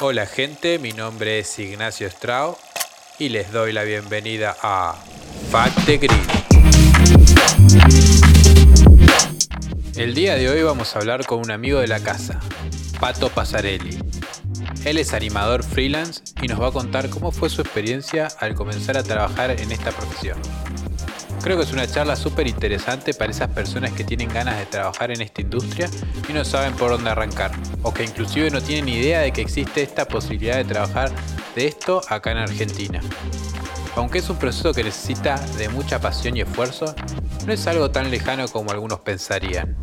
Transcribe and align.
Hola 0.00 0.26
gente, 0.26 0.80
mi 0.80 0.92
nombre 0.92 1.38
es 1.38 1.58
Ignacio 1.58 2.10
Strau 2.10 2.58
y 3.18 3.28
les 3.28 3.52
doy 3.52 3.72
la 3.72 3.84
bienvenida 3.84 4.56
a 4.60 4.96
Fact 5.50 5.86
the 5.86 5.98
Grid. 5.98 6.10
El 9.96 10.14
día 10.14 10.34
de 10.34 10.50
hoy 10.50 10.62
vamos 10.64 10.94
a 10.94 10.98
hablar 10.98 11.24
con 11.24 11.38
un 11.38 11.52
amigo 11.52 11.78
de 11.78 11.86
la 11.86 12.00
casa, 12.00 12.40
Pato 12.98 13.30
Pasarelli. 13.30 13.96
Él 14.84 14.98
es 14.98 15.14
animador 15.14 15.62
freelance 15.62 16.22
y 16.42 16.48
nos 16.48 16.60
va 16.60 16.68
a 16.68 16.72
contar 16.72 17.08
cómo 17.08 17.30
fue 17.30 17.48
su 17.48 17.62
experiencia 17.62 18.28
al 18.40 18.54
comenzar 18.54 18.96
a 18.96 19.04
trabajar 19.04 19.52
en 19.52 19.70
esta 19.70 19.92
profesión. 19.92 20.38
Creo 21.44 21.58
que 21.58 21.64
es 21.64 21.72
una 21.74 21.86
charla 21.86 22.16
súper 22.16 22.46
interesante 22.46 23.12
para 23.12 23.30
esas 23.30 23.50
personas 23.50 23.92
que 23.92 24.02
tienen 24.02 24.32
ganas 24.32 24.56
de 24.56 24.64
trabajar 24.64 25.10
en 25.10 25.20
esta 25.20 25.42
industria 25.42 25.90
y 26.26 26.32
no 26.32 26.42
saben 26.42 26.74
por 26.74 26.90
dónde 26.90 27.10
arrancar, 27.10 27.52
o 27.82 27.92
que 27.92 28.02
inclusive 28.02 28.48
no 28.50 28.62
tienen 28.62 28.88
idea 28.88 29.20
de 29.20 29.30
que 29.30 29.42
existe 29.42 29.82
esta 29.82 30.08
posibilidad 30.08 30.56
de 30.56 30.64
trabajar 30.64 31.12
de 31.54 31.66
esto 31.66 32.00
acá 32.08 32.32
en 32.32 32.38
Argentina. 32.38 33.02
Aunque 33.94 34.20
es 34.20 34.30
un 34.30 34.38
proceso 34.38 34.72
que 34.72 34.84
necesita 34.84 35.36
de 35.58 35.68
mucha 35.68 36.00
pasión 36.00 36.34
y 36.34 36.40
esfuerzo, 36.40 36.94
no 37.46 37.52
es 37.52 37.66
algo 37.66 37.90
tan 37.90 38.10
lejano 38.10 38.48
como 38.48 38.70
algunos 38.70 39.00
pensarían. 39.00 39.76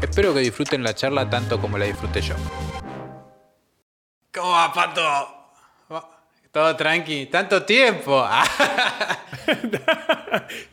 Espero 0.00 0.32
que 0.32 0.40
disfruten 0.40 0.82
la 0.82 0.94
charla 0.94 1.28
tanto 1.28 1.60
como 1.60 1.76
la 1.76 1.84
disfruté 1.84 2.22
yo. 2.22 2.36
¿Cómo 4.32 4.52
va, 4.52 4.72
Pato? 4.72 5.35
Todo 6.56 6.74
tranqui. 6.74 7.26
Tanto 7.26 7.64
tiempo. 7.64 8.26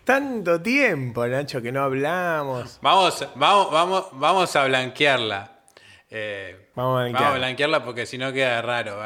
Tanto 0.05 0.61
tiempo, 0.61 1.27
Nacho, 1.27 1.61
que 1.61 1.73
no 1.73 1.83
hablamos. 1.83 2.79
Vamos, 2.81 3.27
vamos, 3.35 3.69
vamos, 3.69 4.05
vamos 4.13 4.55
a 4.55 4.63
blanquearla. 4.63 5.51
Eh, 6.09 6.69
vamos, 6.73 7.13
a 7.13 7.33
blanquearla. 7.33 7.83
porque 7.83 8.05
si 8.05 8.17
no 8.17 8.31
queda 8.31 8.61
raro. 8.61 8.97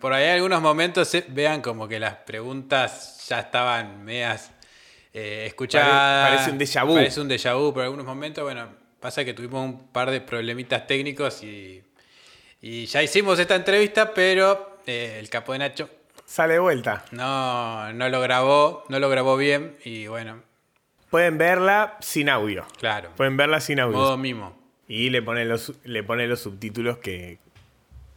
Por 0.00 0.12
ahí 0.12 0.28
algunos 0.28 0.60
momentos 0.60 1.16
vean 1.28 1.62
como 1.62 1.86
que 1.86 2.00
las 2.00 2.16
preguntas 2.16 3.24
ya 3.28 3.38
estaban 3.38 4.02
medias 4.04 4.50
eh, 5.14 5.44
escuchadas. 5.46 6.30
Parece 6.30 6.50
un 6.50 6.58
déjà 6.58 6.84
vu. 6.84 6.94
Parece 6.94 7.20
un 7.20 7.28
déjà 7.28 7.54
vu 7.54 7.72
por 7.72 7.84
algunos 7.84 8.04
momentos. 8.04 8.42
Bueno, 8.42 8.70
pasa 8.98 9.24
que 9.24 9.34
tuvimos 9.34 9.64
un 9.64 9.86
par 9.92 10.10
de 10.10 10.20
problemitas 10.20 10.84
técnicos 10.84 11.44
y, 11.44 11.80
y 12.60 12.86
ya 12.86 13.04
hicimos 13.04 13.38
esta 13.38 13.54
entrevista, 13.54 14.12
pero 14.12 14.71
eh, 14.86 15.18
el 15.18 15.28
capo 15.30 15.52
de 15.52 15.60
Nacho. 15.60 15.88
Sale 16.24 16.54
de 16.54 16.58
vuelta. 16.60 17.04
No, 17.10 17.92
no 17.92 18.08
lo 18.08 18.20
grabó, 18.20 18.84
no 18.88 18.98
lo 18.98 19.08
grabó 19.08 19.36
bien 19.36 19.76
y 19.84 20.06
bueno. 20.06 20.42
Pueden 21.10 21.36
verla 21.36 21.96
sin 22.00 22.28
audio. 22.28 22.66
Claro. 22.78 23.10
Pueden 23.16 23.36
verla 23.36 23.60
sin 23.60 23.80
audio. 23.80 23.98
Modo 23.98 24.16
mismo. 24.16 24.58
Y 24.88 25.10
le 25.10 25.22
pone 25.22 25.44
los, 25.44 25.72
le 25.84 26.02
los 26.02 26.40
subtítulos 26.40 26.98
que, 26.98 27.38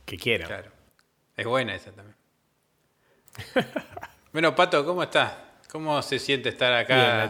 que 0.06 0.18
quieran. 0.18 0.48
Claro. 0.48 0.72
Es 1.36 1.46
buena 1.46 1.76
esa 1.76 1.92
también. 1.92 2.16
bueno, 4.34 4.56
Pato, 4.56 4.86
¿cómo 4.86 5.04
estás? 5.04 5.34
¿Cómo 5.70 6.02
se 6.02 6.20
siente 6.20 6.50
estar 6.50 6.74
acá 6.74 7.30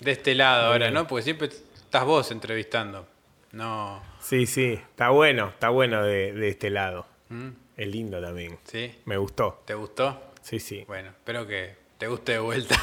de 0.00 0.10
este 0.10 0.34
lado 0.34 0.72
ahora, 0.72 0.90
no? 0.90 1.06
Porque 1.06 1.22
siempre 1.22 1.48
estás 1.48 2.04
vos 2.04 2.30
entrevistando. 2.30 3.08
No. 3.52 4.02
Sí, 4.20 4.46
sí, 4.46 4.74
está 4.74 5.08
bueno, 5.08 5.48
está 5.48 5.70
bueno 5.70 6.02
de, 6.04 6.48
este 6.48 6.70
lado. 6.70 7.06
¿Mm? 7.30 7.48
Es 7.80 7.88
lindo 7.88 8.20
también. 8.20 8.58
Sí. 8.64 8.94
Me 9.06 9.16
gustó. 9.16 9.62
¿Te 9.64 9.72
gustó? 9.72 10.32
Sí, 10.42 10.60
sí. 10.60 10.84
Bueno, 10.86 11.08
espero 11.08 11.46
que 11.46 11.76
te 11.96 12.08
guste 12.08 12.32
de 12.32 12.38
vuelta. 12.38 12.76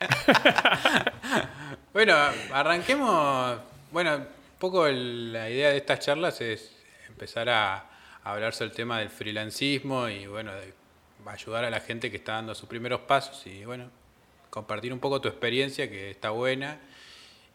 bueno, 1.92 2.16
arranquemos. 2.52 3.60
Bueno, 3.92 4.16
un 4.16 4.26
poco 4.58 4.88
la 4.88 5.48
idea 5.48 5.70
de 5.70 5.76
estas 5.76 6.00
charlas 6.00 6.40
es 6.40 6.74
empezar 7.06 7.48
a, 7.50 7.88
hablar 8.24 8.52
sobre 8.52 8.70
el 8.70 8.74
tema 8.74 8.98
del 8.98 9.10
freelancismo 9.10 10.08
y 10.08 10.26
bueno, 10.26 10.52
de 10.54 10.74
ayudar 11.26 11.64
a 11.64 11.70
la 11.70 11.78
gente 11.78 12.10
que 12.10 12.16
está 12.16 12.32
dando 12.32 12.56
sus 12.56 12.68
primeros 12.68 13.02
pasos 13.02 13.46
y 13.46 13.64
bueno, 13.64 13.92
compartir 14.50 14.92
un 14.92 14.98
poco 14.98 15.20
tu 15.20 15.28
experiencia 15.28 15.88
que 15.88 16.10
está 16.10 16.30
buena. 16.30 16.80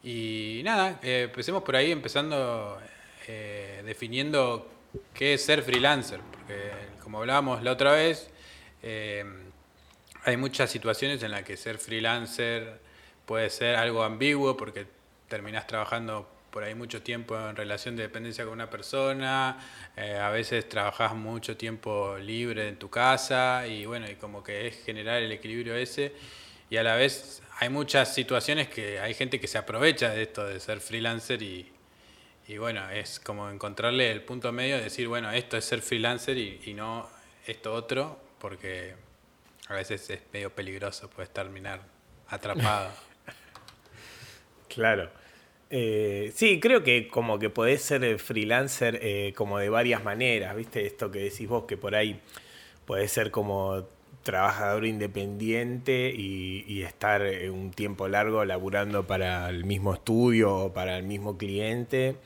Y 0.01 0.61
nada, 0.63 1.01
eh, 1.03 1.23
empecemos 1.23 1.63
por 1.63 1.75
ahí 1.75 1.91
empezando 1.91 2.79
eh, 3.27 3.81
definiendo 3.83 4.71
qué 5.13 5.33
es 5.33 5.45
ser 5.45 5.63
freelancer, 5.63 6.19
porque 6.31 6.71
como 7.03 7.19
hablábamos 7.19 7.63
la 7.63 7.71
otra 7.71 7.91
vez, 7.91 8.29
eh, 8.83 9.23
hay 10.23 10.37
muchas 10.37 10.69
situaciones 10.69 11.21
en 11.23 11.31
las 11.31 11.43
que 11.43 11.57
ser 11.57 11.77
freelancer 11.77 12.79
puede 13.25 13.49
ser 13.49 13.75
algo 13.75 14.03
ambiguo 14.03 14.55
porque 14.57 14.87
terminás 15.27 15.67
trabajando 15.67 16.29
por 16.51 16.63
ahí 16.63 16.73
mucho 16.73 17.01
tiempo 17.01 17.37
en 17.37 17.55
relación 17.55 17.95
de 17.95 18.03
dependencia 18.03 18.45
con 18.45 18.53
una 18.53 18.69
persona, 18.69 19.57
eh, 19.97 20.17
a 20.17 20.29
veces 20.29 20.69
trabajás 20.69 21.13
mucho 21.13 21.57
tiempo 21.57 22.17
libre 22.17 22.69
en 22.69 22.77
tu 22.77 22.89
casa 22.89 23.67
y 23.67 23.85
bueno, 23.85 24.09
y 24.09 24.15
como 24.15 24.41
que 24.41 24.67
es 24.67 24.83
generar 24.85 25.21
el 25.21 25.31
equilibrio 25.31 25.75
ese. 25.75 26.13
Y 26.69 26.77
a 26.77 26.83
la 26.83 26.95
vez 26.95 27.43
hay 27.59 27.69
muchas 27.69 28.13
situaciones 28.13 28.69
que 28.69 28.99
hay 28.99 29.13
gente 29.13 29.39
que 29.39 29.47
se 29.47 29.57
aprovecha 29.57 30.11
de 30.11 30.23
esto 30.23 30.45
de 30.45 30.59
ser 30.59 30.79
freelancer 30.79 31.41
y, 31.41 31.74
y 32.47 32.57
bueno, 32.57 32.89
es 32.91 33.19
como 33.19 33.49
encontrarle 33.49 34.11
el 34.11 34.21
punto 34.21 34.51
medio, 34.51 34.77
de 34.77 34.83
decir, 34.83 35.07
bueno, 35.07 35.31
esto 35.31 35.57
es 35.57 35.65
ser 35.65 35.81
freelancer 35.81 36.37
y, 36.37 36.73
no 36.75 37.09
esto 37.47 37.73
otro, 37.73 38.19
porque 38.39 38.93
a 39.67 39.73
veces 39.73 40.09
es 40.09 40.19
medio 40.31 40.51
peligroso, 40.51 41.09
puedes 41.09 41.31
terminar 41.31 41.81
atrapado. 42.27 42.91
claro. 44.67 45.09
Eh, 45.71 46.31
sí, 46.35 46.59
creo 46.59 46.83
que 46.83 47.07
como 47.07 47.39
que 47.39 47.49
podés 47.49 47.81
ser 47.81 48.19
freelancer 48.19 48.99
eh, 49.01 49.33
como 49.35 49.57
de 49.57 49.69
varias 49.69 50.03
maneras, 50.03 50.55
¿viste? 50.55 50.85
Esto 50.85 51.09
que 51.09 51.19
decís 51.19 51.47
vos, 51.47 51.65
que 51.65 51.77
por 51.77 51.95
ahí 51.95 52.19
podés 52.85 53.11
ser 53.11 53.31
como 53.31 53.87
trabajador 54.25 54.85
independiente 54.85 56.11
y, 56.13 56.65
y, 56.67 56.81
estar 56.81 57.21
un 57.51 57.71
tiempo 57.71 58.07
largo 58.07 58.43
laburando 58.43 59.05
para 59.05 59.47
el 59.49 59.65
mismo 59.65 59.93
estudio 59.93 60.53
o 60.55 60.73
para 60.73 60.97
el 60.97 61.03
mismo 61.03 61.37
cliente 61.37 62.17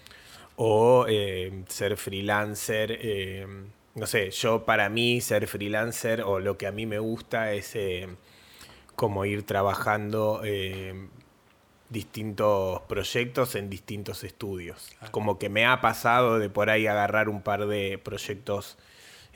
o 0.62 1.06
eh, 1.08 1.64
ser 1.70 1.96
freelancer. 1.96 3.00
Eh, 3.02 3.48
no 3.96 4.06
sé, 4.08 4.30
yo 4.32 4.66
para 4.66 4.90
mí 4.90 5.22
ser 5.22 5.48
freelancer 5.48 6.22
o 6.22 6.40
lo 6.40 6.58
que 6.58 6.68
a 6.68 6.72
mí 6.74 6.86
me 6.86 7.00
gusta 7.00 7.54
es 7.54 7.78
eh, 7.78 8.10
como 8.98 9.24
ir 9.24 9.44
trabajando 9.44 10.42
distintos 11.90 12.82
proyectos 12.90 13.56
en 13.56 13.70
distintos 13.70 14.26
estudios. 14.26 14.90
Como 15.12 15.40
que 15.40 15.48
me 15.48 15.66
ha 15.66 15.80
pasado 15.80 16.40
de 16.40 16.50
por 16.50 16.70
ahí 16.70 16.88
agarrar 16.88 17.30
un 17.30 17.42
par 17.42 17.66
de 17.66 17.98
proyectos 17.98 18.78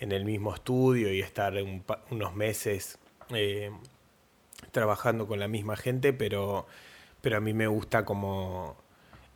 en 0.04 0.12
el 0.12 0.26
mismo 0.26 0.54
estudio 0.54 1.14
y 1.14 1.22
estar 1.22 1.54
unos 2.12 2.36
meses 2.36 3.00
trabajando 4.72 5.28
con 5.28 5.40
la 5.40 5.48
misma 5.48 5.78
gente, 5.78 6.12
pero, 6.12 6.68
pero 7.22 7.38
a 7.38 7.40
mí 7.40 7.54
me 7.54 7.68
gusta 7.68 8.04
como 8.04 8.76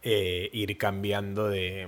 eh, 0.03 0.49
ir 0.51 0.77
cambiando 0.77 1.47
de, 1.47 1.87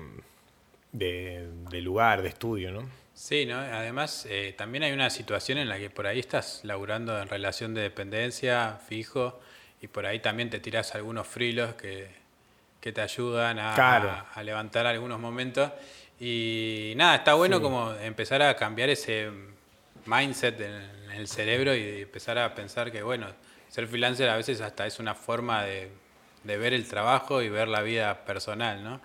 de, 0.94 1.82
lugar, 1.82 2.22
de 2.22 2.30
estudio, 2.30 2.72
¿no? 2.72 2.90
Sí, 3.14 3.46
¿no? 3.46 3.58
Además, 3.58 4.26
eh, 4.30 4.56
también 4.58 4.86
hay 4.86 4.94
una 4.94 5.10
situación 5.10 5.58
en 5.58 5.68
la 5.68 5.78
que 5.78 5.90
por 5.90 6.08
ahí 6.08 6.20
estás 6.20 6.62
laburando 6.64 7.22
en 7.22 7.28
relación 7.28 7.74
de 7.74 7.82
dependencia, 7.82 8.80
fijo, 8.88 9.42
y 9.82 9.88
por 9.88 10.06
ahí 10.06 10.20
también 10.20 10.50
te 10.50 10.62
tiras 10.62 10.96
algunos 10.96 11.28
frilos 11.28 11.76
que, 11.76 12.08
que 12.80 12.94
te 12.94 13.02
ayudan 13.02 13.60
a, 13.60 14.24
a, 14.34 14.44
levantar 14.44 14.86
algunos 14.86 15.20
momentos. 15.20 15.70
Y 16.20 16.94
nada, 16.96 17.16
está 17.16 17.34
bueno 17.36 17.62
como 17.62 17.94
empezar 17.94 18.42
a 18.42 18.56
cambiar 18.56 18.90
ese 18.90 19.30
mindset 20.06 20.60
en 20.60 21.12
el 21.12 21.28
cerebro 21.28 21.76
y 21.76 22.02
empezar 22.02 22.38
a 22.38 22.54
pensar 22.54 22.92
que, 22.92 23.04
bueno, 23.04 23.28
ser 23.70 23.88
freelancer 23.88 24.30
a 24.30 24.36
veces 24.36 24.60
hasta 24.62 24.86
es 24.86 25.00
una 25.00 25.16
forma 25.16 25.64
de 25.64 25.92
de 26.44 26.58
ver 26.58 26.74
el 26.74 26.88
trabajo 26.88 27.42
y 27.42 27.50
ver 27.50 27.68
la 27.68 27.82
vida 27.82 28.26
personal, 28.26 28.84
¿no? 28.84 29.02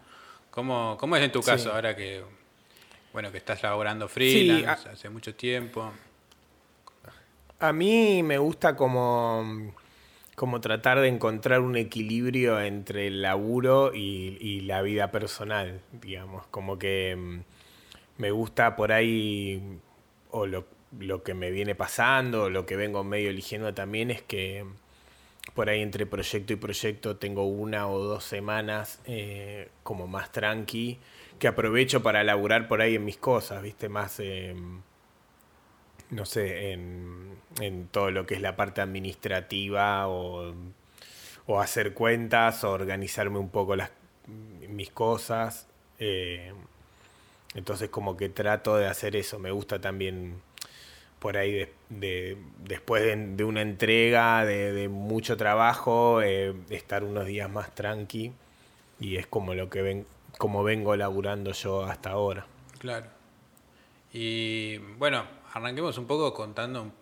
¿Cómo, 0.51 0.97
cómo 0.99 1.17
es 1.17 1.23
en 1.23 1.33
tu 1.33 1.43
caso 1.43 1.73
ahora 1.73 1.97
que, 1.97 2.23
bueno, 3.13 3.33
que 3.33 3.39
estás 3.39 3.63
laborando 3.63 4.09
freelance 4.09 4.89
hace 4.89 5.09
mucho 5.09 5.35
tiempo? 5.35 5.93
A 7.59 7.73
mí 7.73 8.23
me 8.23 8.39
gusta 8.39 8.77
como, 8.77 9.75
como 10.35 10.61
tratar 10.61 11.01
de 11.01 11.09
encontrar 11.09 11.61
un 11.61 11.77
equilibrio 11.77 12.61
entre 12.61 13.07
el 13.07 13.23
laburo 13.23 13.93
y, 13.95 14.61
la 14.63 14.83
vida 14.83 15.11
personal, 15.11 15.81
digamos, 15.93 16.47
como 16.49 16.79
que 16.79 17.17
mm, 17.17 17.41
me 18.19 18.31
gusta 18.31 18.77
por 18.77 18.93
ahí, 18.93 19.81
o 20.31 20.47
lo, 20.47 20.67
lo 20.99 21.23
que 21.23 21.35
me 21.35 21.51
viene 21.51 21.75
pasando, 21.75 22.45
o 22.45 22.51
lo 22.51 22.67
que 22.67 22.77
vengo 22.77 23.05
medio 23.05 23.31
eligiendo 23.31 23.75
también 23.75 24.11
es 24.11 24.23
que 24.23 24.65
por 25.53 25.69
ahí 25.69 25.83
entre 25.83 26.07
proyecto 26.07 26.53
y 26.53 26.57
proyecto 26.57 27.17
tengo 27.17 27.45
una 27.45 27.89
o 27.89 28.03
dos 28.03 28.25
semanas 28.25 29.01
eh, 29.05 29.69
como 29.83 30.07
más 30.07 30.33
tranqui, 30.33 30.99
que 31.39 31.49
aprovecho 31.49 32.03
para 32.03 32.25
laburar 32.25 32.69
por 32.69 32.81
ahí 32.81 32.95
en 32.95 33.05
mis 33.05 33.19
cosas, 33.19 33.63
¿viste? 33.63 33.89
Más, 33.89 34.21
no 36.11 36.27
sé, 36.27 36.73
en, 36.73 37.37
en, 37.61 37.89
todo 37.89 38.11
lo 38.11 38.27
que 38.27 38.35
es 38.35 38.41
la 38.41 38.57
parte 38.57 38.81
administrativa 38.81 40.09
o, 40.09 40.55
hacer 41.61 41.95
cuentas 41.95 42.65
o 42.65 42.71
organizarme 42.71 43.39
un 43.39 43.51
poco 43.51 43.77
las, 43.77 43.91
mis 44.69 44.91
cosas. 44.91 45.69
Eh, 45.99 46.53
Entonces 47.55 47.89
como 47.89 48.17
que 48.17 48.29
trato 48.29 48.77
de 48.77 48.87
hacer 48.87 49.17
eso. 49.17 49.39
Me 49.39 49.51
gusta 49.51 49.81
también 49.81 50.41
por 51.19 51.39
ahí 51.39 51.67
de, 51.89 52.37
después 52.65 53.03
de, 53.03 53.45
una 53.45 53.63
entrega 53.63 54.45
de, 54.45 54.89
mucho 54.89 55.37
trabajo, 55.37 56.21
eh, 56.23 56.55
estar 56.71 57.05
unos 57.05 57.27
días 57.27 57.51
más 57.51 57.75
tranqui. 57.75 58.33
Y 59.01 59.17
es 59.17 59.27
como 59.27 59.55
lo 59.55 59.71
que 59.71 59.83
ven, 59.83 60.07
como 60.39 60.63
vengo 60.63 60.97
laburando 60.97 61.53
yo 61.53 61.85
hasta 61.85 62.11
ahora. 62.11 62.47
Claro. 62.79 63.07
Y 64.13 64.79
bueno, 64.99 65.25
arranquemos 65.55 65.97
un 65.99 66.07
poco 66.07 66.35
contando 66.35 66.93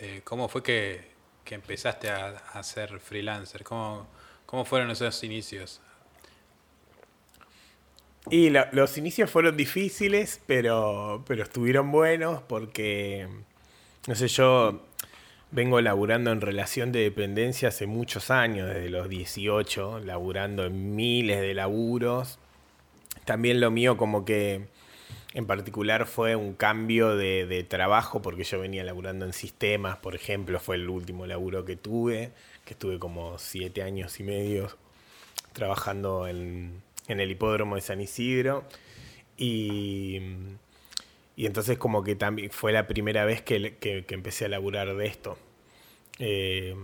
eh, 0.00 0.20
cómo 0.24 0.48
fue 0.48 0.62
que, 0.62 1.14
empezaste 1.48 2.10
a, 2.10 2.62
ser 2.64 2.98
freelancer. 2.98 3.62
¿Cómo, 3.62 4.08
¿Cómo 4.46 4.64
fueron 4.64 4.90
esos 4.90 5.22
inicios? 5.22 5.80
Y 8.30 8.50
los 8.50 8.98
inicios 8.98 9.30
fueron 9.30 9.56
difíciles, 9.56 10.40
pero, 10.46 11.22
pero 11.26 11.44
estuvieron 11.44 11.92
buenos 11.92 12.42
porque, 12.42 13.28
no 14.08 14.14
sé, 14.14 14.26
yo 14.28 14.82
vengo 15.52 15.80
laburando 15.80 16.32
en 16.32 16.40
relación 16.40 16.90
de 16.90 17.00
dependencia 17.00 17.68
hace 17.68 17.86
muchos 17.86 18.30
años, 18.32 18.66
desde 18.66 18.90
los 18.90 19.08
18, 19.08 20.00
laburando 20.00 20.64
en 20.64 20.96
miles 20.96 21.40
de 21.40 21.54
laburos. 21.54 22.40
También 23.24 23.60
lo 23.60 23.70
mío 23.70 23.96
como 23.96 24.24
que 24.24 24.66
en 25.34 25.46
particular 25.46 26.06
fue 26.06 26.36
un 26.36 26.54
cambio 26.54 27.16
de, 27.16 27.66
trabajo 27.68 28.22
porque 28.22 28.44
yo 28.44 28.60
venía 28.60 28.84
laburando 28.84 29.26
en 29.26 29.32
sistemas, 29.32 29.96
por 29.96 30.14
ejemplo, 30.14 30.60
fue 30.60 30.76
el 30.76 30.88
último 30.88 31.26
laburo 31.26 31.64
que 31.64 31.74
tuve, 31.74 32.30
que 32.64 32.74
estuve 32.74 33.00
como 33.00 33.36
siete 33.38 33.82
años 33.82 34.20
y 34.20 34.22
medio 34.22 34.70
trabajando 35.52 36.28
en, 36.28 36.82
el 37.08 37.30
hipódromo 37.30 37.74
de 37.74 37.80
San 37.80 38.00
Isidro. 38.00 38.64
Y, 39.36 40.20
entonces 41.36 41.78
como 41.78 42.04
que 42.04 42.14
también 42.14 42.50
fue 42.50 42.70
la 42.72 42.86
primera 42.86 43.24
vez 43.24 43.42
que, 43.42 43.76
empecé 44.08 44.44
a 44.44 44.48
laburar 44.48 44.94
de 44.94 45.06
esto. 45.06 45.36
Eh, 46.20 46.76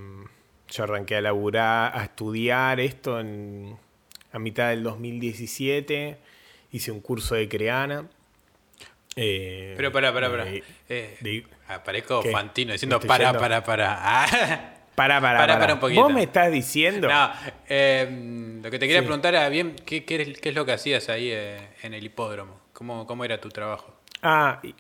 yo 0.69 0.85
arranqué 0.85 1.17
a 1.17 1.21
laburar, 1.21 1.97
a 1.97 2.03
estudiar 2.03 2.81
esto 2.81 3.17
a 3.17 4.39
mitad 4.41 4.71
del 4.71 4.83
2017, 4.83 6.19
hice 6.73 6.91
un 6.91 7.01
curso 7.01 7.37
de 7.37 7.49
Creana 7.49 8.09
eh, 9.23 9.75
Pero 9.77 9.93
para, 9.93 10.13
para, 10.13 10.31
para. 10.31 10.47
Eh, 10.89 11.45
aparezco 11.69 12.23
Fantino 12.23 12.73
diciendo 12.73 12.99
para, 13.01 13.33
para, 13.33 13.63
para, 13.63 13.99
ah. 14.01 14.27
para. 14.95 15.21
Para, 15.21 15.21
para, 15.21 15.59
para, 15.59 15.75
un 15.75 15.81
poquito. 15.81 16.03
¿Vos 16.03 16.13
me 16.13 16.25
estás 16.25 16.51
diciendo? 16.51 17.09
No, 17.09 17.31
eh, 17.69 18.59
lo 18.63 18.71
que 18.71 18.79
te 18.79 18.87
quería 18.87 19.01
preguntar 19.01 19.35
era 19.35 19.49
bien, 19.49 19.77
¿qué, 19.87 20.05
qué, 20.05 20.37
es 20.43 20.55
lo 20.55 20.67
que 20.67 20.73
hacías 20.73 21.09
ahí 21.09 21.33
en 21.33 21.95
el 21.95 22.05
hipódromo? 22.05 22.61
¿Cómo, 22.73 23.07
¿Cómo 23.07 23.25
era 23.25 23.41
tu 23.41 23.49
trabajo? 23.49 23.95
Ah, 24.23 24.61
y 24.63 24.75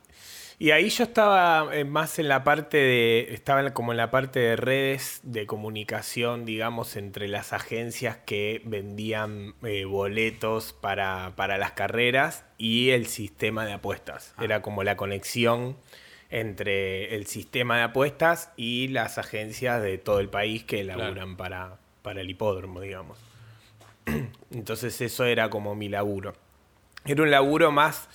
ahí 0.72 0.90
yo 0.90 1.04
estaba 1.04 1.74
eh, 1.74 1.86
más 1.86 2.18
en 2.18 2.28
la 2.28 2.44
parte 2.44 2.76
de, 2.76 3.32
estaba 3.32 3.72
como 3.72 3.92
en 3.92 3.96
la 3.96 4.10
parte 4.10 4.40
de 4.40 4.56
redes 4.56 5.20
de 5.22 5.46
comunicación, 5.46 6.44
digamos, 6.44 6.96
entre 6.96 7.28
las 7.28 7.54
agencias 7.54 8.18
que 8.18 8.60
vendían 8.66 9.54
eh, 9.62 9.86
boletos 9.86 10.74
para, 10.74 11.32
las 11.38 11.72
carreras 11.72 12.44
y 12.58 12.90
el 12.90 13.06
sistema 13.06 13.64
de 13.64 13.72
apuestas. 13.72 14.34
Ah. 14.36 14.44
Era 14.44 14.60
como 14.60 14.84
la 14.84 14.98
conexión 14.98 15.78
entre 16.28 17.16
el 17.16 17.26
sistema 17.26 17.78
de 17.78 17.84
apuestas 17.84 18.52
y 18.58 18.88
las 18.88 19.16
agencias 19.16 19.80
de 19.82 19.96
todo 19.96 20.20
el 20.20 20.28
país 20.28 20.64
que 20.64 20.84
laburan 20.84 21.38
para, 21.38 21.78
para 22.02 22.20
el 22.20 22.28
hipódromo, 22.28 22.82
digamos. 22.82 23.18
Entonces 24.50 25.00
eso 25.00 25.24
era 25.24 25.48
como 25.48 25.74
mi 25.74 25.88
laburo. 25.88 26.34
Era 27.06 27.22
un 27.22 27.30
laburo 27.30 27.72
más 27.72 28.10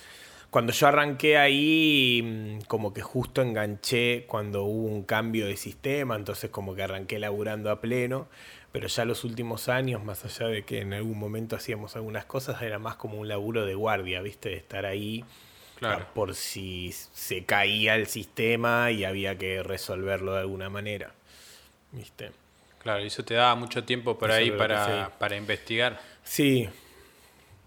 cuando 0.50 0.72
yo 0.72 0.86
arranqué 0.86 1.38
ahí, 1.38 2.22
mm, 2.22 2.60
como 2.66 2.92
que 2.92 3.02
justo 3.02 3.42
enganché 3.42 4.24
cuando 4.26 4.64
hubo 4.64 4.88
un 4.88 5.02
cambio 5.02 5.46
de 5.46 5.56
sistema, 5.56 6.16
entonces 6.16 6.50
como 6.50 6.74
que 6.74 6.82
arranqué 6.82 7.18
laburando 7.18 7.70
a 7.70 7.80
pleno, 7.80 8.28
pero 8.72 8.88
ya 8.88 9.04
los 9.04 9.24
últimos 9.24 9.68
años, 9.68 10.04
más 10.04 10.24
allá 10.24 10.48
de 10.48 10.64
que 10.64 10.80
en 10.80 10.92
algún 10.92 11.18
momento 11.18 11.56
hacíamos 11.56 11.96
algunas 11.96 12.24
cosas, 12.26 12.60
era 12.62 12.78
más 12.78 12.96
como 12.96 13.18
un 13.18 13.28
laburo 13.28 13.64
de 13.64 13.74
guardia, 13.74 14.20
¿viste? 14.20 14.50
De 14.50 14.56
estar 14.56 14.86
ahí 14.86 15.24
claro. 15.78 16.06
por 16.14 16.34
si 16.34 16.92
se 16.92 17.44
caía 17.44 17.96
el 17.96 18.06
sistema 18.06 18.90
y 18.90 19.04
había 19.04 19.36
que 19.38 19.62
resolverlo 19.62 20.34
de 20.34 20.40
alguna 20.40 20.68
manera, 20.68 21.12
¿viste? 21.92 22.32
Claro, 22.82 23.02
y 23.02 23.06
eso 23.08 23.24
te 23.24 23.34
daba 23.34 23.54
mucho 23.56 23.84
tiempo 23.84 24.16
por 24.16 24.30
ahí 24.30 24.50
para, 24.52 25.10
para 25.18 25.36
investigar. 25.36 26.00
Sí, 26.22 26.68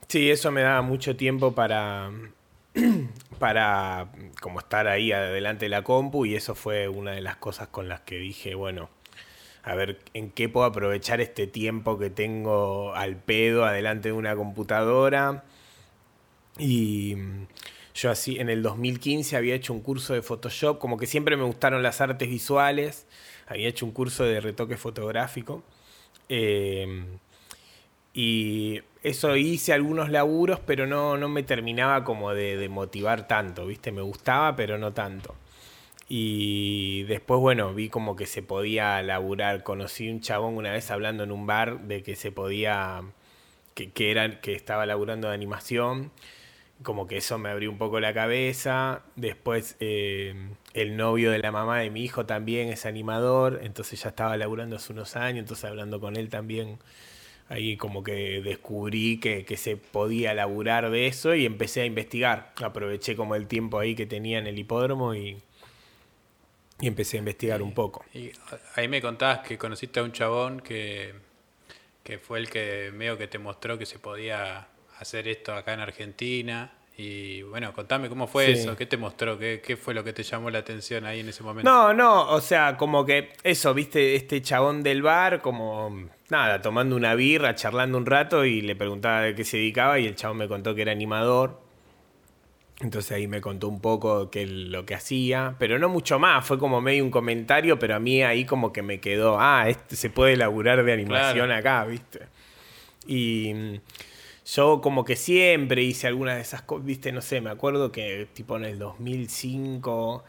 sí, 0.07 0.29
eso 0.31 0.51
me 0.51 0.61
daba 0.61 0.81
mucho 0.81 1.15
tiempo 1.15 1.53
para 1.53 2.09
para 3.39 4.12
como 4.42 4.60
estar 4.60 4.88
ahí 4.88 5.12
adelante 5.12 5.66
de 5.66 5.69
la 5.69 5.83
compu 5.83 6.25
y 6.25 6.36
eso 6.36 6.56
fue 6.56 6.88
una 6.88 7.12
de 7.12 7.21
las 7.21 7.38
cosas 7.38 7.68
con 7.69 7.89
las 7.89 8.01
que 8.01 8.18
dije, 8.18 8.56
bueno, 8.56 8.89
a 9.63 9.75
ver 9.75 10.00
en 10.13 10.31
qué 10.31 10.50
puedo 10.50 10.66
aprovechar 10.66 11.21
este 11.21 11.48
tiempo 11.48 11.98
que 11.98 12.10
tengo 12.10 12.94
al 12.95 13.18
pedo 13.18 13.66
adelante 13.66 14.10
de 14.10 14.13
una 14.13 14.36
computadora. 14.36 15.44
Y 16.57 17.16
yo 17.94 18.12
así 18.12 18.39
en 18.39 18.50
el 18.50 18.63
2015 18.63 19.36
había 19.38 19.56
hecho 19.56 19.74
un 19.74 19.81
curso 19.81 20.13
de 20.13 20.22
Photoshop, 20.22 20.80
como 20.80 20.98
que 20.98 21.07
siempre 21.07 21.38
me 21.38 21.44
gustaron 21.44 21.83
las 21.83 22.01
artes 22.01 22.30
visuales, 22.30 23.07
había 23.48 23.68
hecho 23.68 23.86
un 23.86 23.92
curso 23.92 24.24
de 24.24 24.42
retoque 24.42 24.77
fotográfico. 24.77 25.63
Eh, 26.30 27.06
y 28.13 28.81
eso 29.04 29.36
hice 29.36 29.74
algunos 29.74 30.10
laburos, 30.10 30.60
pero 30.60 30.86
no, 30.86 31.18
no 31.18 31.30
me 31.30 31.44
terminaba 31.44 32.04
como 32.04 32.34
de, 32.34 32.68
motivar 32.69 33.28
tanto, 33.28 33.66
¿viste? 33.66 33.92
Me 33.92 34.01
gustaba, 34.01 34.56
pero 34.56 34.78
no 34.78 34.94
tanto. 34.94 35.36
Y 36.10 37.04
después, 37.04 37.40
bueno, 37.40 37.74
vi 37.74 37.90
como 37.90 38.16
que 38.16 38.25
se 38.25 38.42
podía 38.42 39.01
laburar. 39.04 39.63
Conocí 39.63 40.10
un 40.10 40.22
chabón 40.22 40.57
una 40.57 40.72
vez 40.72 40.92
hablando 40.92 41.24
en 41.24 41.31
un 41.31 41.46
bar 41.48 41.81
de 41.81 42.04
que 42.04 42.16
se 42.16 42.31
podía, 42.31 43.04
que, 43.75 43.92
que, 43.92 44.12
era, 44.12 44.42
que 44.42 44.54
estaba 44.54 44.86
laburando 44.86 45.30
de 45.30 45.36
animación. 45.36 46.12
Como 46.84 47.07
que 47.07 47.18
eso 47.18 47.38
me 47.38 47.50
abrió 47.50 47.72
un 47.72 47.78
poco 47.78 48.00
la 48.00 48.13
cabeza. 48.13 49.04
Después, 49.16 49.75
eh, 49.80 50.34
el 50.74 50.98
novio 50.98 51.31
de 51.31 51.40
la 51.40 51.51
mamá 51.51 51.80
de 51.80 51.90
mi 51.90 52.04
hijo 52.04 52.25
también 52.25 52.69
es 52.69 52.86
animador, 52.86 53.60
entonces 53.63 54.01
ya 54.01 54.10
estaba 54.10 54.38
laburando 54.38 54.75
hace 54.78 54.94
unos 54.94 55.16
años, 55.16 55.40
entonces 55.40 55.66
hablando 55.66 56.00
con 56.00 56.16
él 56.16 56.30
también 56.30 56.80
ahí 57.50 57.78
como 57.78 58.04
que 58.04 58.42
descubrí 58.42 59.19
que, 59.19 59.46
se 59.57 59.75
podía 59.75 60.34
laburar 60.34 60.90
de 60.92 61.07
eso 61.07 61.34
y 61.36 61.46
empecé 61.46 61.81
a 61.81 61.86
investigar. 61.86 62.54
Aproveché 62.63 63.16
como 63.16 63.36
el 63.36 63.48
tiempo 63.48 63.80
ahí 63.80 63.96
que 63.96 64.06
tenía 64.06 64.38
en 64.38 64.48
el 64.48 64.57
hipódromo 64.57 65.16
y, 65.16 65.38
y 66.79 66.88
empecé 66.88 67.18
a 67.18 67.20
investigar 67.20 67.62
un 67.62 67.74
poco. 67.74 68.06
Y 68.13 68.32
ahí 68.75 68.88
me 68.88 69.01
contabas 69.01 69.39
que 69.39 69.58
conociste 69.58 70.00
a 70.00 70.03
un 70.03 70.12
chabón 70.12 70.62
que, 70.62 71.13
que 72.03 72.20
fue 72.20 72.39
el 72.39 72.50
que 72.50 72.91
medio 72.94 73.18
que 73.18 73.27
te 73.27 73.39
mostró 73.39 73.77
que 73.79 73.88
se 73.88 73.98
podía 73.98 74.68
hacer 75.00 75.27
esto 75.27 75.53
acá 75.53 75.74
en 75.74 75.79
Argentina. 75.79 76.72
Y 77.01 77.44
bueno, 77.44 77.72
contame 77.72 78.10
cómo 78.10 78.27
fue 78.27 78.51
eso, 78.51 78.75
qué 78.75 78.86
te 78.86 78.98
mostró, 78.98 79.39
¿Qué, 79.39 79.62
qué 79.65 79.77
fue 79.77 79.94
lo 79.94 80.03
que 80.03 80.12
te 80.12 80.22
llamó 80.22 80.50
la 80.50 80.60
atención 80.60 81.06
ahí 81.06 81.22
en 81.22 81.29
ese 81.29 81.44
momento. 81.44 81.72
No, 81.72 81.94
no, 81.94 82.29
o 82.29 82.41
sea, 82.41 82.75
como 82.75 83.06
que 83.06 83.32
eso, 83.41 83.74
viste, 83.74 84.15
este 84.15 84.41
chabón 84.41 84.84
del 84.84 85.01
bar, 85.01 85.41
como 85.41 86.10
nada, 86.27 86.62
tomando 86.62 86.98
una 86.98 87.15
birra, 87.15 87.56
charlando 87.56 87.98
un 87.98 88.06
rato 88.06 88.44
y 88.44 88.60
le 88.60 88.75
preguntaba 88.75 89.22
de 89.22 89.34
qué 89.34 89.46
se 89.46 89.56
dedicaba 89.56 89.98
y 89.98 90.08
el 90.08 90.15
chabón 90.15 90.39
me 90.39 90.50
contó 90.50 90.75
que 90.75 90.82
era 90.82 90.91
animador. 90.91 91.62
Entonces 92.82 93.13
ahí 93.13 93.29
me 93.29 93.39
contó 93.39 93.70
un 93.70 93.79
poco 93.79 94.29
que 94.29 94.46
lo 94.46 94.86
que 94.86 94.94
hacía, 94.94 95.56
pero 95.58 95.79
no 95.79 95.88
mucho 95.88 96.20
más, 96.20 96.46
fue 96.46 96.60
como 96.60 96.82
medio 96.82 97.06
un 97.06 97.12
comentario, 97.12 97.79
pero 97.79 97.96
a 97.96 98.00
mí 98.00 98.24
ahí 98.24 98.44
como 98.44 98.74
que 98.74 98.82
me 98.82 99.00
quedó, 99.00 99.39
ah, 99.39 99.70
este 99.70 99.96
se 99.96 100.10
puede 100.10 100.36
laburar 100.36 100.84
de 100.84 100.91
animación 100.91 101.50
acá, 101.50 101.86
¿viste? 101.86 102.27
Y 103.08 103.79
yo 104.56 104.82
como 104.82 105.06
que 105.06 105.15
siempre 105.15 105.84
hice 105.84 106.08
algunas 106.08 106.36
de 106.36 106.41
esas 106.41 106.62
cosas, 106.62 106.86
viste, 106.86 107.12
no 107.12 107.22
sé, 107.22 107.41
me 107.41 107.50
acuerdo 107.50 107.91
que 107.91 108.27
tipo 108.34 108.58
en 108.58 108.65
el 108.65 108.79
2005 108.79 110.24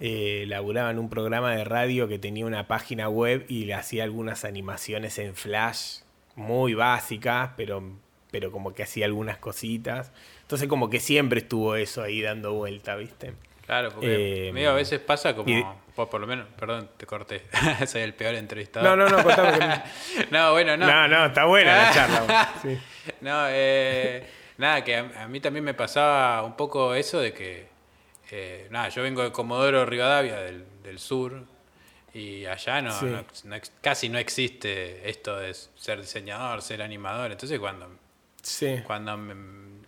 eh, 0.00 0.44
laburaba 0.48 0.90
en 0.90 0.98
un 0.98 1.08
programa 1.08 1.54
de 1.54 1.64
radio 1.64 2.08
que 2.08 2.18
tenía 2.18 2.46
una 2.46 2.66
página 2.66 3.08
web 3.08 3.44
y 3.48 3.64
le 3.64 3.74
hacía 3.74 4.04
algunas 4.04 4.44
animaciones 4.44 5.18
en 5.18 5.34
flash 5.34 6.00
muy 6.36 6.74
básicas, 6.74 7.50
pero, 7.56 7.82
pero 8.30 8.52
como 8.52 8.74
que 8.74 8.82
hacía 8.82 9.06
algunas 9.06 9.38
cositas. 9.38 10.12
Entonces 10.42 10.68
como 10.68 10.90
que 10.90 11.00
siempre 11.00 11.40
estuvo 11.40 11.74
eso 11.76 12.02
ahí 12.02 12.22
dando 12.22 12.52
vuelta, 12.52 12.96
viste. 12.96 13.34
Claro, 13.66 13.90
porque 13.92 14.50
eh, 14.54 14.66
a 14.66 14.72
veces 14.72 15.00
pasa 15.00 15.34
como, 15.34 15.80
por, 15.94 16.20
lo 16.20 16.26
menos, 16.26 16.46
perdón, 16.58 16.90
te 16.98 17.06
corté, 17.06 17.42
soy 17.86 18.02
el 18.02 18.12
peor 18.12 18.34
entrevistado. 18.34 18.84
No, 18.84 18.94
no, 18.94 19.08
no, 19.08 19.22
contame. 19.22 19.82
no, 20.30 20.52
bueno, 20.52 20.76
no. 20.76 20.86
No, 20.86 21.08
no, 21.08 21.26
está 21.26 21.46
buena 21.46 21.76
la 21.76 21.90
charla. 21.94 22.52
No, 23.20 23.46
eh, 23.48 24.26
nada, 24.58 24.84
que 24.84 24.96
a, 24.96 25.28
mí 25.28 25.40
también 25.40 25.64
me 25.64 25.74
pasaba 25.74 26.42
un 26.42 26.56
poco 26.56 26.94
eso 26.94 27.20
de 27.20 27.32
que, 27.32 27.66
eh, 28.30 28.68
nada, 28.70 28.88
yo 28.88 29.02
vengo 29.02 29.22
de 29.22 29.32
Comodoro 29.32 29.84
Rivadavia, 29.84 30.36
del, 30.36 30.64
del 30.82 30.98
sur, 30.98 31.44
y 32.12 32.46
allá 32.46 32.80
no, 32.80 32.92
casi 33.80 34.08
no 34.08 34.18
existe 34.18 35.08
esto 35.08 35.36
de 35.36 35.52
ser 35.52 36.00
diseñador, 36.00 36.62
ser 36.62 36.80
animador. 36.80 37.32
Entonces 37.32 37.58
cuando, 37.58 37.90
cuando 38.86 39.16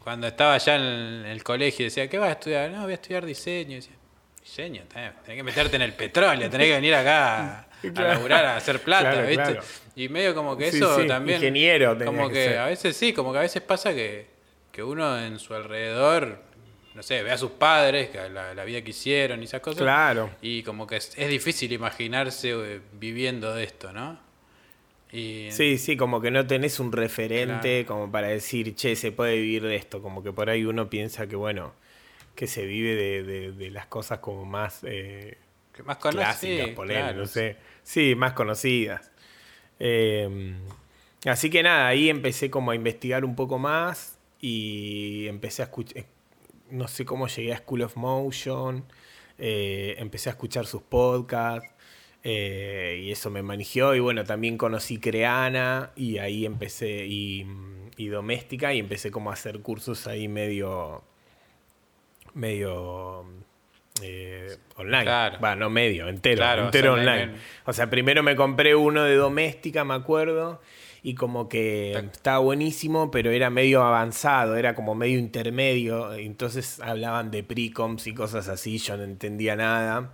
cuando 0.06 0.28
estaba 0.28 0.54
allá 0.54 0.76
en 0.76 1.26
el 1.26 1.42
colegio 1.42 1.84
decía, 1.84 2.08
¿qué 2.08 2.16
vas 2.16 2.28
a 2.28 2.32
estudiar? 2.34 2.70
No, 2.70 2.82
voy 2.82 2.92
a 2.92 2.94
estudiar 2.94 3.26
diseño. 3.26 3.72
Y 3.72 3.74
decía, 3.74 3.96
diseño, 4.40 4.84
tenés, 4.84 5.20
tenés 5.24 5.36
que 5.36 5.42
meterte 5.42 5.74
en 5.74 5.82
el 5.82 5.94
petróleo, 5.94 6.48
tenés 6.48 6.68
que 6.68 6.74
venir 6.74 6.94
acá 6.94 7.65
a, 7.94 8.00
laburar, 8.02 8.44
a 8.44 8.56
hacer 8.56 8.80
plata, 8.84 9.12
Claro, 9.12 9.26
¿viste? 9.28 9.42
claro. 9.44 9.62
Y 9.94 10.08
medio 10.08 10.34
como 10.34 10.56
que 10.56 10.70
Sí, 10.70 10.76
eso 10.78 11.00
sí, 11.00 11.06
también. 11.06 11.38
ingeniero 11.38 11.96
Como 12.04 12.28
que 12.28 12.34
que, 12.34 12.44
ser. 12.44 12.58
a 12.58 12.66
veces 12.66 12.96
sí, 12.96 13.12
como 13.12 13.32
que 13.32 13.38
a 13.38 13.42
veces 13.42 13.62
pasa 13.62 13.94
que, 13.94 14.26
que 14.72 14.82
uno 14.82 15.18
en 15.18 15.38
su 15.38 15.54
alrededor, 15.54 16.40
no 16.94 17.02
sé, 17.02 17.22
ve 17.22 17.30
a 17.32 17.38
sus 17.38 17.52
padres, 17.52 18.10
que 18.10 18.28
la, 18.28 18.54
la 18.54 18.64
vida 18.64 18.82
que 18.82 18.90
hicieron 18.90 19.40
y 19.40 19.44
esas 19.44 19.60
cosas. 19.60 19.82
Claro. 19.82 20.30
Y 20.42 20.62
como 20.62 20.86
que 20.86 20.96
es, 20.96 21.12
es 21.16 21.28
difícil 21.28 21.72
imaginarse 21.72 22.50
eh, 22.52 22.80
viviendo 22.92 23.54
de 23.54 23.64
esto, 23.64 23.92
¿no? 23.92 24.18
Y, 25.12 25.48
Sí, 25.52 25.78
sí, 25.78 25.96
como 25.96 26.20
que 26.20 26.30
no 26.30 26.46
tenés 26.46 26.80
un 26.80 26.90
referente 26.92 27.86
como 27.86 28.10
para 28.10 28.26
decir, 28.28 28.74
che, 28.74 28.96
se 28.96 29.12
puede 29.12 29.36
vivir 29.36 29.62
de 29.62 29.76
esto. 29.76 30.02
Como 30.02 30.22
que 30.22 30.32
por 30.32 30.50
ahí 30.50 30.64
uno 30.64 30.90
piensa 30.90 31.26
que, 31.26 31.36
bueno, 31.36 31.72
que 32.34 32.46
se 32.46 32.66
vive 32.66 32.94
de, 32.96 33.22
de- 33.22 33.52
de 33.52 33.70
las 33.70 33.86
cosas 33.86 34.18
como 34.18 34.44
más 34.44 34.80
eh, 34.84 35.38
que 35.76 35.82
más 35.82 35.98
conoce, 35.98 36.18
clásicas, 36.18 36.68
sí, 36.68 36.74
claro. 36.74 37.18
no 37.18 37.26
sé. 37.26 37.56
Sí, 37.82 38.14
más 38.14 38.32
conocidas. 38.32 39.10
Eh, 39.78 40.56
así 41.26 41.50
que 41.50 41.62
nada, 41.62 41.86
ahí 41.86 42.08
empecé 42.08 42.50
como 42.50 42.70
a 42.70 42.74
investigar 42.74 43.24
un 43.24 43.36
poco 43.36 43.58
más 43.58 44.18
y 44.40 45.26
empecé 45.28 45.62
a 45.62 45.66
escuchar, 45.66 46.04
no 46.70 46.88
sé 46.88 47.04
cómo 47.04 47.28
llegué 47.28 47.52
a 47.52 47.58
School 47.58 47.82
of 47.82 47.96
Motion, 47.96 48.84
eh, 49.38 49.96
empecé 49.98 50.30
a 50.30 50.32
escuchar 50.32 50.66
sus 50.66 50.82
podcasts 50.82 51.68
eh, 52.24 53.02
y 53.04 53.12
eso 53.12 53.30
me 53.30 53.42
manejó 53.42 53.94
y 53.94 54.00
bueno, 54.00 54.24
también 54.24 54.56
conocí 54.56 54.98
Creana 54.98 55.92
y 55.94 56.18
ahí 56.18 56.46
empecé 56.46 57.06
y, 57.06 57.46
y 57.96 58.08
Doméstica 58.08 58.72
y 58.72 58.78
empecé 58.78 59.10
como 59.10 59.30
a 59.30 59.34
hacer 59.34 59.60
cursos 59.60 60.06
ahí 60.06 60.26
medio 60.26 61.04
medio 62.34 63.24
eh, 64.02 64.56
online. 64.76 65.04
Claro. 65.04 65.38
Va, 65.40 65.56
no 65.56 65.70
medio, 65.70 66.08
entero, 66.08 66.38
Claro, 66.38 66.64
entero 66.66 66.94
o 66.94 66.96
sea, 66.96 67.02
online. 67.02 67.32
O 67.64 67.72
sea, 67.72 67.90
primero 67.90 68.22
me 68.22 68.36
compré 68.36 68.74
uno 68.74 69.04
de 69.04 69.14
doméstica, 69.14 69.84
me 69.84 69.94
acuerdo, 69.94 70.60
y 71.02 71.14
como 71.14 71.48
que 71.48 71.92
estaba 71.92 72.38
buenísimo, 72.38 73.10
pero 73.10 73.30
era 73.30 73.48
medio 73.50 73.82
avanzado, 73.82 74.56
era 74.56 74.74
como 74.74 74.94
medio 74.94 75.18
intermedio, 75.18 76.12
entonces 76.14 76.80
hablaban 76.80 77.30
de 77.30 77.44
precoms 77.44 78.06
y 78.06 78.14
cosas 78.14 78.48
así, 78.48 78.78
yo 78.78 78.96
no 78.96 79.04
entendía 79.04 79.56
nada. 79.56 80.12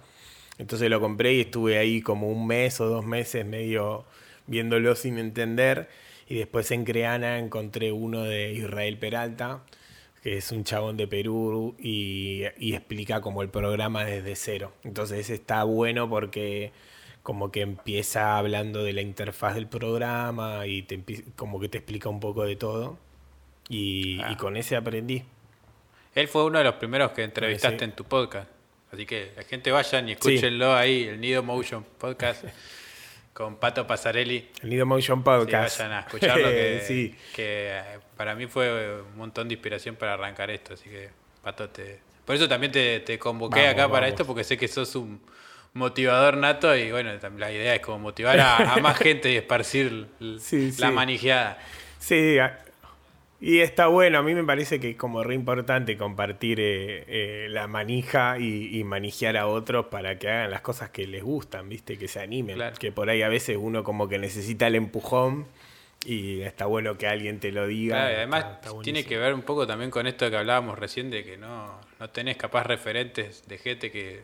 Entonces 0.58 0.90
lo 0.90 1.00
compré 1.00 1.34
y 1.34 1.40
estuve 1.40 1.78
ahí 1.78 2.02
como 2.02 2.28
un 2.28 2.46
mes 2.46 2.80
o 2.80 2.86
dos 2.86 3.04
meses 3.04 3.44
medio 3.46 4.04
viéndolo 4.46 4.94
sin 4.94 5.18
entender. 5.18 5.88
Y 6.28 6.36
después 6.36 6.70
en 6.70 6.84
Creana 6.84 7.38
encontré 7.38 7.92
uno 7.92 8.22
de 8.22 8.52
Israel 8.52 8.98
Peralta, 8.98 9.62
que 10.22 10.36
es 10.36 10.52
un 10.52 10.64
chabón 10.64 10.96
de 10.96 11.06
Perú 11.08 11.74
y, 11.78 12.42
y 12.58 12.74
explica 12.74 13.20
como 13.20 13.42
el 13.42 13.48
programa 13.48 14.04
desde 14.04 14.36
cero. 14.36 14.72
Entonces 14.84 15.18
ese 15.20 15.34
está 15.34 15.64
bueno 15.64 16.08
porque 16.08 16.72
como 17.22 17.50
que 17.52 17.60
empieza 17.60 18.36
hablando 18.38 18.82
de 18.84 18.92
la 18.92 19.00
interfaz 19.00 19.54
del 19.54 19.66
programa 19.68 20.66
y 20.66 20.82
te 20.82 21.00
como 21.36 21.58
que 21.60 21.68
te 21.68 21.78
explica 21.78 22.08
un 22.08 22.20
poco 22.20 22.44
de 22.44 22.56
todo. 22.56 22.98
Y, 23.68 24.20
Ah. 24.20 24.32
y 24.32 24.36
con 24.36 24.56
ese 24.56 24.76
aprendí. 24.76 25.22
Él 26.14 26.28
fue 26.28 26.44
uno 26.44 26.58
de 26.58 26.64
los 26.64 26.74
primeros 26.74 27.12
que 27.12 27.22
entrevistaste 27.24 27.78
Sí. 27.78 27.84
en 27.84 27.92
tu 27.92 28.04
podcast. 28.04 28.48
Así 28.92 29.06
que 29.06 29.32
la 29.36 29.42
gente 29.44 29.70
vayan 29.72 30.08
y 30.08 30.12
escúchenlo 30.12 30.74
ahí, 30.74 31.04
el 31.04 31.20
Nido 31.20 31.42
Motion 31.42 31.84
Podcast, 31.98 32.44
con 33.32 33.56
Pato 33.56 33.86
Pasarelli. 33.86 34.48
El 34.62 34.70
Nido 34.70 34.86
Motion 34.86 35.18
Sí, 35.20 35.24
Podcast. 35.24 35.78
vayan 35.78 35.92
a 35.92 36.00
escucharlo, 36.00 36.48
que, 36.50 36.82
sí. 36.86 37.14
que 37.34 37.68
eh, 37.78 37.98
para 38.16 38.34
mí 38.34 38.46
fue 38.46 39.00
un 39.02 39.16
montón 39.16 39.48
de 39.48 39.54
inspiración 39.54 39.96
para 39.96 40.14
arrancar 40.14 40.50
esto. 40.50 40.74
Así 40.74 40.88
que, 40.88 41.10
Pato, 41.42 41.68
te... 41.70 41.98
por 42.24 42.36
eso 42.36 42.48
también 42.48 42.72
te, 42.72 43.00
te 43.00 43.18
convoqué 43.18 43.60
Vamos, 43.60 43.72
acá 43.74 43.88
para 43.90 44.08
esto, 44.08 44.26
porque 44.26 44.44
sé 44.44 44.56
que 44.58 44.68
sos 44.68 44.94
un 44.96 45.20
motivador 45.74 46.36
nato 46.36 46.76
y 46.76 46.90
bueno, 46.92 47.10
la 47.38 47.50
idea 47.50 47.74
es 47.74 47.80
como 47.80 47.98
motivar 47.98 48.38
a, 48.38 48.74
a 48.74 48.76
más 48.78 48.96
gente 48.98 49.32
y 49.32 49.36
esparcir 49.36 50.06
Sí, 50.38 50.70
la 50.78 50.88
sí. 50.88 50.92
manijeada. 50.94 51.58
Sí, 51.98 52.36
y 53.44 53.58
está 53.58 53.88
bueno. 53.88 54.18
A 54.18 54.22
mí 54.22 54.34
me 54.34 54.44
parece 54.44 54.78
que 54.80 54.90
es 54.90 54.96
como 54.96 55.22
re 55.24 55.34
importante 55.34 55.96
compartir 55.98 56.60
eh, 56.60 57.04
eh, 57.08 57.46
la 57.50 57.66
manija 57.66 58.38
y, 58.38 58.78
y 58.78 58.84
manijear 58.84 59.36
a 59.36 59.48
otros 59.48 59.86
para 59.86 60.18
que 60.18 60.28
hagan 60.30 60.50
las 60.50 60.60
cosas 60.60 60.90
que 60.90 61.06
les 61.06 61.22
gustan, 61.24 61.68
¿viste? 61.68 61.98
Que 61.98 62.06
se 62.08 62.20
animen. 62.20 62.54
Claro. 62.56 62.76
Que 62.78 62.92
por 62.92 63.10
ahí 63.10 63.20
a 63.22 63.28
veces 63.28 63.58
uno 63.60 63.82
como 63.84 64.08
que 64.08 64.18
necesita 64.18 64.68
el 64.68 64.76
empujón 64.76 65.46
y 66.04 66.40
está 66.40 66.66
bueno 66.66 66.96
que 66.98 67.06
alguien 67.06 67.38
te 67.40 67.52
lo 67.52 67.66
diga. 67.66 67.96
Claro, 67.96 68.08
y 68.08 68.12
Está- 68.12 68.18
además 68.22 68.46
está 68.64 68.80
tiene 68.82 69.04
que 69.04 69.18
ver 69.18 69.34
un 69.34 69.42
poco 69.42 69.66
también 69.66 69.90
con 69.90 70.06
esto 70.06 70.30
que 70.30 70.36
hablábamos 70.36 70.78
recién 70.78 71.10
de 71.10 71.24
que 71.24 71.36
no, 71.36 71.80
no 72.00 72.10
tenés 72.10 72.36
capaz 72.36 72.64
referentes 72.64 73.46
de 73.48 73.58
gente 73.58 73.90
que, 73.92 74.20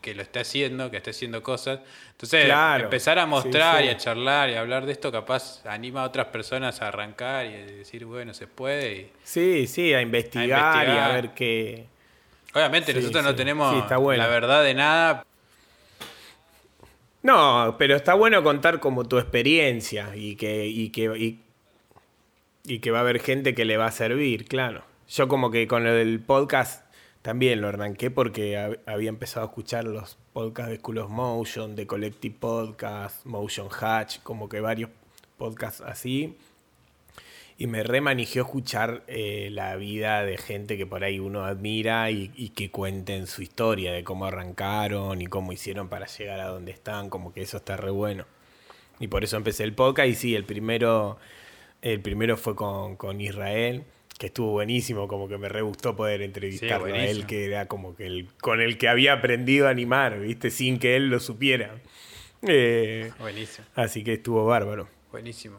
que 0.00 0.14
lo 0.14 0.22
está 0.22 0.40
haciendo, 0.40 0.90
que 0.90 0.96
está 0.96 1.10
haciendo 1.10 1.42
cosas. 1.42 1.80
Entonces, 2.12 2.44
Claro, 2.46 2.84
empezar 2.84 3.18
a 3.18 3.26
mostrar 3.26 3.78
sí. 3.80 3.84
y 3.86 3.88
a 3.88 3.96
charlar 3.96 4.48
y 4.50 4.54
a 4.54 4.60
hablar 4.60 4.86
de 4.86 4.92
esto 4.92 5.10
capaz 5.10 5.64
anima 5.66 6.02
a 6.02 6.04
otras 6.04 6.26
personas 6.28 6.80
a 6.82 6.88
arrancar 6.88 7.46
y 7.46 7.54
a 7.54 7.66
decir, 7.66 8.04
bueno, 8.04 8.32
se 8.34 8.46
puede. 8.46 8.92
Y... 8.92 9.10
Sí, 9.24 9.66
sí, 9.66 9.92
a 9.94 10.00
investigar, 10.00 10.48
y 10.48 10.52
investigar. 10.52 11.10
a 11.10 11.14
ver 11.14 11.30
qué... 11.34 11.86
Obviamente 12.54 12.92
Sí, 12.92 12.98
nosotros 12.98 13.24
no 13.24 13.34
tenemos 13.34 13.88
bueno. 13.98 14.22
la 14.22 14.28
verdad 14.28 14.64
de 14.64 14.74
nada. 14.74 15.24
No, 17.22 17.74
pero 17.78 17.96
está 17.96 18.14
bueno 18.14 18.42
contar 18.42 18.80
como 18.80 19.04
tu 19.04 19.18
experiencia 19.18 20.14
y 20.14 20.36
que, 20.36 20.66
y 20.66 20.90
que, 20.90 21.02
y, 21.16 21.40
y 22.64 22.78
que 22.78 22.90
va 22.90 22.98
a 22.98 23.00
haber 23.02 23.20
gente 23.20 23.54
que 23.54 23.64
le 23.64 23.76
va 23.76 23.86
a 23.86 23.90
servir, 23.92 24.46
claro. 24.46 24.84
Yo 25.08 25.26
como 25.26 25.50
que 25.50 25.66
con 25.66 25.86
el 25.86 26.20
podcast 26.20 26.84
también 27.28 27.60
lo 27.60 27.68
arranqué 27.68 28.10
porque 28.10 28.56
hab- 28.56 28.78
había 28.86 29.10
empezado 29.10 29.44
a 29.44 29.48
escuchar 29.50 29.84
los 29.84 30.16
podcasts 30.32 30.70
de 30.70 30.78
School 30.78 30.96
of 30.96 31.10
Motion, 31.10 31.76
de 31.76 31.86
Collective 31.86 32.34
Podcast, 32.40 33.26
Motion 33.26 33.68
Hatch, 33.70 34.20
como 34.22 34.48
que 34.48 34.62
varios 34.62 34.88
podcasts 35.36 35.82
así. 35.82 36.38
Y 37.58 37.66
me 37.66 37.82
remanigió 37.82 38.44
escuchar 38.44 39.02
eh, 39.08 39.50
la 39.52 39.76
vida 39.76 40.24
de 40.24 40.38
gente 40.38 40.78
que 40.78 40.86
por 40.86 41.04
ahí 41.04 41.18
uno 41.18 41.44
admira 41.44 42.10
y, 42.10 42.32
y 42.34 42.48
que 42.48 42.70
cuenten 42.70 43.26
su 43.26 43.42
historia 43.42 43.92
de 43.92 44.04
cómo 44.04 44.24
arrancaron 44.24 45.20
y 45.20 45.26
cómo 45.26 45.52
hicieron 45.52 45.90
para 45.90 46.06
llegar 46.06 46.40
a 46.40 46.46
donde 46.46 46.72
están, 46.72 47.10
como 47.10 47.34
que 47.34 47.42
eso 47.42 47.58
está 47.58 47.76
re 47.76 47.90
bueno. 47.90 48.24
Y 49.00 49.08
por 49.08 49.22
eso 49.22 49.36
empecé 49.36 49.64
el 49.64 49.74
podcast 49.74 50.08
y 50.08 50.14
sí, 50.14 50.34
el 50.34 50.44
primero, 50.44 51.18
el 51.82 52.00
primero 52.00 52.38
fue 52.38 52.56
con, 52.56 52.96
con 52.96 53.20
Israel, 53.20 53.84
que 54.18 54.26
estuvo 54.26 54.50
buenísimo, 54.50 55.06
como 55.08 55.28
que 55.28 55.38
me 55.38 55.48
re 55.48 55.62
gustó 55.62 55.94
poder 55.96 56.22
entrevistarlo 56.22 56.92
a 56.92 57.04
él, 57.04 57.24
que 57.26 57.46
era 57.46 57.66
como 57.66 57.94
que 57.94 58.06
el, 58.06 58.28
con 58.40 58.60
el 58.60 58.76
que 58.76 58.88
había 58.88 59.12
aprendido 59.14 59.68
a 59.68 59.70
animar, 59.70 60.18
¿viste? 60.18 60.50
Sin 60.50 60.78
que 60.78 60.96
él 60.96 61.08
lo 61.08 61.20
supiera. 61.20 61.76
Eh, 62.42 63.10
Buenísimo, 63.18 63.66
así 63.74 64.02
que 64.04 64.14
estuvo 64.14 64.44
bárbaro. 64.44 64.88
buenísimo. 65.12 65.58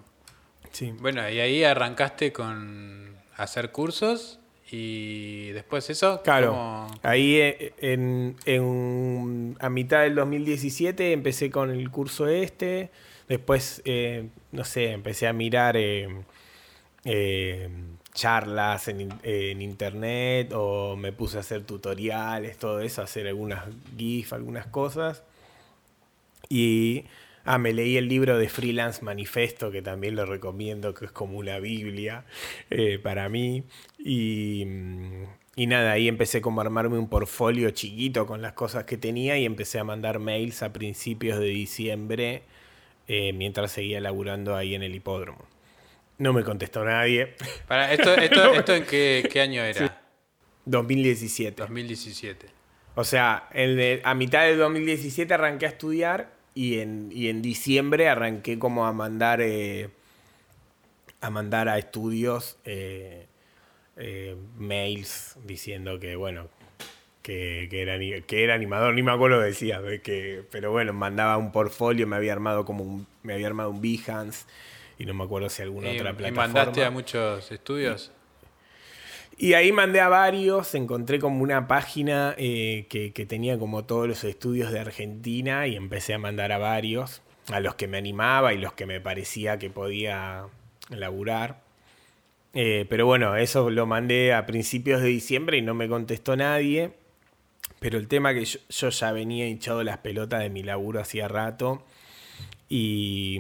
Sí. 0.71 0.93
Bueno, 0.99 1.27
y 1.29 1.39
ahí 1.39 1.63
arrancaste 1.63 2.31
con 2.31 3.15
hacer 3.37 3.71
cursos 3.71 4.39
y 4.71 5.49
después 5.49 5.89
eso. 5.89 6.21
Claro, 6.23 6.49
¿cómo- 6.51 6.99
ahí 7.03 7.37
eh, 7.37 7.73
en, 7.79 8.35
en- 8.45 9.57
a 9.59 9.69
mitad 9.69 10.01
del 10.03 10.15
2017 10.15 11.11
empecé 11.13 11.49
con 11.49 11.71
el 11.71 11.89
curso 11.89 12.27
este, 12.27 12.91
después, 13.27 13.81
eh, 13.85 14.27
no 14.51 14.63
sé, 14.63 14.91
empecé 14.91 15.27
a 15.27 15.33
mirar 15.33 15.75
eh, 15.77 16.07
charlas 18.19 18.87
en, 18.87 19.01
in- 19.01 19.19
en 19.23 19.61
internet 19.61 20.51
o 20.55 20.95
me 20.97 21.11
puse 21.13 21.37
a 21.37 21.41
hacer 21.41 21.63
tutoriales, 21.63 22.57
todo 22.57 22.81
eso, 22.81 23.01
hacer 23.01 23.27
algunas 23.27 23.65
GIF, 23.97 24.33
algunas 24.33 24.67
cosas. 24.67 25.23
Y 26.49 27.05
ah, 27.45 27.57
me 27.57 27.73
leí 27.73 27.97
el 27.97 28.07
libro 28.07 28.37
de 28.37 28.49
Freelance 28.49 29.03
Manifesto, 29.03 29.71
que 29.71 29.81
también 29.81 30.15
lo 30.15 30.25
recomiendo, 30.25 30.93
que 30.93 31.05
es 31.05 31.11
como 31.11 31.37
una 31.37 31.59
Biblia 31.59 32.25
eh, 32.69 32.99
para 33.01 33.29
mí. 33.29 33.63
Y, 33.99 34.65
y 35.55 35.67
nada, 35.67 35.91
ahí 35.91 36.07
empecé 36.07 36.41
como 36.41 36.61
a 36.61 36.63
armarme 36.65 36.97
un 36.97 37.09
portfolio 37.09 37.69
chiquito 37.71 38.25
con 38.25 38.41
las 38.41 38.53
cosas 38.53 38.85
que 38.85 38.97
tenía 38.97 39.37
y 39.37 39.45
empecé 39.45 39.79
a 39.79 39.83
mandar 39.83 40.19
mails 40.19 40.63
a 40.63 40.73
principios 40.73 41.39
de 41.39 41.47
diciembre 41.47 42.43
eh, 43.07 43.33
mientras 43.33 43.71
seguía 43.71 44.01
laburando 44.01 44.55
ahí 44.55 44.75
en 44.75 44.83
el 44.83 44.95
hipódromo. 44.95 45.45
No 46.19 46.33
me 46.33 46.43
contestó 46.43 46.85
nadie. 46.85 47.33
Para, 47.67 47.91
¿Esto, 47.91 48.13
esto, 48.15 48.53
esto 48.53 48.75
en 48.75 48.85
qué, 48.85 49.27
qué 49.31 49.41
año 49.41 49.63
era? 49.63 50.01
2017. 50.65 51.61
2017. 51.63 52.47
O 52.95 53.03
sea, 53.03 53.47
en 53.53 53.79
el- 53.79 54.01
a 54.03 54.13
mitad 54.13 54.43
del 54.45 54.57
2017 54.57 55.33
arranqué 55.33 55.65
a 55.65 55.69
estudiar 55.69 56.31
y 56.53 56.79
en, 56.79 57.09
y 57.11 57.29
en 57.29 57.41
diciembre 57.41 58.09
arranqué 58.09 58.59
como 58.59 58.85
a 58.85 58.93
mandar 58.93 59.39
eh, 59.41 59.89
a 61.21 61.29
mandar 61.29 61.69
a 61.69 61.77
estudios 61.77 62.57
eh, 62.65 63.25
eh, 63.97 64.35
mails 64.57 65.37
diciendo 65.45 65.99
que 65.99 66.15
bueno 66.15 66.47
que, 67.21 67.67
que 67.69 67.81
era, 67.81 67.97
que 68.25 68.43
era 68.43 68.55
animador, 68.55 68.93
ni 68.95 69.03
me 69.03 69.11
acuerdo 69.11 69.37
lo 69.37 69.41
que 69.43 69.49
decía, 69.49 69.81
de 69.81 70.01
que, 70.01 70.43
pero 70.51 70.71
bueno, 70.71 70.93
mandaba 70.93 71.37
un 71.37 71.51
portfolio, 71.51 72.07
me 72.07 72.15
había 72.15 72.33
armado 72.33 72.65
como 72.65 72.83
un, 72.83 73.07
me 73.23 73.33
había 73.33 73.45
armado 73.47 73.69
un 73.69 73.81
Behance 73.81 74.45
y 74.99 75.05
no 75.05 75.13
me 75.13 75.23
acuerdo 75.23 75.49
si 75.49 75.63
alguna 75.63 75.91
¿Y, 75.91 75.97
otra 75.97 76.11
y 76.11 76.13
plataforma. 76.13 76.47
mandaste 76.47 76.83
a 76.83 76.91
muchos 76.91 77.51
estudios? 77.51 78.11
Y 79.37 79.53
ahí 79.53 79.71
mandé 79.71 80.01
a 80.01 80.09
varios, 80.09 80.75
encontré 80.75 81.17
como 81.17 81.41
una 81.41 81.65
página 81.67 82.35
eh, 82.37 82.85
que, 82.89 83.13
que, 83.13 83.25
tenía 83.25 83.57
como 83.57 83.85
todos 83.85 84.05
los 84.05 84.25
estudios 84.25 84.71
de 84.73 84.81
Argentina 84.81 85.65
y 85.65 85.77
empecé 85.77 86.13
a 86.13 86.19
mandar 86.19 86.51
a 86.51 86.57
varios, 86.57 87.21
a 87.49 87.61
los 87.61 87.75
que 87.75 87.87
me 87.87 87.97
animaba 87.97 88.53
y 88.53 88.57
los 88.57 88.73
que 88.73 88.85
me 88.85 88.99
parecía 88.99 89.57
que 89.57 89.69
podía 89.69 90.47
laburar. 90.89 91.61
Eh, 92.53 92.85
pero 92.89 93.05
bueno, 93.05 93.37
eso 93.37 93.69
lo 93.69 93.85
mandé 93.85 94.33
a 94.33 94.45
principios 94.45 95.01
de 95.01 95.07
diciembre 95.07 95.57
y 95.57 95.61
no 95.61 95.73
me 95.73 95.87
contestó 95.87 96.35
nadie. 96.35 96.91
Pero 97.79 97.97
el 97.97 98.09
tema 98.09 98.33
que 98.33 98.43
yo, 98.43 98.59
yo 98.67 98.89
ya 98.89 99.13
venía 99.13 99.47
hinchado 99.47 99.85
las 99.85 99.99
pelotas 99.99 100.41
de 100.41 100.49
mi 100.49 100.63
laburo 100.63 100.99
hacía 100.99 101.29
rato 101.29 101.85
y 102.67 103.39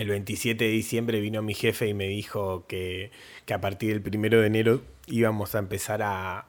el 0.00 0.08
27 0.08 0.64
de 0.64 0.70
diciembre 0.70 1.20
vino 1.20 1.42
mi 1.42 1.52
jefe 1.52 1.86
y 1.86 1.92
me 1.92 2.08
dijo 2.08 2.64
que, 2.66 3.10
que 3.44 3.52
a 3.52 3.60
partir 3.60 3.90
del 3.90 4.00
primero 4.00 4.40
de 4.40 4.46
enero 4.46 4.80
íbamos 5.06 5.54
a 5.54 5.58
empezar 5.58 6.00
a, 6.02 6.46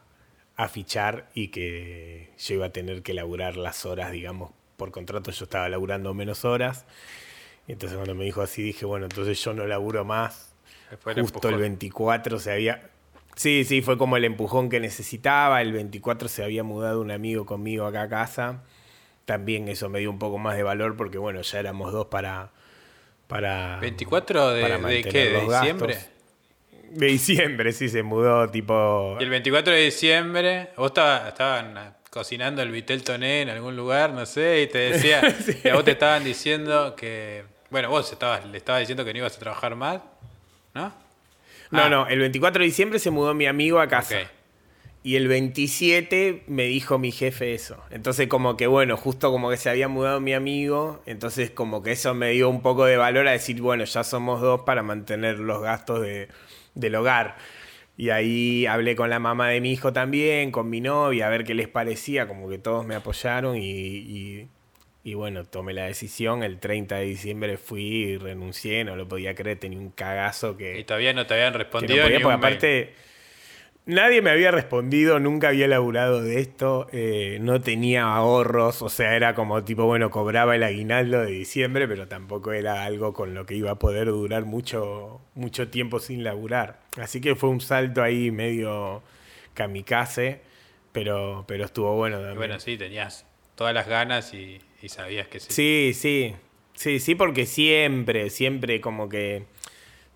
a, 0.55 0.67
fichar 0.69 1.29
y 1.33 1.49
que 1.49 2.29
yo 2.39 2.55
iba 2.55 2.67
a 2.67 2.71
tener 2.71 3.03
que 3.03 3.13
laburar 3.13 3.57
las 3.57 3.85
horas, 3.85 4.13
digamos, 4.13 4.51
por 4.77 4.91
contrato 4.91 5.31
yo 5.31 5.43
estaba 5.43 5.67
laburando 5.67 6.13
menos 6.13 6.45
horas. 6.45 6.85
Entonces 7.67 7.97
cuando 7.97 8.15
me 8.15 8.23
dijo 8.23 8.41
así 8.41 8.63
dije, 8.63 8.85
bueno, 8.85 9.07
entonces 9.07 9.37
yo 9.43 9.53
no 9.53 9.67
laburo 9.67 10.05
más. 10.05 10.55
Después 10.89 11.17
Justo 11.19 11.49
el 11.49 11.57
24 11.57 12.39
se 12.39 12.53
había... 12.53 12.89
Sí, 13.35 13.65
sí, 13.65 13.81
fue 13.81 13.97
como 13.97 14.15
el 14.15 14.23
empujón 14.23 14.69
que 14.69 14.79
necesitaba. 14.79 15.61
El 15.61 15.73
24 15.73 16.29
se 16.29 16.45
había 16.45 16.63
mudado 16.63 17.01
un 17.01 17.11
amigo 17.11 17.45
conmigo 17.45 17.85
acá 17.85 18.03
a 18.03 18.09
casa. 18.09 18.63
También 19.25 19.67
eso 19.67 19.89
me 19.89 19.99
dio 19.99 20.09
un 20.09 20.19
poco 20.19 20.37
más 20.37 20.55
de 20.55 20.63
valor 20.63 20.95
porque, 20.95 21.17
bueno, 21.17 21.41
ya 21.41 21.59
éramos 21.59 21.91
dos 21.91 22.07
para, 22.07 22.51
para. 23.31 23.79
¿24 23.79 24.53
de, 24.53 24.93
de 24.93 25.03
qué? 25.03 25.29
¿De 25.29 25.41
diciembre? 25.41 25.97
De 26.89 27.05
diciembre, 27.07 27.71
sí, 27.71 27.87
se 27.87 28.03
mudó 28.03 28.49
tipo. 28.49 29.15
Y 29.19 29.23
el 29.23 29.29
24 29.29 29.73
de 29.73 29.79
diciembre, 29.79 30.69
vos 30.75 30.87
estabas 30.87 31.29
estaban 31.29 31.95
cocinando 32.09 32.61
el 32.61 32.71
vitel 32.71 33.03
toné 33.03 33.43
en 33.43 33.49
algún 33.49 33.77
lugar, 33.77 34.11
no 34.11 34.25
sé, 34.25 34.63
y 34.63 34.67
te 34.67 34.79
decía, 34.79 35.21
sí. 35.45 35.57
y 35.63 35.69
a 35.69 35.75
vos 35.75 35.85
te 35.85 35.91
estaban 35.91 36.23
diciendo 36.23 36.95
que. 36.95 37.45
Bueno, 37.69 37.89
vos 37.89 38.11
estabas, 38.11 38.45
le 38.45 38.57
estabas 38.57 38.81
diciendo 38.81 39.05
que 39.05 39.13
no 39.13 39.19
ibas 39.19 39.37
a 39.37 39.39
trabajar 39.39 39.75
más, 39.75 40.01
¿no? 40.73 40.93
No, 41.71 41.83
ah. 41.83 41.89
no, 41.89 42.07
el 42.07 42.19
24 42.19 42.59
de 42.59 42.65
diciembre 42.65 42.99
se 42.99 43.11
mudó 43.11 43.33
mi 43.33 43.45
amigo 43.45 43.79
a 43.79 43.87
casa. 43.87 44.15
Okay. 44.15 44.27
Y 45.03 45.15
el 45.15 45.27
27 45.27 46.43
me 46.47 46.63
dijo 46.65 46.99
mi 46.99 47.11
jefe 47.11 47.55
eso. 47.55 47.77
Entonces 47.89 48.27
como 48.27 48.55
que 48.55 48.67
bueno, 48.67 48.97
justo 48.97 49.31
como 49.31 49.49
que 49.49 49.57
se 49.57 49.69
había 49.69 49.87
mudado 49.87 50.19
mi 50.19 50.33
amigo, 50.33 51.01
entonces 51.07 51.49
como 51.49 51.81
que 51.81 51.91
eso 51.93 52.13
me 52.13 52.29
dio 52.31 52.49
un 52.49 52.61
poco 52.61 52.85
de 52.85 52.97
valor 52.97 53.27
a 53.27 53.31
decir, 53.31 53.59
bueno, 53.61 53.83
ya 53.83 54.03
somos 54.03 54.41
dos 54.41 54.61
para 54.61 54.83
mantener 54.83 55.39
los 55.39 55.61
gastos 55.61 56.01
de, 56.01 56.27
del 56.75 56.95
hogar. 56.95 57.37
Y 57.97 58.09
ahí 58.11 58.65
hablé 58.67 58.95
con 58.95 59.09
la 59.09 59.19
mamá 59.19 59.49
de 59.49 59.59
mi 59.59 59.71
hijo 59.71 59.91
también, 59.91 60.51
con 60.51 60.69
mi 60.69 60.81
novia, 60.81 61.27
a 61.27 61.29
ver 61.29 61.43
qué 61.45 61.55
les 61.55 61.67
parecía, 61.67 62.27
como 62.27 62.47
que 62.49 62.57
todos 62.59 62.85
me 62.85 62.95
apoyaron 62.95 63.57
y, 63.57 63.61
y, 63.61 64.47
y 65.03 65.13
bueno, 65.15 65.45
tomé 65.45 65.73
la 65.73 65.85
decisión. 65.85 66.43
El 66.43 66.59
30 66.59 66.95
de 66.97 67.05
diciembre 67.05 67.57
fui 67.57 67.83
y 67.83 68.17
renuncié, 68.17 68.83
no 68.83 68.95
lo 68.95 69.07
podía 69.07 69.33
creer, 69.33 69.59
tenía 69.59 69.79
un 69.79 69.89
cagazo 69.89 70.57
que... 70.57 70.79
Y 70.79 70.83
todavía 70.83 71.13
no 71.13 71.25
te 71.25 71.33
habían 71.33 71.53
respondido. 71.53 71.97
No 71.97 72.03
podía, 72.03 72.19
porque 72.21 72.35
aparte... 72.35 72.93
Nadie 73.87 74.21
me 74.21 74.29
había 74.29 74.51
respondido, 74.51 75.19
nunca 75.19 75.47
había 75.49 75.67
laburado 75.67 76.21
de 76.21 76.39
esto, 76.39 76.87
eh, 76.91 77.39
no 77.41 77.61
tenía 77.61 78.03
ahorros, 78.03 78.83
o 78.83 78.89
sea, 78.89 79.15
era 79.15 79.33
como 79.33 79.63
tipo, 79.63 79.85
bueno, 79.85 80.11
cobraba 80.11 80.55
el 80.55 80.61
aguinaldo 80.61 81.21
de 81.21 81.31
diciembre, 81.31 81.87
pero 81.87 82.07
tampoco 82.07 82.53
era 82.53 82.85
algo 82.85 83.11
con 83.13 83.33
lo 83.33 83.47
que 83.47 83.55
iba 83.55 83.71
a 83.71 83.75
poder 83.79 84.05
durar 84.07 84.45
mucho, 84.45 85.19
mucho 85.33 85.69
tiempo 85.69 85.99
sin 85.99 86.23
laburar. 86.23 86.79
Así 86.97 87.21
que 87.21 87.35
fue 87.35 87.49
un 87.49 87.59
salto 87.59 88.03
ahí 88.03 88.29
medio 88.29 89.01
kamikaze, 89.55 90.41
pero, 90.91 91.43
pero 91.47 91.65
estuvo 91.65 91.95
bueno 91.95 92.17
también. 92.17 92.37
Bueno, 92.37 92.59
sí, 92.59 92.77
tenías 92.77 93.25
todas 93.55 93.73
las 93.73 93.87
ganas 93.87 94.33
y, 94.35 94.61
y 94.83 94.89
sabías 94.89 95.27
que 95.27 95.39
sí. 95.39 95.47
Sí, 95.49 95.91
sí, 95.95 96.35
sí, 96.75 96.99
sí, 96.99 97.15
porque 97.15 97.47
siempre, 97.47 98.29
siempre 98.29 98.79
como 98.79 99.09
que 99.09 99.45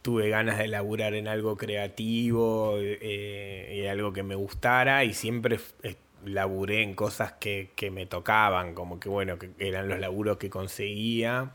tuve 0.05 0.29
ganas 0.29 0.59
de 0.59 0.67
laburar 0.67 1.15
en 1.15 1.27
algo 1.27 1.57
creativo 1.57 2.75
eh, 2.79 3.81
y 3.83 3.87
algo 3.87 4.13
que 4.13 4.21
me 4.21 4.35
gustara 4.35 5.03
y 5.03 5.15
siempre 5.15 5.59
eh, 5.81 5.95
laburé 6.23 6.83
en 6.83 6.93
cosas 6.93 7.33
que, 7.33 7.71
que, 7.75 7.89
me 7.89 8.05
tocaban, 8.05 8.75
como 8.75 8.99
que 8.99 9.09
bueno, 9.09 9.39
que 9.39 9.49
eran 9.57 9.89
los 9.89 9.99
laburos 9.99 10.37
que 10.37 10.51
conseguía. 10.51 11.53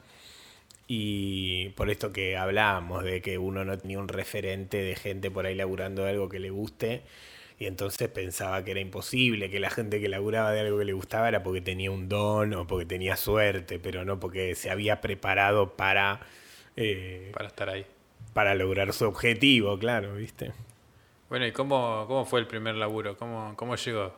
Y 0.88 1.68
por 1.76 1.90
esto 1.90 2.12
que 2.12 2.36
hablábamos 2.36 3.04
de 3.04 3.22
que 3.22 3.38
uno 3.38 3.64
no 3.64 3.78
tenía 3.78 4.00
un 4.00 4.08
referente 4.08 4.78
de 4.78 4.96
gente 4.96 5.30
por 5.30 5.46
ahí 5.46 5.54
laburando 5.54 6.02
de 6.02 6.10
algo 6.10 6.28
que 6.28 6.40
le 6.40 6.50
guste 6.50 7.02
y 7.56 7.66
entonces 7.66 8.08
pensaba 8.08 8.64
que 8.64 8.72
era 8.72 8.80
imposible, 8.80 9.48
que 9.48 9.60
la 9.60 9.70
gente 9.70 10.00
que 10.00 10.08
laburaba 10.08 10.50
de 10.50 10.60
algo 10.60 10.78
que 10.78 10.86
le 10.86 10.92
gustaba 10.92 11.28
era 11.28 11.44
porque 11.44 11.60
tenía 11.60 11.92
un 11.92 12.08
don 12.08 12.52
o 12.54 12.66
porque 12.66 12.86
tenía 12.86 13.16
suerte, 13.16 13.78
pero 13.78 14.04
no 14.04 14.18
porque 14.18 14.56
se 14.56 14.70
había 14.70 15.00
preparado 15.00 15.76
para... 15.76 16.20
Eh, 16.76 17.30
para 17.32 17.48
estar 17.48 17.68
ahí 17.68 17.86
para 18.32 18.54
lograr 18.54 18.92
su 18.92 19.06
objetivo, 19.06 19.78
claro, 19.78 20.14
¿viste? 20.14 20.52
Bueno, 21.28 21.46
¿y 21.46 21.52
cómo, 21.52 22.04
cómo 22.08 22.24
fue 22.24 22.40
el 22.40 22.46
primer 22.46 22.74
laburo? 22.74 23.16
¿Cómo, 23.16 23.54
cómo 23.56 23.76
llegó? 23.76 24.12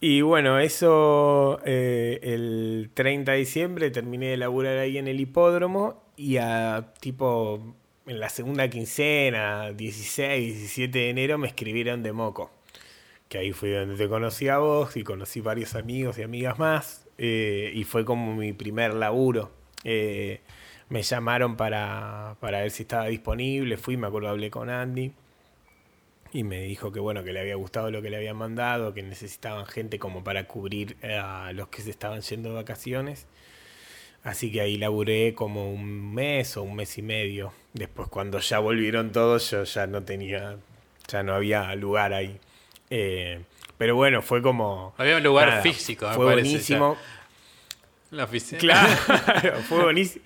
Y 0.00 0.22
bueno, 0.22 0.58
eso 0.58 1.60
eh, 1.64 2.18
el 2.22 2.90
30 2.94 3.32
de 3.32 3.38
diciembre 3.38 3.90
terminé 3.90 4.28
de 4.28 4.36
laburar 4.38 4.78
ahí 4.78 4.96
en 4.96 5.08
el 5.08 5.20
hipódromo 5.20 6.02
y 6.16 6.38
a 6.38 6.94
tipo 7.00 7.76
en 8.06 8.18
la 8.18 8.28
segunda 8.30 8.68
quincena, 8.68 9.72
16, 9.72 10.56
17 10.56 10.98
de 10.98 11.10
enero, 11.10 11.38
me 11.38 11.48
escribieron 11.48 12.02
de 12.02 12.12
Moco. 12.12 12.50
Que 13.28 13.38
ahí 13.38 13.52
fue 13.52 13.72
donde 13.72 13.96
te 13.96 14.08
conocí 14.08 14.48
a 14.48 14.58
vos 14.58 14.96
y 14.96 15.04
conocí 15.04 15.40
varios 15.40 15.74
amigos 15.74 16.18
y 16.18 16.22
amigas 16.22 16.58
más. 16.58 17.06
Eh, 17.18 17.70
y 17.74 17.84
fue 17.84 18.04
como 18.04 18.34
mi 18.34 18.52
primer 18.52 18.94
laburo. 18.94 19.52
Eh, 19.84 20.40
me 20.90 21.02
llamaron 21.02 21.56
para, 21.56 22.36
para 22.40 22.60
ver 22.60 22.70
si 22.70 22.82
estaba 22.82 23.06
disponible, 23.06 23.76
fui, 23.78 23.96
me 23.96 24.08
acuerdo, 24.08 24.28
hablé 24.28 24.50
con 24.50 24.68
Andy 24.68 25.12
y 26.32 26.44
me 26.44 26.62
dijo 26.62 26.92
que 26.92 27.00
bueno, 27.00 27.24
que 27.24 27.32
le 27.32 27.40
había 27.40 27.56
gustado 27.56 27.90
lo 27.90 28.02
que 28.02 28.10
le 28.10 28.16
habían 28.16 28.36
mandado, 28.36 28.92
que 28.94 29.02
necesitaban 29.02 29.66
gente 29.66 29.98
como 29.98 30.22
para 30.22 30.46
cubrir 30.46 30.96
a 31.04 31.52
los 31.54 31.68
que 31.68 31.82
se 31.82 31.90
estaban 31.90 32.20
yendo 32.20 32.50
de 32.50 32.54
vacaciones. 32.56 33.26
Así 34.22 34.52
que 34.52 34.60
ahí 34.60 34.76
laburé 34.76 35.34
como 35.34 35.72
un 35.72 36.14
mes 36.14 36.56
o 36.56 36.62
un 36.62 36.76
mes 36.76 36.98
y 36.98 37.02
medio. 37.02 37.52
Después 37.72 38.08
cuando 38.08 38.38
ya 38.38 38.58
volvieron 38.58 39.12
todos, 39.12 39.50
yo 39.50 39.64
ya 39.64 39.86
no 39.86 40.02
tenía, 40.02 40.56
ya 41.08 41.22
no 41.22 41.34
había 41.34 41.74
lugar 41.74 42.12
ahí. 42.12 42.38
Eh, 42.90 43.40
pero 43.78 43.96
bueno, 43.96 44.22
fue 44.22 44.42
como... 44.42 44.94
Había 44.98 45.16
un 45.16 45.22
lugar 45.22 45.48
nada, 45.48 45.62
físico, 45.62 46.06
fue 46.12 46.26
parece, 46.26 46.48
buenísimo. 46.48 46.96
Ya. 48.10 48.16
La 48.16 48.24
oficina. 48.24 48.58
Claro, 48.58 49.56
fue 49.68 49.82
buenísimo. 49.84 50.24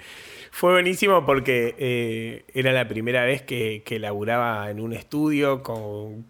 Fue 0.55 0.71
buenísimo 0.71 1.27
porque 1.27 1.75
eh, 1.79 2.45
era 2.55 2.71
la 2.71 2.87
primera 2.87 3.25
vez 3.25 3.43
que, 3.43 3.83
que 3.85 3.99
laburaba 3.99 4.71
en 4.71 4.79
un 4.79 4.93
estudio 4.93 5.65
con, 5.65 6.27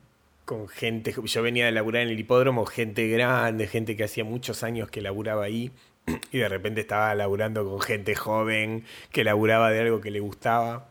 con, 0.47 0.67
gente. 0.67 1.15
Yo 1.25 1.43
venía 1.43 1.67
de 1.67 1.73
laburar 1.73 2.05
en 2.05 2.09
el 2.09 2.19
hipódromo, 2.19 2.65
gente 2.65 3.07
grande, 3.09 3.67
gente 3.67 3.99
que 3.99 4.05
hacía 4.05 4.25
muchos 4.25 4.63
años 4.63 4.91
que 4.91 5.03
laburaba 5.03 5.45
ahí. 5.45 5.73
Y 6.33 6.39
de 6.39 6.49
repente 6.49 6.81
estaba 6.81 7.15
laburando 7.15 7.69
con 7.69 7.83
gente 7.83 8.15
joven 8.15 8.85
que 9.13 9.25
laburaba 9.25 9.71
de 9.71 9.81
algo 9.81 10.01
que 10.01 10.11
le 10.11 10.21
gustaba. 10.21 10.89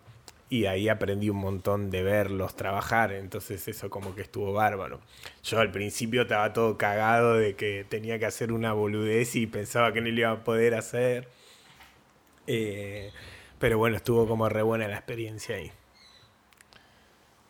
Y 0.51 0.67
ahí 0.67 0.87
aprendí 0.87 1.31
un 1.31 1.37
montón 1.37 1.89
de 1.89 2.03
verlos 2.03 2.55
trabajar. 2.55 3.13
Entonces, 3.13 3.67
eso 3.67 3.89
como 3.89 4.13
que 4.13 4.21
estuvo 4.21 4.53
bárbaro. 4.53 4.99
Yo 5.43 5.59
al 5.59 5.71
principio 5.71 6.21
estaba 6.21 6.53
todo 6.53 6.77
cagado 6.77 7.39
de 7.39 7.55
que 7.55 7.83
tenía 7.89 8.19
que 8.19 8.27
hacer 8.27 8.51
una 8.51 8.73
boludez 8.73 9.35
y 9.35 9.47
pensaba 9.47 9.91
que 9.91 10.01
no 10.01 10.09
lo 10.09 10.19
iba 10.19 10.31
a 10.31 10.43
poder 10.43 10.75
hacer 10.75 11.27
eh, 12.47 13.11
pero 13.59 13.77
bueno, 13.77 13.97
estuvo 13.97 14.27
como 14.27 14.49
re 14.49 14.61
buena 14.61 14.87
la 14.87 14.97
experiencia 14.97 15.55
ahí. 15.55 15.71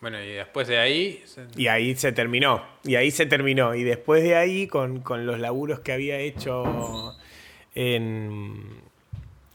Bueno, 0.01 0.21
y 0.21 0.33
después 0.33 0.67
de 0.67 0.79
ahí... 0.79 1.23
Y 1.55 1.67
ahí 1.67 1.95
se 1.95 2.11
terminó. 2.11 2.61
Y 2.83 2.95
ahí 2.95 3.09
se 3.09 3.25
terminó. 3.25 3.73
Y 3.73 3.83
después 3.83 4.21
de 4.21 4.35
ahí, 4.35 4.67
con, 4.67 4.99
con 4.99 5.25
los 5.25 5.39
laburos 5.39 5.79
que 5.79 5.93
había 5.93 6.19
hecho 6.19 7.15
en, 7.73 8.81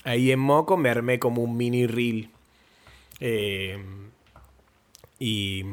ahí 0.04 0.32
en 0.32 0.40
Moco, 0.40 0.78
me 0.78 0.88
armé 0.88 1.18
como 1.18 1.42
un 1.42 1.56
mini 1.56 1.86
reel. 1.86 2.30
Eh, 3.20 3.78
y, 5.18 5.64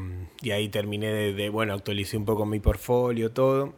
y, 0.42 0.52
ahí 0.52 0.68
terminé 0.68 1.08
de, 1.08 1.34
de, 1.34 1.50
bueno, 1.50 1.74
actualicé 1.74 2.18
un 2.18 2.26
poco 2.26 2.46
mi 2.46 2.60
portfolio, 2.60 3.32
todo. 3.32 3.76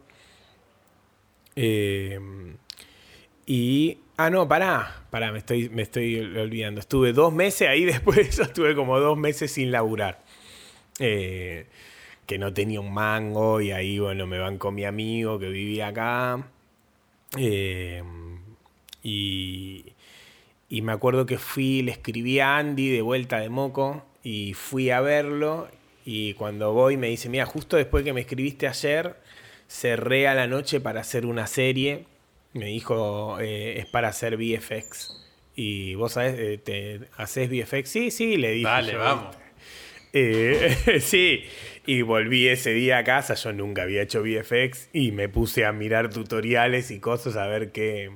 Eh, 1.54 2.18
y 3.46 3.98
Ah, 4.20 4.30
no, 4.30 4.48
pará, 4.48 5.04
pará, 5.10 5.30
me 5.30 5.38
estoy, 5.38 5.68
me 5.68 5.82
estoy 5.82 6.18
olvidando. 6.18 6.80
Estuve 6.80 7.12
dos 7.12 7.32
meses 7.32 7.68
ahí, 7.68 7.84
después 7.86 8.16
de 8.16 8.22
eso 8.24 8.42
estuve 8.42 8.74
como 8.74 8.98
dos 8.98 9.16
meses 9.16 9.52
sin 9.52 9.70
laburar. 9.70 10.20
Eh, 10.98 11.66
que 12.26 12.38
no 12.38 12.52
tenía 12.52 12.80
un 12.80 12.92
mango 12.92 13.60
y 13.60 13.72
ahí, 13.72 13.98
bueno, 14.00 14.26
me 14.26 14.38
van 14.38 14.58
con 14.58 14.74
mi 14.74 14.84
amigo 14.84 15.38
que 15.38 15.48
vivía 15.50 15.88
acá. 15.88 16.48
Eh, 17.38 18.02
y, 19.02 19.84
y 20.68 20.82
me 20.82 20.92
acuerdo 20.92 21.26
que 21.26 21.38
fui, 21.38 21.82
le 21.82 21.92
escribí 21.92 22.40
a 22.40 22.58
Andy 22.58 22.90
de 22.90 23.02
vuelta 23.02 23.38
de 23.40 23.48
Moco 23.50 24.04
y 24.24 24.54
fui 24.54 24.90
a 24.90 25.00
verlo 25.00 25.68
Y 26.04 26.34
cuando 26.34 26.72
voy 26.72 26.96
me 26.96 27.08
dice, 27.08 27.28
mira, 27.28 27.46
justo 27.46 27.76
después 27.76 28.04
que 28.04 28.12
me 28.12 28.22
escribiste 28.22 28.66
ayer, 28.68 29.16
cerré 29.68 30.28
a 30.28 30.34
la 30.34 30.46
noche 30.48 30.80
para 30.80 31.00
hacer 31.02 31.26
una 31.26 31.46
serie. 31.46 32.06
Me 32.52 32.66
dijo, 32.66 33.38
eh, 33.40 33.78
es 33.78 33.86
para 33.86 34.08
hacer 34.08 34.36
VFX. 34.36 35.26
Y 35.54 35.94
vos 35.96 36.12
sabés, 36.12 36.34
eh, 36.38 36.58
¿te 36.58 37.00
haces 37.16 37.50
VFX? 37.50 37.88
Sí, 37.90 38.10
sí, 38.10 38.36
le 38.36 38.52
dije. 38.52 38.64
Dale, 38.64 38.92
yo, 38.92 38.98
vamos. 38.98 39.36
eh, 40.12 41.00
sí, 41.00 41.44
y 41.86 42.02
volví 42.02 42.48
ese 42.48 42.72
día 42.72 42.98
a 42.98 43.04
casa, 43.04 43.34
yo 43.34 43.52
nunca 43.52 43.82
había 43.82 44.02
hecho 44.02 44.22
VFX 44.22 44.90
y 44.92 45.12
me 45.12 45.28
puse 45.28 45.64
a 45.64 45.72
mirar 45.72 46.10
tutoriales 46.10 46.90
y 46.90 47.00
cosas 47.00 47.36
a 47.36 47.46
ver 47.46 47.72
qué... 47.72 48.10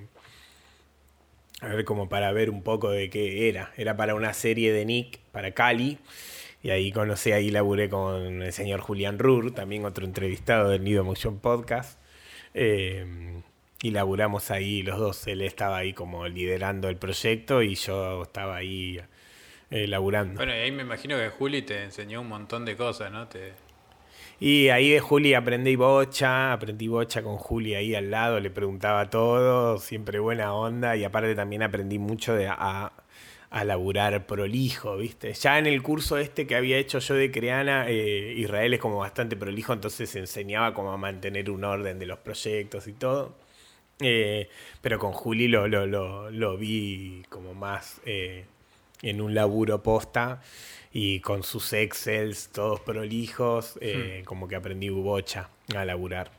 A 1.61 1.69
ver 1.69 1.85
como 1.85 2.09
para 2.09 2.33
ver 2.33 2.51
un 2.51 2.63
poco 2.65 2.91
de 2.91 3.09
qué 3.09 3.49
era. 3.49 3.73
Era 3.77 3.97
para 3.97 4.17
una 4.17 4.35
serie 4.35 4.73
de 4.73 4.85
Nick, 4.85 5.21
para 5.31 5.53
Cali. 5.53 5.99
Y 6.61 6.71
ahí 6.71 6.91
conocí, 6.91 7.31
ahí 7.33 7.51
laburé 7.51 7.89
con 7.89 8.43
el 8.43 8.53
señor 8.53 8.81
Julián 8.81 9.19
Rur, 9.19 9.53
también 9.55 9.85
otro 9.85 10.05
entrevistado 10.05 10.71
del 10.71 10.83
Nido 10.83 11.05
Motion 11.05 11.39
Podcast. 11.39 12.01
Eh, 12.55 13.07
y 13.83 13.91
laburamos 13.91 14.51
ahí 14.51 14.83
los 14.83 14.99
dos. 14.99 15.27
Él 15.27 15.43
estaba 15.43 15.79
ahí 15.79 15.93
como 15.93 16.27
liderando 16.29 16.89
el 16.89 16.97
proyecto 16.97 17.63
y 17.63 17.75
yo 17.75 18.23
estaba 18.23 18.57
ahí 18.57 19.01
eh, 19.71 19.89
laburando. 19.89 20.37
Bueno, 20.37 20.53
y 20.55 20.59
ahí 20.59 20.71
me 20.71 20.83
imagino 20.83 21.17
que 21.17 21.29
Juli 21.29 21.63
te 21.63 21.83
enseñó 21.83 22.21
un 22.21 22.29
montón 22.29 22.65
de 22.65 22.77
cosas, 22.77 23.11
¿no? 23.11 23.27
Te... 23.27 23.53
Y 24.39 24.69
ahí 24.69 24.91
de 24.91 25.01
Juli 25.01 25.35
aprendí 25.35 25.77
bocha, 25.77 26.53
aprendí 26.53 26.89
bocha 26.89 27.23
con 27.23 27.37
Juli 27.37 27.75
ahí 27.75 27.95
al 27.95 28.11
lado, 28.11 28.41
le 28.41 28.51
preguntaba 28.51 29.11
todo, 29.11 29.79
siempre 29.79 30.19
buena 30.21 30.55
onda 30.55 30.97
y 30.97 31.05
aparte 31.05 31.35
también 31.35 31.63
aprendí 31.63 31.99
mucho 31.99 32.35
de 32.35 32.49
a, 32.49 32.93
a 33.51 33.65
laburar 33.65 34.27
prolijo, 34.27 34.97
¿viste? 34.97 35.33
Ya 35.35 35.59
en 35.59 35.67
el 35.67 35.83
curso 35.83 36.19
este 36.19 36.47
que 36.47 36.57
había 36.57 36.79
hecho 36.79 36.99
yo 37.01 37.15
de 37.15 37.31
Creana, 37.31 37.89
eh, 37.89 38.35
Israel 38.37 38.75
es 38.75 38.81
como 38.81 38.99
bastante 38.99 39.37
prolijo, 39.37 39.73
entonces 39.73 40.15
enseñaba 40.17 40.73
como 40.73 40.93
a 40.93 40.97
mantener 40.97 41.51
un 41.51 41.65
orden 41.65 41.99
de 41.99 42.07
los 42.07 42.19
proyectos 42.19 42.87
y 42.89 42.93
todo. 42.95 43.42
Eh, 44.03 44.49
pero 44.81 44.99
con 44.99 45.13
Juli 45.13 45.49
lo, 45.49 45.69
lo, 45.69 45.87
lo, 45.87 46.31
lo 46.31 46.57
vi 46.57 47.23
como 47.29 47.55
más 47.55 48.01
eh, 48.05 48.45
en 49.03 49.21
un 49.21 49.35
laburo 49.35 49.83
posta 49.83 50.41
y 50.93 51.21
con 51.21 51.43
sus 51.43 51.73
excels 51.73 52.51
todos 52.53 52.81
prolijos, 52.81 53.79
eh, 53.81 54.23
como 54.25 54.49
que 54.49 54.57
aprendí 54.57 54.89
bocha 54.89 55.49
a 55.75 55.85
laburar. 55.85 56.31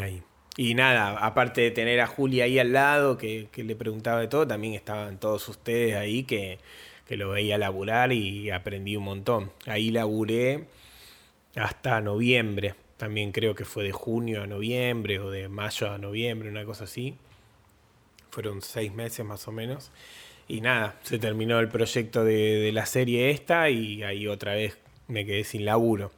Ahí. 0.00 0.22
Y 0.56 0.74
nada, 0.74 1.16
aparte 1.24 1.60
de 1.60 1.70
tener 1.70 2.00
a 2.00 2.06
Juli 2.06 2.40
ahí 2.40 2.58
al 2.58 2.72
lado, 2.72 3.16
que, 3.16 3.48
que 3.52 3.62
le 3.64 3.76
preguntaba 3.76 4.20
de 4.20 4.28
todo, 4.28 4.46
también 4.46 4.74
estaban 4.74 5.18
todos 5.18 5.48
ustedes 5.48 5.96
ahí 5.96 6.24
que, 6.24 6.58
que 7.06 7.16
lo 7.16 7.30
veía 7.30 7.56
laburar 7.56 8.12
y 8.12 8.50
aprendí 8.50 8.96
un 8.96 9.04
montón. 9.04 9.52
Ahí 9.66 9.90
laburé 9.90 10.66
hasta 11.56 12.00
noviembre. 12.00 12.74
También 13.00 13.32
creo 13.32 13.54
que 13.54 13.64
fue 13.64 13.82
de 13.82 13.92
junio 13.92 14.42
a 14.42 14.46
noviembre 14.46 15.20
o 15.20 15.30
de 15.30 15.48
mayo 15.48 15.90
a 15.90 15.96
noviembre, 15.96 16.50
una 16.50 16.66
cosa 16.66 16.84
así. 16.84 17.14
Fueron 18.30 18.60
seis 18.60 18.92
meses 18.92 19.24
más 19.24 19.48
o 19.48 19.52
menos. 19.52 19.90
Y 20.48 20.60
nada, 20.60 21.00
se 21.02 21.18
terminó 21.18 21.60
el 21.60 21.68
proyecto 21.70 22.24
de, 22.24 22.70
la 22.74 22.84
serie 22.84 23.30
esta 23.30 23.70
y 23.70 24.02
ahí 24.02 24.26
otra 24.28 24.52
vez 24.52 24.76
me 25.08 25.24
quedé 25.24 25.44
sin 25.44 25.64
laburo. 25.64 26.12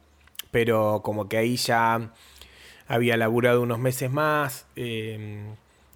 Pero 0.51 0.99
como 1.05 1.29
que 1.29 1.37
ahí 1.37 1.55
ya 1.55 2.11
había 2.85 3.15
laburado 3.15 3.61
unos 3.61 3.79
meses 3.79 4.11
más, 4.11 4.65
eh, 4.75 5.41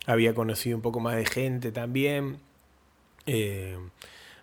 había 0.05 0.33
conocido 0.33 0.77
un 0.77 0.81
poco 0.81 1.01
más 1.01 1.17
de 1.17 1.25
gente 1.25 1.73
también. 1.73 2.37
Eh, 3.25 3.77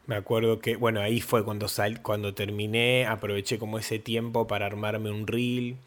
me 0.07 0.17
acuerdo 0.17 0.59
que, 0.59 0.77
bueno, 0.77 1.01
ahí 1.01 1.23
fue 1.23 1.43
cuando, 1.43 1.69
sal, 1.69 2.03
cuando 2.03 2.35
terminé, 2.35 3.07
aproveché 3.07 3.59
como 3.59 3.79
ese 3.79 3.99
tiempo 3.99 4.47
para 4.47 4.67
armarme 4.67 5.11
un 5.11 5.27
reel 5.27 5.79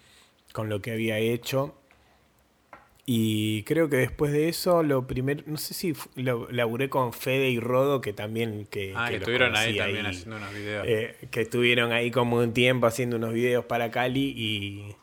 con 0.58 0.70
lo 0.70 0.82
que 0.82 0.90
había 0.90 1.20
hecho. 1.20 1.76
Y 3.06 3.62
creo 3.62 3.90
que 3.90 3.98
después 3.98 4.32
de 4.32 4.50
eso, 4.50 4.82
lo 4.82 5.06
primero, 5.06 5.44
no 5.46 5.58
sé 5.58 5.76
si 5.76 5.94
lo 6.16 6.52
laburé 6.52 6.90
con 6.90 7.14
Fede 7.14 7.52
y 7.52 7.60
Rodo, 7.60 8.02
que 8.02 8.12
también 8.12 8.66
que, 8.66 8.92
Ah, 8.96 9.06
que, 9.08 9.18
estuvieron 9.18 9.56
ahí 9.56 9.78
también 9.78 10.08
haciendo 10.08 10.38
unos 10.38 10.52
videos. 10.52 10.88
eh, 10.88 11.16
que 11.30 11.42
estuvieron 11.42 11.92
ahí 11.92 12.10
como 12.10 12.38
un 12.38 12.54
tiempo 12.54 12.88
haciendo 12.88 13.18
unos 13.18 13.34
videos 13.34 13.66
para 13.66 13.92
Cali 13.92 14.34
y, 14.36 14.96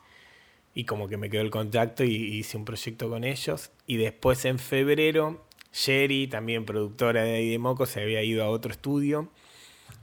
y 0.75 0.87
como 0.87 1.07
que 1.09 1.19
me 1.19 1.31
quedó 1.31 1.43
el 1.43 1.51
contacto 1.51 2.03
y 2.03 2.17
hice 2.17 2.57
un 2.57 2.65
proyecto 2.65 3.09
con 3.09 3.23
ellos. 3.23 3.71
Y 3.87 3.97
después 3.97 4.45
en 4.47 4.59
febrero, 4.59 5.41
Sherry, 5.73 6.27
también 6.27 6.65
productora 6.65 7.23
de 7.23 7.37
ahí 7.37 7.49
de 7.49 7.61
Moco, 7.61 7.87
se 7.87 8.03
había 8.03 8.25
ido 8.25 8.43
a 8.43 8.49
otro 8.49 8.73
estudio 8.73 9.29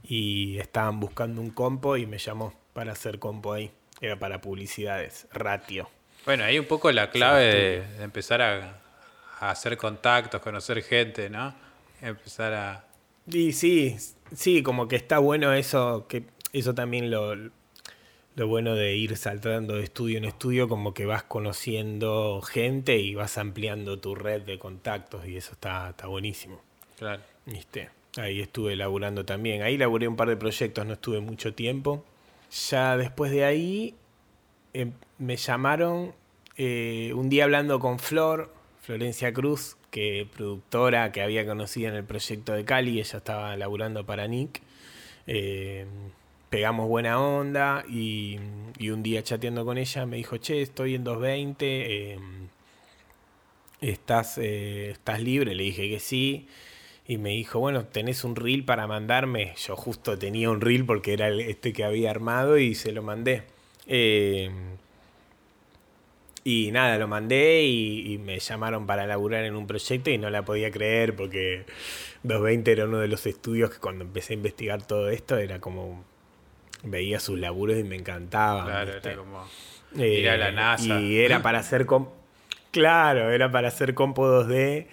y 0.02 0.56
estaban 0.56 0.98
buscando 0.98 1.42
un 1.42 1.50
compo 1.50 1.98
y 1.98 2.06
me 2.06 2.16
llamó 2.16 2.54
para 2.72 2.92
hacer 2.92 3.18
compo 3.18 3.52
ahí. 3.52 3.70
Era 4.02 4.18
para 4.18 4.40
publicidades, 4.40 5.26
ratio. 5.32 5.88
Bueno, 6.26 6.44
ahí 6.44 6.58
un 6.58 6.66
poco 6.66 6.92
la 6.92 7.10
clave 7.10 7.44
de, 7.44 7.96
de 7.98 8.04
empezar 8.04 8.42
a, 8.42 8.82
a 9.38 9.50
hacer 9.50 9.76
contactos, 9.76 10.42
conocer 10.42 10.82
gente, 10.82 11.30
¿no? 11.30 11.54
Empezar 12.00 12.52
a... 12.52 12.84
Y 13.26 13.52
sí, 13.52 13.96
sí, 14.34 14.62
como 14.62 14.88
que 14.88 14.96
está 14.96 15.18
bueno 15.18 15.52
eso, 15.54 16.06
que 16.08 16.24
eso 16.52 16.74
también 16.74 17.10
lo, 17.10 17.34
lo 18.34 18.46
bueno 18.48 18.74
de 18.74 18.96
ir 18.96 19.16
saltando 19.16 19.76
de 19.76 19.84
estudio 19.84 20.18
en 20.18 20.24
estudio, 20.24 20.68
como 20.68 20.94
que 20.94 21.06
vas 21.06 21.22
conociendo 21.22 22.42
gente 22.42 22.98
y 22.98 23.14
vas 23.14 23.38
ampliando 23.38 23.98
tu 23.98 24.14
red 24.14 24.42
de 24.42 24.58
contactos 24.58 25.26
y 25.26 25.36
eso 25.36 25.52
está, 25.52 25.90
está 25.90 26.08
buenísimo. 26.08 26.60
Claro. 26.98 27.22
¿Viste? 27.46 27.90
Ahí 28.16 28.40
estuve 28.40 28.74
laburando 28.76 29.24
también. 29.24 29.62
Ahí 29.62 29.78
laburé 29.78 30.08
un 30.08 30.16
par 30.16 30.28
de 30.28 30.36
proyectos, 30.36 30.84
no 30.86 30.94
estuve 30.94 31.20
mucho 31.20 31.54
tiempo. 31.54 32.04
Ya 32.52 32.96
después 32.96 33.32
de 33.32 33.44
ahí 33.44 33.94
em, 34.74 34.92
me 35.18 35.36
llamaron 35.36 36.14
eh, 36.56 37.12
un 37.14 37.28
día 37.30 37.44
hablando 37.44 37.78
con 37.80 37.98
Flor, 37.98 38.52
Florencia 38.82 39.32
Cruz, 39.32 39.76
que 39.90 40.26
productora 40.34 41.12
que 41.12 41.22
había 41.22 41.46
conocido 41.46 41.88
en 41.90 41.96
el 41.96 42.04
proyecto 42.04 42.52
de 42.52 42.64
Cali, 42.64 43.00
ella 43.00 43.18
estaba 43.18 43.56
laburando 43.56 44.04
para 44.04 44.26
Nick. 44.26 44.60
Eh, 45.26 45.86
pegamos 46.50 46.88
buena 46.88 47.18
onda 47.20 47.84
y, 47.88 48.38
y 48.78 48.90
un 48.90 49.02
día 49.02 49.22
chateando 49.22 49.64
con 49.64 49.78
ella 49.78 50.04
me 50.04 50.18
dijo, 50.18 50.36
che, 50.36 50.60
estoy 50.60 50.94
en 50.94 51.04
220, 51.04 52.12
eh, 52.12 52.18
¿estás, 53.80 54.36
eh, 54.38 54.90
¿estás 54.90 55.20
libre? 55.22 55.54
Le 55.54 55.64
dije 55.64 55.88
que 55.88 56.00
sí. 56.00 56.48
Y 57.06 57.18
me 57.18 57.30
dijo, 57.30 57.58
bueno, 57.58 57.84
¿tenés 57.84 58.22
un 58.24 58.36
reel 58.36 58.64
para 58.64 58.86
mandarme? 58.86 59.54
Yo 59.56 59.76
justo 59.76 60.18
tenía 60.18 60.50
un 60.50 60.60
reel 60.60 60.84
porque 60.84 61.12
era 61.12 61.28
este 61.28 61.72
que 61.72 61.84
había 61.84 62.10
armado 62.10 62.58
y 62.58 62.74
se 62.74 62.92
lo 62.92 63.02
mandé. 63.02 63.42
Eh, 63.88 64.50
y 66.44 66.70
nada, 66.72 66.98
lo 66.98 67.08
mandé 67.08 67.62
y, 67.64 68.12
y 68.12 68.18
me 68.18 68.38
llamaron 68.38 68.86
para 68.86 69.06
laburar 69.06 69.44
en 69.44 69.56
un 69.56 69.66
proyecto 69.66 70.10
y 70.10 70.18
no 70.18 70.30
la 70.30 70.44
podía 70.44 70.70
creer 70.70 71.14
porque 71.14 71.64
220 72.22 72.72
era 72.72 72.84
uno 72.84 72.98
de 72.98 73.08
los 73.08 73.26
estudios 73.26 73.70
que 73.70 73.78
cuando 73.78 74.04
empecé 74.04 74.34
a 74.34 74.36
investigar 74.36 74.82
todo 74.86 75.10
esto 75.10 75.38
era 75.38 75.60
como... 75.60 76.04
Veía 76.84 77.20
sus 77.20 77.38
laburos 77.38 77.78
y 77.78 77.84
me 77.84 77.94
encantaba. 77.94 78.64
Claro, 78.64 78.92
¿viste? 78.92 79.08
era 79.10 79.18
como... 79.18 79.48
Eh, 79.96 80.20
Ir 80.20 80.28
a 80.30 80.36
la 80.36 80.50
NASA. 80.50 81.00
Y 81.00 81.18
era 81.18 81.42
para 81.42 81.60
hacer 81.60 81.86
Claro, 82.72 83.30
era 83.30 83.52
para 83.52 83.68
hacer 83.68 83.94
compo 83.94 84.26
2D 84.26 84.86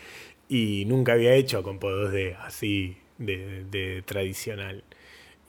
y 0.49 0.85
nunca 0.87 1.13
había 1.13 1.35
hecho 1.35 1.63
compo 1.63 1.91
2D 1.91 2.35
así 2.41 2.97
de, 3.19 3.65
de 3.65 4.03
tradicional. 4.03 4.83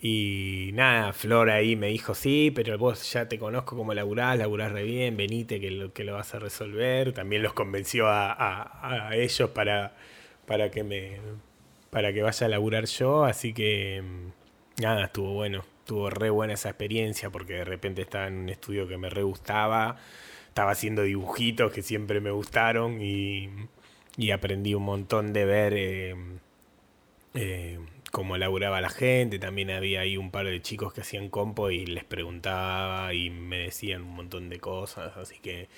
Y 0.03 0.71
nada, 0.75 1.13
Flor 1.13 1.51
ahí 1.51 1.77
me 1.77 1.89
dijo, 1.89 2.15
sí, 2.15 2.51
pero 2.55 2.79
vos 2.79 3.13
ya 3.13 3.29
te 3.29 3.39
conozco 3.39 3.77
como 3.77 3.95
laburás, 3.95 4.39
laburás 4.39 4.73
re 4.73 4.85
bien, 4.85 5.17
venite 5.17 5.61
que 5.61 5.71
lo, 5.71 5.93
que 5.93 6.05
lo 6.05 6.15
vas 6.15 6.35
a 6.35 6.39
resolver. 6.41 7.13
También 7.13 7.43
los 7.43 7.53
convenció 7.55 8.09
a, 8.09 8.33
a- 8.33 9.09
a 9.11 9.17
ellos 9.17 9.51
para, 9.51 9.97
para 10.47 10.71
que 10.71 10.85
me 10.85 11.19
para 11.91 12.13
que 12.13 12.23
vaya 12.23 12.47
a 12.47 12.51
laburar 12.51 12.87
yo, 12.87 13.25
así 13.25 13.53
que 13.53 14.03
mm, 14.03 14.83
nada, 14.83 15.05
estuvo 15.07 15.33
bueno, 15.35 15.65
estuvo 15.81 16.09
re 16.11 16.31
buena 16.31 16.55
esa 16.55 16.69
experiencia 16.71 17.31
porque 17.31 17.55
de 17.55 17.65
repente 17.65 18.03
estaba 18.03 18.29
en 18.29 18.35
un 18.39 18.49
estudio 18.49 18.87
que 18.89 18.97
me 18.97 19.11
re 19.11 19.23
gustaba, 19.25 19.97
estaba 20.49 20.71
haciendo 20.73 21.03
dibujitos 21.03 21.73
que 21.73 21.83
siempre 21.83 22.21
me 22.21 22.31
gustaron 22.31 23.01
y, 23.03 23.49
y 24.21 24.33
aprendí 24.33 24.75
un 24.75 24.83
montón 24.83 25.33
de 25.33 25.47
ver 25.47 25.73
eh, 25.75 26.15
eh, 27.33 27.79
cómo 28.11 28.37
laburaba 28.37 28.83
la 28.83 28.91
gente, 28.91 29.39
también 29.39 29.71
había 29.71 30.01
ahí 30.01 30.19
un 30.19 30.31
par 30.31 30.45
de 30.45 30.61
chicos 30.61 30.93
que 30.93 31.01
hacían 31.01 31.31
compo 31.31 31.71
y 31.71 31.87
les 31.87 32.05
preguntaba 32.05 33.15
y 33.15 33.31
me 33.31 33.61
decían 33.61 34.03
un 34.03 34.15
montón 34.17 34.51
de 34.51 34.61
cosas, 34.61 35.17
así 35.17 35.39
que 35.39 35.69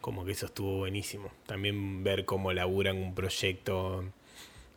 como 0.00 0.24
que 0.24 0.30
eso 0.30 0.46
estuvo 0.46 0.76
buenísimo. 0.76 1.32
También 1.46 2.04
ver 2.04 2.24
cómo 2.24 2.52
laburan 2.52 2.98
un 2.98 3.16
proyecto 3.16 4.04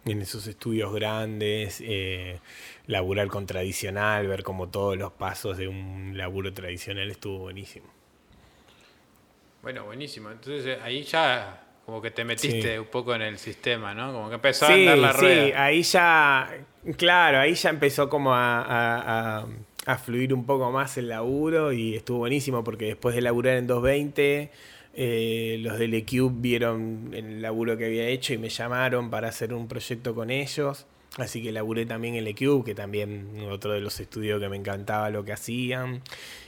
en 0.04 0.22
esos 0.24 0.48
estudios 0.48 0.92
grandes, 0.92 1.80
eh, 1.86 2.40
laburar 2.88 3.28
con 3.28 3.46
tradicional, 3.46 4.26
ver 4.26 4.42
como 4.42 4.70
todos 4.70 4.98
los 4.98 5.12
pasos 5.12 5.60
de 5.60 5.68
un 5.68 6.14
laburo 6.18 6.52
tradicional 6.56 7.12
estuvo 7.12 7.38
buenísimo. 7.38 7.86
Bueno, 9.62 9.86
buenísimo. 9.86 10.32
Entonces 10.32 10.66
eh, 10.66 10.80
ahí 10.82 11.04
ya 11.04 11.68
como 11.86 12.02
que 12.02 12.12
te 12.12 12.24
metiste 12.24 12.74
Sí. 12.74 12.78
un 12.78 12.86
poco 12.88 13.14
en 13.16 13.22
el 13.22 13.38
sistema, 13.38 13.94
¿no? 13.94 14.14
Como 14.14 14.30
que 14.30 14.36
empezó 14.36 14.66
a 14.66 14.70
Sí, 14.70 14.74
andar 14.88 14.98
la 15.00 15.14
sí, 15.14 15.20
rueda. 15.20 15.64
ahí 15.66 15.82
ya, 15.84 16.58
claro, 16.98 17.40
ahí 17.40 17.54
ya 17.56 17.70
empezó 17.70 18.08
como 18.10 18.34
a, 18.34 18.62
a- 18.62 19.40
a- 19.40 19.46
a 19.88 19.98
fluir 19.98 20.34
un 20.34 20.46
poco 20.46 20.72
más 20.72 20.98
el 20.98 21.10
laburo 21.10 21.74
y 21.74 21.96
estuvo 21.96 22.20
buenísimo 22.20 22.64
porque 22.64 22.86
después 22.86 23.16
de 23.16 23.22
laburar 23.22 23.58
en 23.58 23.66
220, 23.68 24.52
eh, 24.94 25.58
los 25.62 25.80
del 25.80 25.94
eCube 25.96 26.34
vieron 26.36 27.10
el 27.14 27.42
laburo 27.42 27.78
que 27.78 27.86
había 27.86 28.08
hecho 28.08 28.34
y 28.34 28.38
me 28.38 28.50
llamaron 28.50 29.10
para 29.10 29.30
hacer 29.30 29.54
un 29.54 29.68
proyecto 29.68 30.14
con 30.14 30.30
ellos. 30.30 30.86
Así 31.18 31.42
que 31.44 31.52
laburé 31.52 31.86
también 31.86 32.16
en 32.16 32.26
eCube, 32.28 32.64
que 32.64 32.76
también 32.76 33.30
otro 33.50 33.72
de 33.74 33.82
los 33.82 34.00
estudios 34.00 34.40
que 34.40 34.48
me 34.50 34.56
encantaba 34.56 35.10
lo 35.10 35.26
que 35.26 35.34
hacían. 35.34 36.02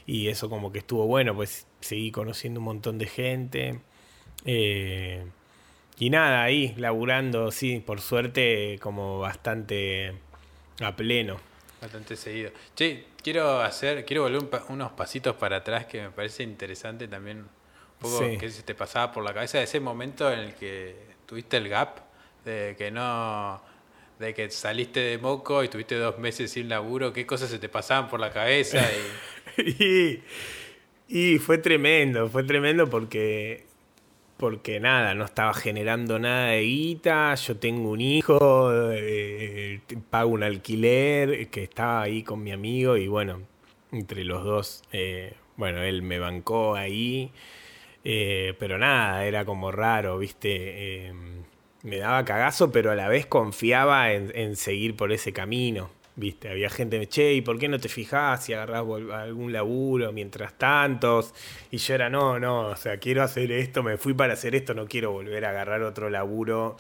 Y 0.06 0.28
eso 0.30 0.50
como 0.50 0.72
que 0.72 0.80
estuvo 0.80 1.06
bueno, 1.08 1.36
pues 1.36 1.68
seguí 1.82 2.12
conociendo 2.12 2.60
un 2.60 2.66
montón 2.66 2.98
de 2.98 3.08
gente. 3.08 3.80
Eh, 4.46 5.24
y 6.00 6.10
nada, 6.10 6.44
ahí, 6.44 6.74
laburando, 6.78 7.52
sí, 7.52 7.80
por 7.80 8.02
suerte, 8.02 8.80
como 8.82 9.20
bastante 9.20 10.14
a 10.82 10.96
pleno. 10.96 11.38
Bastante 11.82 12.16
seguido. 12.16 12.52
Che, 12.76 13.06
quiero 13.22 13.62
hacer, 13.62 14.06
quiero 14.06 14.24
volver 14.24 14.62
unos 14.70 14.92
pasitos 14.94 15.36
para 15.36 15.58
atrás 15.58 15.86
que 15.86 16.02
me 16.02 16.10
parece 16.10 16.44
interesante 16.44 17.08
también. 17.08 17.40
Un 17.40 17.48
poco 18.00 18.20
que 18.38 18.50
se 18.50 18.64
te 18.64 18.76
pasaba 18.76 19.12
por 19.12 19.24
la 19.24 19.34
cabeza 19.34 19.60
de 19.60 19.66
ese 19.66 19.80
momento 19.80 20.32
en 20.32 20.40
el 20.40 20.56
que 20.56 20.96
tuviste 21.26 21.58
el 21.58 21.70
gap, 21.70 22.00
de 22.44 22.76
que 22.78 22.92
no. 22.92 23.62
de 24.20 24.34
que 24.34 24.50
saliste 24.50 25.00
de 25.00 25.18
moco 25.18 25.64
y 25.64 25.70
tuviste 25.70 25.96
dos 25.96 26.18
meses 26.18 26.52
sin 26.52 26.68
laburo, 26.70 27.14
qué 27.14 27.26
cosas 27.26 27.50
se 27.50 27.60
te 27.60 27.70
pasaban 27.70 28.10
por 28.10 28.20
la 28.20 28.32
cabeza. 28.32 28.82
y, 29.58 30.20
y 31.08 31.38
fue 31.40 31.60
tremendo, 31.60 32.28
fue 32.30 32.44
tremendo 32.44 32.90
porque 32.90 33.66
porque 34.38 34.80
nada, 34.80 35.14
no 35.14 35.26
estaba 35.26 35.54
generando 35.54 36.20
nada 36.20 36.48
de 36.48 36.62
guita, 36.62 37.36
yo 37.36 37.58
tengo 37.58 37.90
un 37.92 38.02
hijo, 38.02 38.92
eh, 38.94 39.82
pago 40.10 40.30
un 40.32 40.44
alquiler, 40.44 41.50
que 41.50 41.64
estaba 41.64 42.02
ahí 42.02 42.24
con 42.24 42.44
mi 42.44 42.52
amigo 42.52 42.98
y 42.98 43.08
bueno, 43.08 43.42
entre 43.92 44.24
los 44.24 44.44
dos, 44.44 44.84
eh, 44.92 45.34
bueno, 45.56 45.82
él 45.84 46.02
me 46.02 46.20
bancó 46.20 46.76
ahí, 46.76 47.32
eh, 48.04 48.54
pero 48.60 48.78
nada, 48.78 49.26
era 49.26 49.46
como 49.46 49.72
raro, 49.72 50.18
viste, 50.18 51.14
me 51.84 51.98
daba 51.98 52.26
cagazo, 52.26 52.72
pero 52.72 52.92
a 52.92 52.96
la 52.96 53.08
vez 53.08 53.26
confiaba 53.26 54.12
en 54.14 54.56
seguir 54.56 54.96
por 54.96 55.12
ese 55.12 55.34
camino. 55.34 55.90
Viste, 56.16 56.48
había 56.50 56.70
gente 56.70 57.08
che, 57.08 57.34
¿y 57.34 57.42
por 57.42 57.58
qué 57.58 57.68
no 57.68 57.80
te 57.80 57.90
fijás 57.90 58.46
si 58.46 58.54
agarrás 58.54 58.84
algún 59.14 59.52
laburo 59.52 60.12
mientras 60.14 60.56
tantos? 60.58 61.34
Y 61.72 61.78
yo 61.78 61.96
era, 61.96 62.10
no, 62.10 62.40
no, 62.40 62.68
o 62.68 62.76
sea, 62.76 62.98
quiero 62.98 63.24
hacer 63.24 63.52
esto, 63.52 63.82
me 63.82 63.98
fui 63.98 64.14
para 64.14 64.34
hacer 64.34 64.54
esto, 64.54 64.76
no 64.76 64.86
quiero 64.88 65.12
volver 65.12 65.44
a 65.46 65.50
agarrar 65.50 65.82
otro 65.82 66.12
laburo 66.12 66.78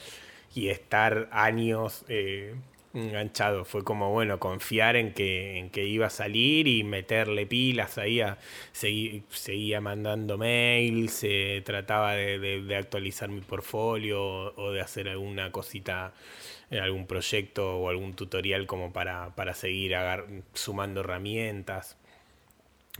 y 0.53 0.69
estar 0.69 1.29
años 1.31 2.05
eh, 2.09 2.53
enganchado. 2.93 3.65
Fue 3.65 3.83
como, 3.83 4.11
bueno, 4.11 4.39
confiar 4.39 4.95
en 4.95 5.13
que, 5.13 5.57
en 5.57 5.69
que 5.69 5.85
iba 5.85 6.07
a 6.07 6.09
salir 6.09 6.67
y 6.67 6.83
meterle 6.83 7.45
pilas 7.45 7.97
ahí. 7.97 8.21
A, 8.21 8.37
seguía 8.71 9.81
mandando 9.81 10.37
mails, 10.37 11.11
se 11.13 11.61
trataba 11.65 12.13
de, 12.13 12.75
actualizar 12.77 13.29
mi 13.29 13.41
portfolio 13.41 14.53
o 14.55 14.71
de 14.71 14.81
hacer 14.81 15.09
alguna 15.09 15.51
cosita 15.51 16.13
algún 16.79 17.07
proyecto 17.07 17.77
o 17.77 17.89
algún 17.89 18.13
tutorial 18.13 18.65
como 18.65 18.93
para, 18.93 19.35
para 19.35 19.53
seguir 19.53 19.95
sumando 20.53 21.01
herramientas. 21.01 21.97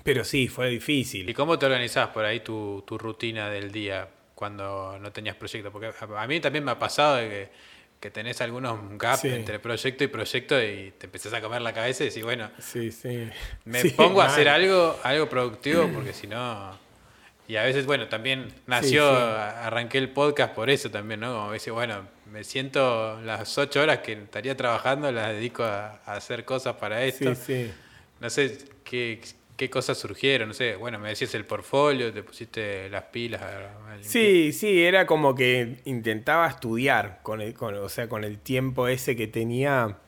Pero 0.03 0.23
sí, 0.23 0.47
fue 0.47 0.69
difícil. 0.69 1.29
¿Y 1.29 1.33
cómo 1.33 1.57
te 1.57 1.65
organizás 1.65 2.09
por 2.09 2.25
ahí 2.25 2.41
tu, 2.41 2.83
tu 2.86 2.97
rutina 2.97 3.49
del 3.49 3.71
día 3.71 4.07
cuando 4.36 4.97
no 4.99 5.12
tenías 5.12 5.36
proyecto? 5.36 5.71
Porque 5.71 5.91
a 6.15 6.27
mí 6.27 6.39
también 6.39 6.63
me 6.63 6.71
ha 6.71 6.79
pasado 6.79 7.17
de 7.17 7.29
que, 7.29 7.49
que 7.99 8.12
tenés 8.12 8.41
algunos 8.41 8.79
gaps 8.97 9.25
entre 9.25 9.59
proyecto 9.59 10.03
y 10.03 10.07
proyecto 10.07 10.62
y 10.62 10.93
te 10.97 11.05
empezás 11.05 11.33
a 11.33 11.41
comer 11.41 11.62
la 11.62 11.73
cabeza 11.73 12.03
y 12.03 12.07
decís, 12.07 12.23
bueno, 12.23 12.51
sí, 12.59 12.91
sí. 12.91 13.29
me 13.65 13.86
pongo 13.91 14.21
a 14.21 14.25
hacer 14.25 14.49
algo, 14.49 14.99
algo 15.03 15.29
productivo 15.29 15.88
porque 15.93 16.13
si 16.13 16.27
no 16.27 16.83
y 17.47 17.57
a 17.57 17.63
veces, 17.63 17.86
bueno, 17.86 18.07
también 18.07 18.53
nació, 18.67 19.05
arranqué 19.09 19.97
el 19.97 20.09
podcast 20.09 20.53
por 20.53 20.69
eso 20.69 20.89
también, 20.89 21.19
¿no? 21.19 21.33
Como 21.33 21.49
veces, 21.49 21.73
bueno, 21.73 22.07
me 22.33 22.43
siento 22.43 23.21
las 23.21 23.59
ocho 23.59 23.79
horas 23.79 23.99
que 23.99 24.13
estaría 24.13 24.57
trabajando, 24.57 25.11
las 25.11 25.33
dedico 25.33 25.63
a, 25.63 26.01
hacer 26.07 26.43
cosas 26.45 26.75
para 26.77 27.05
esto. 27.05 27.35
Sí, 27.35 27.41
sí. 27.45 27.71
No 28.19 28.27
sé 28.31 28.57
qué, 28.83 29.21
qué 29.55 29.69
cosas 29.69 29.99
surgieron, 29.99 30.47
no 30.47 30.53
sé, 30.55 30.75
bueno, 30.75 30.97
me 30.97 31.09
decías 31.09 31.35
el 31.35 31.45
portfolio, 31.45 32.11
te 32.11 32.23
pusiste 32.23 32.89
las 32.89 33.03
pilas. 33.03 33.39
sí, 34.01 34.51
sí, 34.51 34.83
era 34.83 35.05
como 35.05 35.35
que 35.35 35.77
intentaba 35.85 36.47
estudiar, 36.47 37.19
con 37.21 37.39
el, 37.39 37.53
con, 37.53 37.75
o 37.75 37.89
sea, 37.89 38.09
con 38.09 38.23
el 38.23 38.39
tiempo 38.39 38.87
ese 38.87 39.15
que 39.15 39.27
tenía 39.27 39.99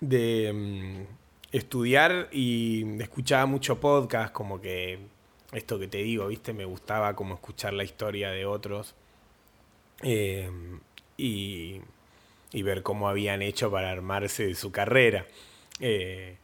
de 0.00 0.52
mm, 0.52 1.56
estudiar 1.56 2.28
y 2.32 3.00
escuchaba 3.00 3.46
mucho 3.46 3.80
podcast, 3.80 4.30
como 4.30 4.60
que 4.60 4.98
esto 5.52 5.78
que 5.78 5.88
te 5.88 5.98
digo, 5.98 6.26
¿viste? 6.26 6.52
Me 6.52 6.66
gustaba 6.66 7.16
como 7.16 7.36
escuchar 7.36 7.72
la 7.72 7.84
historia 7.84 8.30
de 8.30 8.44
otros 8.44 8.94
eh, 10.02 10.50
y, 11.16 11.80
ver 12.62 12.82
cómo 12.82 13.08
habían 13.08 13.42
hecho 13.42 13.70
para 13.70 13.90
armarse 13.90 14.46
de 14.46 14.54
su 14.54 14.72
carrera. 14.72 15.26
Eh, 15.80 16.36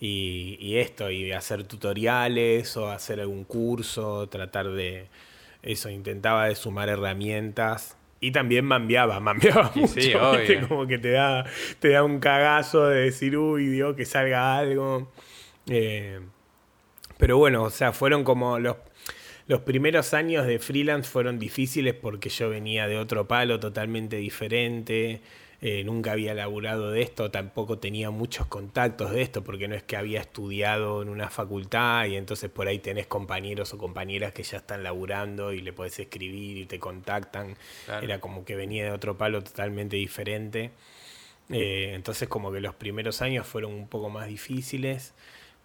y, 0.00 0.76
esto, 0.78 1.10
y 1.10 1.30
hacer 1.30 1.62
tutoriales 1.64 2.76
o 2.76 2.90
hacer 2.90 3.20
algún 3.20 3.44
curso, 3.44 4.28
tratar 4.28 4.70
de 4.70 5.06
eso, 5.62 5.90
intentaba 5.90 6.46
de 6.46 6.56
sumar 6.56 6.88
herramientas. 6.88 7.96
Y 8.20 8.32
también 8.32 8.64
mambiaba, 8.64 9.20
mambiaba 9.20 9.70
mucho, 9.74 10.00
sí, 10.44 10.56
como 10.68 10.86
que 10.86 10.98
te 10.98 11.12
da, 11.12 11.44
te 11.78 11.90
da 11.90 12.02
un 12.02 12.18
cagazo 12.18 12.88
de 12.88 13.02
decir, 13.02 13.36
uy, 13.36 13.66
Dios, 13.66 13.94
que 13.94 14.04
salga 14.04 14.58
algo. 14.58 15.12
Eh, 15.68 16.20
pero 17.18 17.38
bueno, 17.38 17.62
o 17.62 17.70
sea, 17.70 17.92
fueron 17.92 18.24
como 18.24 18.58
los, 18.58 18.76
los 19.52 19.60
primeros 19.60 20.14
años 20.14 20.46
de 20.46 20.58
freelance 20.58 21.10
fueron 21.10 21.38
difíciles 21.38 21.92
porque 21.92 22.30
yo 22.30 22.48
venía 22.48 22.86
de 22.86 22.96
otro 22.96 23.28
palo 23.28 23.60
totalmente 23.60 24.16
diferente. 24.16 25.20
Eh, 25.60 25.84
nunca 25.84 26.12
había 26.12 26.32
laburado 26.32 26.90
de 26.90 27.02
esto, 27.02 27.30
tampoco 27.30 27.78
tenía 27.78 28.10
muchos 28.10 28.46
contactos 28.46 29.10
de 29.12 29.20
esto, 29.20 29.44
porque 29.44 29.68
no 29.68 29.74
es 29.74 29.82
que 29.82 29.98
había 29.98 30.22
estudiado 30.22 31.02
en 31.02 31.10
una 31.10 31.28
facultad 31.28 32.06
y 32.06 32.16
entonces 32.16 32.48
por 32.48 32.66
ahí 32.66 32.78
tenés 32.78 33.06
compañeros 33.06 33.74
o 33.74 33.78
compañeras 33.78 34.32
que 34.32 34.42
ya 34.42 34.56
están 34.56 34.82
laburando 34.82 35.52
y 35.52 35.60
le 35.60 35.74
podés 35.74 35.98
escribir 35.98 36.56
y 36.56 36.64
te 36.64 36.78
contactan. 36.78 37.54
Era 38.00 38.20
como 38.20 38.46
que 38.46 38.56
venía 38.56 38.86
de 38.86 38.92
otro 38.92 39.18
palo 39.18 39.44
totalmente 39.44 39.96
diferente. 39.96 40.70
Eh, 41.50 41.92
entonces 41.94 42.26
como 42.26 42.50
que 42.50 42.60
los 42.60 42.74
primeros 42.74 43.20
años 43.20 43.46
fueron 43.46 43.74
un 43.74 43.86
poco 43.86 44.08
más 44.08 44.28
difíciles. 44.28 45.12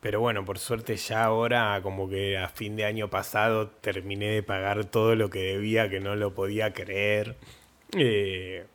Pero 0.02 0.20
bueno, 0.20 0.46
por 0.46 0.60
suerte 0.60 0.96
ya 0.96 1.24
ahora, 1.24 1.80
como 1.82 2.08
que 2.08 2.38
a 2.38 2.50
fin 2.50 2.76
de 2.76 2.86
año 2.86 3.10
pasado, 3.10 3.70
terminé 3.70 4.28
de 4.28 4.44
pagar 4.44 4.86
todo 4.86 5.16
lo 5.16 5.30
que 5.30 5.40
debía, 5.40 5.90
que 5.90 6.00
no 6.00 6.16
lo 6.16 6.34
podía 6.34 6.72
creer. 6.74 7.36
Eh, 7.96 8.66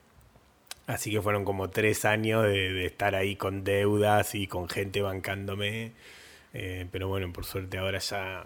así 0.87 1.13
que 1.13 1.23
fueron 1.23 1.45
como 1.45 1.71
tres 1.71 2.05
años 2.05 2.45
de, 2.45 2.85
estar 2.87 3.15
ahí 3.15 3.37
con 3.37 3.63
deudas 3.63 4.35
y 4.35 4.49
con 4.49 4.69
gente 4.69 5.01
bancándome. 5.01 5.93
Eh, 6.55 6.87
pero 6.91 7.09
bueno, 7.09 7.33
por 7.33 7.45
suerte 7.45 7.79
ahora 7.79 7.99
ya, 7.99 8.45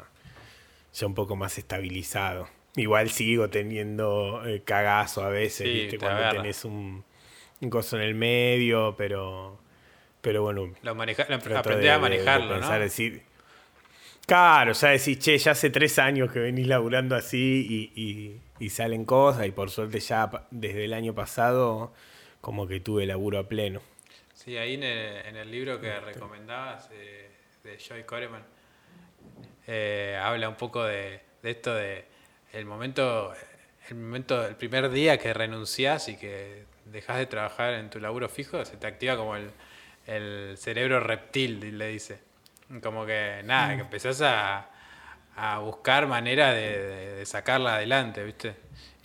ya 0.92 1.06
un 1.06 1.14
poco 1.14 1.34
más 1.34 1.56
estabilizado. 1.56 2.48
Igual 2.76 3.08
sigo 3.08 3.48
teniendo 3.48 4.46
eh, 4.46 4.62
cagazo 4.62 5.24
a 5.24 5.30
veces, 5.30 5.66
¿viste? 5.66 5.98
Cuando 5.98 6.28
tenés 6.30 6.64
un, 6.66 7.04
un 7.62 7.70
coso 7.70 7.96
en 7.96 8.02
el 8.02 8.14
medio, 8.14 8.94
pero 8.98 9.58
pero 10.26 10.42
bueno. 10.42 10.74
Lo 10.82 10.96
maneja, 10.96 11.22
a 11.22 11.98
manejarlo, 12.00 12.58
¿no? 12.58 12.78
Decir, 12.80 13.22
claro, 14.26 14.72
ya 14.72 14.88
decís, 14.88 15.20
che, 15.20 15.38
ya 15.38 15.52
hace 15.52 15.70
tres 15.70 16.00
años 16.00 16.32
que 16.32 16.40
venís 16.40 16.66
laburando 16.66 17.14
así 17.14 17.92
y, 18.58 18.68
salen 18.68 19.04
cosas 19.04 19.46
y 19.46 19.52
por 19.52 19.70
suerte 19.70 20.00
ya 20.00 20.28
desde 20.50 20.86
el 20.86 20.94
año 20.94 21.14
pasado 21.14 21.92
como 22.40 22.66
que 22.66 22.80
tuve 22.80 23.06
laburo 23.06 23.38
a 23.38 23.46
pleno. 23.46 23.80
Sí, 24.34 24.56
ahí 24.56 24.74
en 24.74 24.82
el, 24.82 25.48
libro 25.48 25.80
que 25.80 26.00
recomendabas 26.00 26.90
eh, 26.92 27.30
de 27.62 27.78
Joy 27.78 28.02
Coreman 28.02 28.42
eh, 29.68 30.18
habla 30.20 30.48
un 30.48 30.56
poco 30.56 30.82
de, 30.82 31.20
esto 31.44 31.72
de 31.72 32.04
el 32.52 32.64
momento, 32.64 33.32
el 33.90 33.94
momento, 33.94 34.44
el 34.44 34.56
primer 34.56 34.90
día 34.90 35.18
que 35.18 35.32
renunciás 35.32 36.08
y 36.08 36.16
que 36.16 36.64
dejas 36.86 37.18
de 37.18 37.26
trabajar 37.26 37.74
en 37.74 37.90
tu 37.90 38.00
laburo 38.00 38.28
fijo, 38.28 38.64
se 38.64 38.76
te 38.76 38.88
activa 38.88 39.16
como 39.16 39.36
el, 39.36 39.52
el 40.06 40.56
cerebro 40.56 41.00
reptil, 41.00 41.76
le 41.76 41.88
dice. 41.88 42.20
Como 42.82 43.06
que 43.06 43.42
nada, 43.44 43.76
que 43.76 43.82
empezás 43.82 44.20
a, 44.22 44.68
a 45.36 45.58
buscar 45.58 46.06
maneras 46.06 46.54
de, 46.54 47.22
sacarla 47.26 47.76
adelante, 47.76 48.24
¿viste? 48.24 48.54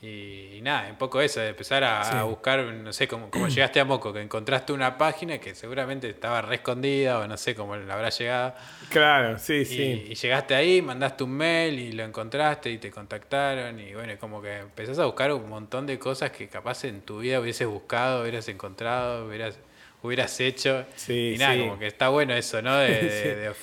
Y, 0.01 0.59
nada, 0.63 0.89
un 0.89 0.97
poco 0.97 1.21
eso, 1.21 1.41
de 1.41 1.49
empezar 1.49 1.83
a, 1.83 2.23
buscar, 2.23 2.63
no 2.63 2.91
sé, 2.91 3.07
como, 3.07 3.29
llegaste 3.49 3.79
a 3.79 3.85
Moco, 3.85 4.11
que 4.11 4.21
encontraste 4.21 4.73
una 4.73 4.97
página 4.97 5.37
que 5.37 5.53
seguramente 5.53 6.09
estaba 6.09 6.41
re 6.41 6.55
escondida 6.55 7.19
o 7.19 7.27
no 7.27 7.37
sé 7.37 7.53
cómo 7.53 7.75
le 7.75 7.91
habrá 7.91 8.09
llegado. 8.09 8.55
Claro, 8.89 9.37
sí, 9.37 9.57
y, 9.57 9.65
sí. 9.65 10.05
Y 10.09 10.15
llegaste 10.15 10.55
ahí, 10.55 10.81
mandaste 10.81 11.23
un 11.23 11.33
mail 11.33 11.77
y 11.77 11.91
lo 11.91 12.03
encontraste 12.03 12.71
y 12.71 12.79
te 12.79 12.89
contactaron 12.89 13.79
y 13.79 13.93
bueno, 13.93 14.13
como 14.19 14.41
que 14.41 14.59
empezás 14.59 14.97
a 14.97 15.05
buscar 15.05 15.31
un 15.33 15.47
montón 15.47 15.85
de 15.85 15.99
cosas 15.99 16.31
que 16.31 16.47
capaz 16.47 16.83
en 16.85 17.01
tu 17.01 17.19
vida 17.19 17.39
hubieses 17.39 17.67
buscado, 17.67 18.23
hubieras 18.23 18.47
encontrado, 18.47 19.27
hubieras 19.27 19.59
hubieras 20.03 20.39
hecho. 20.39 20.85
Sí, 20.95 21.33
y 21.35 21.37
nada, 21.37 21.53
sí. 21.53 21.59
como 21.59 21.79
que 21.79 21.87
está 21.87 22.09
bueno 22.09 22.33
eso, 22.33 22.61
¿no? 22.61 22.75
De, 22.77 22.87
de- 23.01 23.35
de- 23.49 23.53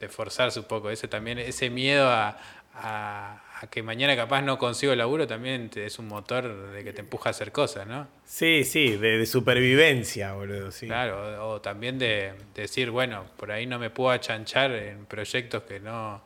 de 0.00 0.08
forzarse 0.08 0.60
un 0.60 0.66
poco. 0.66 0.90
Ese 0.90 1.08
también, 1.08 1.38
ese 1.38 1.70
miedo 1.70 2.08
a, 2.08 2.38
a- 2.74 3.42
a 3.60 3.66
que 3.68 3.82
mañana 3.82 4.14
capaz 4.14 4.40
no 4.42 4.56
consigo 4.56 4.92
el 4.92 4.98
laburo 4.98 5.26
también 5.26 5.68
te- 5.70 5.84
es 5.84 5.98
un 5.98 6.06
motor 6.06 6.70
de 6.70 6.84
que 6.84 6.92
te 6.92 7.00
empuja 7.00 7.30
a 7.30 7.32
hacer 7.32 7.50
cosas, 7.50 7.86
¿no? 7.88 8.06
Sí, 8.24 8.62
sí, 8.62 8.96
de, 8.96 9.26
supervivencia, 9.26 10.34
boludo, 10.34 10.70
sí. 10.70 10.86
Claro, 10.86 11.44
o, 11.44 11.54
o 11.54 11.60
también 11.60 11.98
de, 11.98 12.34
de 12.54 12.62
decir, 12.62 12.90
bueno, 12.90 13.24
por 13.36 13.50
ahí 13.50 13.66
no 13.66 13.80
me 13.80 13.90
puedo 13.90 14.10
achanchar 14.10 14.70
en 14.70 15.06
proyectos 15.06 15.64
que 15.64 15.80
no 15.80 16.22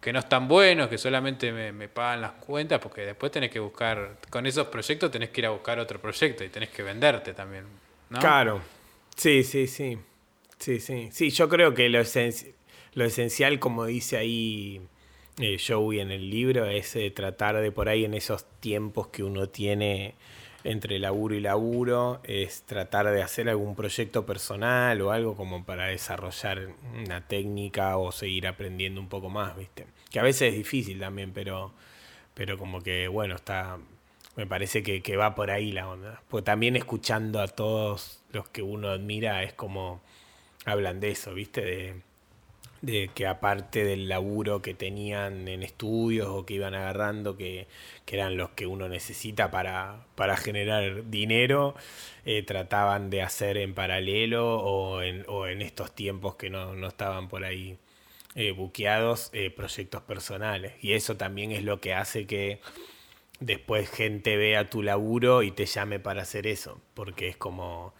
que 0.00 0.12
no 0.12 0.20
están 0.20 0.46
buenos, 0.46 0.88
que 0.88 0.98
solamente 0.98 1.50
me, 1.52 1.72
me 1.72 1.88
pagan 1.88 2.20
las 2.20 2.32
cuentas, 2.32 2.78
porque 2.78 3.00
después 3.04 3.32
tenés 3.32 3.50
que 3.50 3.58
buscar, 3.58 4.16
con 4.30 4.46
esos 4.46 4.68
proyectos 4.68 5.10
tenés 5.10 5.30
que 5.30 5.40
ir 5.40 5.46
a 5.46 5.50
buscar 5.50 5.80
otro 5.80 6.00
proyecto 6.00 6.44
y 6.44 6.48
tenés 6.48 6.68
que 6.68 6.84
venderte 6.84 7.32
también, 7.34 7.64
Claro. 8.08 8.60
Sí, 9.16 9.42
sí, 9.44 9.66
sí. 9.66 9.98
Sí, 10.58 10.80
sí. 10.80 11.08
Sí, 11.12 11.30
yo 11.30 11.48
creo 11.48 11.74
que 11.74 11.88
lo, 11.88 12.00
lo 12.94 13.04
esencial, 13.04 13.58
como 13.58 13.84
dice 13.86 14.16
ahí 14.16 14.80
eh, 15.38 15.58
Joey 15.64 16.00
en 16.00 16.10
el 16.10 16.30
libro, 16.30 16.66
es 16.66 16.96
eh, 16.96 17.10
tratar 17.10 17.60
de 17.60 17.72
por 17.72 17.88
ahí 17.88 18.04
en 18.04 18.14
esos 18.14 18.44
tiempos 18.60 19.08
que 19.08 19.22
uno 19.22 19.48
tiene 19.48 20.14
entre 20.64 20.98
laburo 20.98 21.34
y 21.36 21.40
laburo, 21.40 22.20
es 22.24 22.62
tratar 22.62 23.08
de 23.10 23.22
hacer 23.22 23.48
algún 23.48 23.76
proyecto 23.76 24.26
personal 24.26 25.00
o 25.00 25.12
algo 25.12 25.36
como 25.36 25.64
para 25.64 25.86
desarrollar 25.86 26.70
una 26.94 27.26
técnica 27.28 27.96
o 27.98 28.10
seguir 28.10 28.48
aprendiendo 28.48 29.00
un 29.00 29.08
poco 29.08 29.30
más, 29.30 29.56
¿viste? 29.56 29.86
Que 30.10 30.18
a 30.18 30.24
veces 30.24 30.50
es 30.50 30.54
difícil 30.56 30.98
también, 30.98 31.32
pero, 31.32 31.72
pero 32.34 32.58
como 32.58 32.80
que, 32.82 33.06
bueno, 33.06 33.36
está, 33.36 33.78
me 34.36 34.46
parece 34.46 34.82
que, 34.82 35.16
va 35.16 35.34
por 35.34 35.50
ahí 35.50 35.72
la 35.72 35.88
onda. 35.88 36.22
Porque 36.28 36.44
también 36.44 36.76
escuchando 36.76 37.40
a 37.40 37.48
todos 37.48 38.22
los 38.32 38.48
que 38.48 38.62
uno 38.62 38.90
admira 38.90 39.42
es 39.42 39.54
como 39.54 40.02
hablan 40.64 41.00
de 41.00 41.10
eso, 41.10 41.34
¿viste? 41.34 41.62
De, 42.82 43.08
que 43.14 43.26
aparte 43.26 43.82
del 43.84 44.08
laburo 44.08 44.62
que 44.62 44.74
tenían 44.74 45.48
en 45.48 45.64
estudios 45.64 46.28
o 46.28 46.46
que 46.46 46.54
iban 46.54 46.74
agarrando, 46.74 47.36
que, 47.36 47.66
eran 48.06 48.36
los 48.36 48.50
que 48.50 48.66
uno 48.66 48.88
necesita 48.88 49.50
para, 49.50 50.06
para 50.14 50.36
generar 50.36 51.10
dinero, 51.10 51.74
eh, 52.24 52.42
trataban 52.42 53.10
de 53.10 53.22
hacer 53.22 53.56
en 53.56 53.74
paralelo 53.74 54.60
o 54.60 55.02
en, 55.02 55.24
o 55.28 55.46
en 55.48 55.62
estos 55.62 55.94
tiempos 55.94 56.36
que 56.36 56.50
no, 56.50 56.74
no 56.76 56.86
estaban 56.86 57.28
por 57.28 57.44
ahí 57.44 57.78
eh, 58.36 58.52
buqueados, 58.52 59.30
eh, 59.32 59.50
proyectos 59.50 60.02
personales. 60.02 60.74
Y 60.82 60.92
eso 60.92 61.16
también 61.16 61.52
es 61.52 61.64
lo 61.64 61.80
que 61.80 61.94
hace 61.94 62.26
que 62.26 62.60
después 63.40 63.90
gente 63.90 64.36
vea 64.36 64.68
tu 64.70 64.82
laburo 64.82 65.42
y 65.42 65.50
te 65.50 65.66
llame 65.66 65.98
para 66.00 66.22
hacer 66.22 66.46
eso, 66.46 66.80
porque 66.94 67.28
es 67.28 67.36
como 67.36 67.94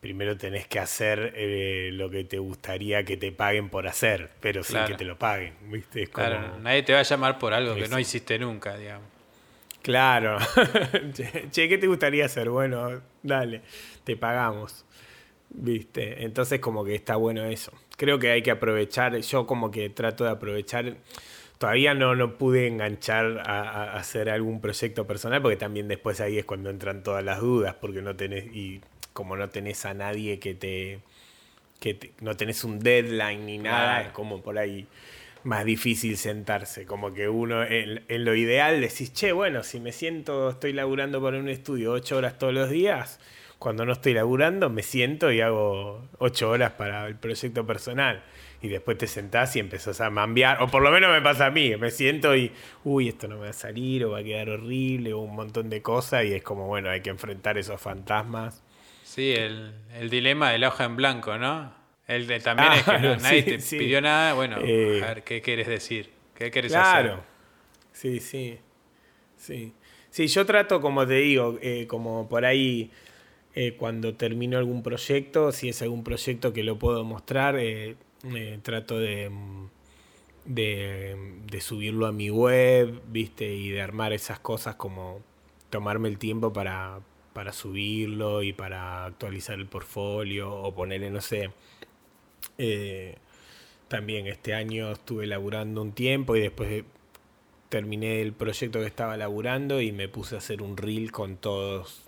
primero 0.00 0.36
tenés 0.36 0.66
que 0.68 0.78
hacer 0.78 1.32
eh, 1.34 1.90
lo 1.92 2.10
que 2.10 2.22
te 2.24 2.38
gustaría 2.38 3.04
que 3.04 3.16
te 3.16 3.32
paguen 3.32 3.70
por 3.70 3.88
hacer, 3.88 4.30
pero 4.40 4.62
sin 4.62 4.76
que 4.86 4.94
te 4.94 5.04
lo 5.04 5.18
paguen, 5.18 5.54
¿viste? 5.70 6.02
Es 6.04 6.10
como- 6.10 6.26
Claro, 6.28 6.58
nadie 6.58 6.82
te 6.82 6.92
va 6.92 7.00
a 7.00 7.02
llamar 7.02 7.38
por 7.38 7.52
algo 7.54 7.74
que 7.74 7.88
no 7.88 7.98
hiciste 7.98 8.38
nunca, 8.38 8.76
digamos. 8.76 9.08
Claro. 9.82 10.38
che, 11.50 11.68
¿qué 11.68 11.78
te 11.78 11.86
gustaría 11.86 12.26
hacer? 12.26 12.50
Bueno, 12.50 13.00
dale, 13.22 13.62
te 14.04 14.16
pagamos. 14.16 14.84
¿Viste? 15.48 16.24
Entonces 16.24 16.58
como 16.60 16.84
que 16.84 16.94
está 16.94 17.16
bueno 17.16 17.44
eso. 17.44 17.72
Creo 17.96 18.18
que 18.18 18.30
hay 18.30 18.42
que 18.42 18.50
aprovechar, 18.50 19.16
yo 19.16 19.46
como 19.46 19.70
que 19.70 19.88
trato 19.90 20.24
de 20.24 20.30
aprovechar, 20.30 20.96
todavía 21.58 21.94
no, 21.94 22.14
no 22.14 22.34
pude 22.36 22.66
enganchar 22.66 23.42
a, 23.46 23.60
a 23.92 23.96
hacer 23.96 24.28
algún 24.30 24.60
proyecto 24.60 25.06
personal, 25.06 25.40
porque 25.42 25.56
también 25.56 25.88
después 25.88 26.20
ahí 26.20 26.38
es 26.38 26.44
cuando 26.44 26.70
entran 26.70 27.02
todas 27.02 27.24
las 27.24 27.40
dudas, 27.40 27.74
porque 27.80 28.02
no 28.02 28.14
tenés, 28.16 28.44
y 28.54 28.80
como 29.12 29.36
no 29.36 29.48
tenés 29.48 29.84
a 29.86 29.94
nadie 29.94 30.38
que 30.38 30.54
te, 30.54 30.98
que 31.80 31.94
te- 31.94 32.12
no 32.20 32.36
tenés 32.36 32.64
un 32.64 32.78
deadline 32.80 33.46
ni 33.46 33.58
nada, 33.58 33.94
Claro. 33.96 34.06
es 34.08 34.12
como 34.12 34.42
por 34.42 34.58
ahí 34.58 34.86
más 35.44 35.64
difícil 35.64 36.16
sentarse. 36.16 36.84
Como 36.86 37.14
que 37.14 37.28
uno, 37.28 37.62
en, 37.62 38.02
en 38.08 38.24
lo 38.24 38.34
ideal, 38.34 38.80
decís, 38.80 39.12
che, 39.12 39.32
bueno, 39.32 39.62
si 39.62 39.80
me 39.80 39.92
siento, 39.92 40.50
estoy 40.50 40.72
laburando 40.72 41.22
para 41.22 41.38
un 41.38 41.48
estudio 41.48 41.92
ocho 41.92 42.16
horas 42.18 42.36
todos 42.38 42.52
los 42.52 42.68
días, 42.68 43.20
cuando 43.58 43.86
no 43.86 43.92
estoy 43.92 44.12
laburando, 44.12 44.68
me 44.68 44.82
siento 44.82 45.32
y 45.32 45.40
hago 45.40 46.06
ocho 46.18 46.50
horas 46.50 46.72
para 46.72 47.06
el 47.06 47.14
proyecto 47.16 47.66
personal. 47.66 48.22
Y 48.62 48.68
después 48.68 48.98
te 48.98 49.06
sentás 49.06 49.54
y 49.56 49.60
empezás 49.60 50.00
a 50.00 50.10
mambear, 50.10 50.62
o 50.62 50.68
por 50.68 50.82
lo 50.82 50.90
menos 50.90 51.10
me 51.12 51.20
pasa 51.22 51.46
a 51.46 51.50
mí, 51.50 51.76
me 51.76 51.90
siento 51.90 52.34
y, 52.36 52.52
uy, 52.84 53.08
esto 53.08 53.28
no 53.28 53.36
me 53.36 53.42
va 53.42 53.50
a 53.50 53.52
salir, 53.52 54.04
o 54.04 54.10
va 54.12 54.18
a 54.18 54.24
quedar 54.24 54.48
horrible, 54.50 55.12
o 55.12 55.20
un 55.20 55.34
montón 55.36 55.68
de 55.70 55.82
cosas, 55.82 56.24
y 56.24 56.32
es 56.34 56.42
como, 56.42 56.66
bueno, 56.66 56.88
hay 56.90 57.00
que 57.02 57.10
enfrentar 57.10 57.58
esos 57.58 57.80
fantasmas. 57.80 58.62
Sí, 59.02 59.32
el, 59.32 59.74
el 59.94 60.10
dilema 60.10 60.50
de 60.50 60.58
la 60.58 60.68
hoja 60.68 60.84
en 60.84 60.96
blanco, 60.96 61.38
¿no? 61.38 61.72
El 62.06 62.26
de, 62.26 62.40
también 62.40 62.72
es 62.72 62.84
que 62.84 62.98
no- 62.98 63.16
nadie 63.16 63.42
sí, 63.42 63.48
te 63.48 63.58
sí. 63.60 63.76
pidió 63.78 64.00
nada, 64.00 64.34
bueno, 64.34 64.56
Eh, 64.62 65.00
a 65.00 65.06
ver, 65.08 65.24
¿qué 65.24 65.40
quieres 65.42 65.66
decir? 65.66 66.10
¿Qué 66.34 66.50
quieres 66.50 66.72
Claro. 66.72 67.10
hacer? 67.10 67.24
Sí, 67.92 68.20
sí. 68.20 68.58
Sí. 69.36 69.74
Sí, 70.10 70.28
yo 70.28 70.46
trato, 70.46 70.80
como 70.80 71.06
te 71.06 71.14
digo, 71.14 71.58
eh, 71.62 71.86
como 71.88 72.28
por 72.28 72.44
ahí, 72.44 72.90
eh, 73.54 73.76
cuando 73.78 74.14
termino 74.16 74.58
algún 74.58 74.82
proyecto, 74.82 75.52
si 75.52 75.68
es 75.70 75.82
algún 75.82 76.04
proyecto 76.04 76.52
que 76.52 76.64
lo 76.64 76.78
puedo 76.78 77.04
mostrar, 77.04 77.56
eh, 77.58 77.96
eh, 78.24 78.58
trato 78.62 78.98
de, 78.98 79.30
de, 80.44 81.16
de 81.46 81.60
subirlo 81.60 82.06
a 82.06 82.12
mi 82.12 82.30
web, 82.30 83.02
¿viste? 83.08 83.54
Y 83.54 83.70
de 83.70 83.82
armar 83.82 84.12
esas 84.12 84.38
cosas 84.38 84.76
como 84.76 85.20
tomarme 85.70 86.08
el 86.08 86.18
tiempo 86.18 86.52
para, 86.52 87.00
para 87.32 87.52
subirlo 87.52 88.42
y 88.42 88.52
para 88.52 89.04
actualizar 89.06 89.58
el 89.58 89.66
portfolio 89.66 90.52
o 90.54 90.74
ponerle, 90.74 91.10
no 91.10 91.20
sé, 91.20 91.50
eh, 92.58 93.16
también 93.88 94.26
este 94.26 94.54
año 94.54 94.92
estuve 94.92 95.26
laburando 95.26 95.82
un 95.82 95.92
tiempo 95.92 96.36
y 96.36 96.40
después 96.40 96.68
de- 96.70 96.84
terminé 97.68 98.22
el 98.22 98.32
proyecto 98.32 98.80
que 98.80 98.86
estaba 98.86 99.16
laburando 99.16 99.80
y 99.80 99.92
me 99.92 100.08
puse 100.08 100.36
a 100.36 100.38
hacer 100.38 100.62
un 100.62 100.76
reel 100.76 101.12
con 101.12 101.36
todos 101.36 102.02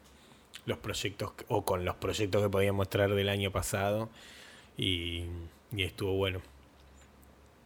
los 0.66 0.78
proyectos 0.78 1.32
o 1.48 1.64
con 1.64 1.84
los 1.84 1.96
proyectos 1.96 2.42
que 2.42 2.48
podía 2.50 2.72
mostrar 2.72 3.14
del 3.14 3.28
año 3.28 3.50
pasado 3.50 4.08
y, 4.76 5.24
y 5.72 5.82
estuvo 5.82 6.14
bueno. 6.14 6.40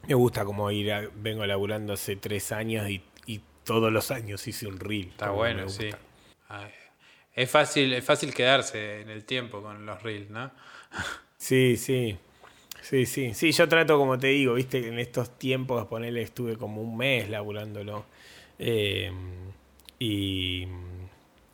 Me 0.08 0.14
gusta 0.14 0.44
como 0.44 0.70
ir 0.70 0.92
a- 0.92 1.08
vengo 1.14 1.46
laburando 1.46 1.92
hace 1.92 2.16
tres 2.16 2.50
años 2.52 2.88
y, 2.90 3.02
y 3.26 3.40
todos 3.64 3.92
los 3.92 4.10
años 4.10 4.46
hice 4.48 4.66
un 4.66 4.80
reel. 4.80 5.08
Está 5.08 5.30
bueno, 5.30 5.68
sí. 5.68 5.90
Ay, 6.48 6.70
Es 7.34 7.50
fácil, 7.50 7.92
es 7.94 8.04
fácil 8.04 8.34
quedarse 8.34 9.00
en 9.02 9.10
el 9.10 9.24
tiempo 9.24 9.62
con 9.62 9.86
los 9.86 10.02
reels, 10.02 10.30
¿no? 10.30 10.50
Sí, 11.38 11.76
sí. 11.76 12.16
Sí, 12.82 13.04
sí. 13.06 13.34
Sí, 13.34 13.50
yo 13.52 13.68
trato, 13.68 13.98
como 13.98 14.16
te 14.18 14.28
digo, 14.28 14.54
viste, 14.54 14.86
en 14.86 14.98
estos 15.00 15.38
tiempos, 15.38 15.86
ponerle, 15.86 16.22
estuve 16.22 16.56
como 16.56 16.80
un 16.82 16.96
mes 16.96 17.28
laburándolo. 17.28 18.04
Eh, 18.60 19.10
y, 19.98 20.66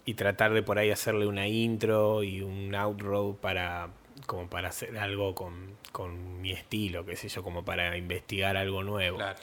y 0.05 0.15
tratar 0.15 0.53
de 0.53 0.63
por 0.63 0.79
ahí 0.79 0.91
hacerle 0.91 1.27
una 1.27 1.47
intro 1.49 2.23
y 2.23 2.41
un 2.43 2.75
outro 2.75 3.37
para 3.41 3.89
como 4.29 4.49
para 4.49 4.69
hacer 4.69 4.97
algo 4.99 5.35
con, 5.35 5.71
con 5.91 6.41
mi 6.43 6.53
estilo, 6.53 7.05
qué 7.07 7.17
sé 7.17 7.29
yo, 7.29 7.43
como 7.43 7.65
para 7.65 7.97
investigar 7.97 8.57
algo 8.59 8.85
nuevo. 8.85 9.17
Claro. 9.17 9.39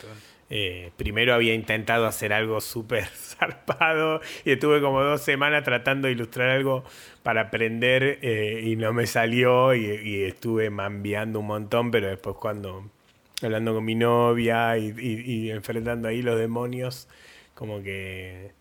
Eh, 0.52 0.92
primero 0.96 1.34
había 1.34 1.56
intentado 1.56 2.06
hacer 2.06 2.32
algo 2.32 2.62
súper 2.62 3.06
zarpado 3.08 4.22
y 4.46 4.52
estuve 4.52 4.80
como 4.80 5.02
dos 5.02 5.22
semanas 5.22 5.64
tratando 5.64 6.06
de 6.06 6.12
ilustrar 6.14 6.50
algo 6.50 6.84
para 7.24 7.42
aprender 7.42 8.20
eh, 8.22 8.62
y 8.64 8.76
no 8.76 8.94
me 8.94 9.08
salió 9.08 9.74
y, 9.74 9.86
y 9.88 10.24
estuve 10.24 10.70
mambiando 10.70 11.40
un 11.40 11.48
montón, 11.48 11.90
pero 11.90 12.08
después 12.08 12.36
cuando 12.40 12.88
hablando 13.42 13.74
con 13.74 13.84
mi 13.84 13.96
novia 13.96 14.78
y, 14.78 14.94
y- 15.00 15.22
y 15.48 15.50
enfrentando 15.52 16.08
ahí 16.10 16.22
los 16.22 16.38
demonios, 16.38 17.08
como 17.56 17.82
que 17.82 18.52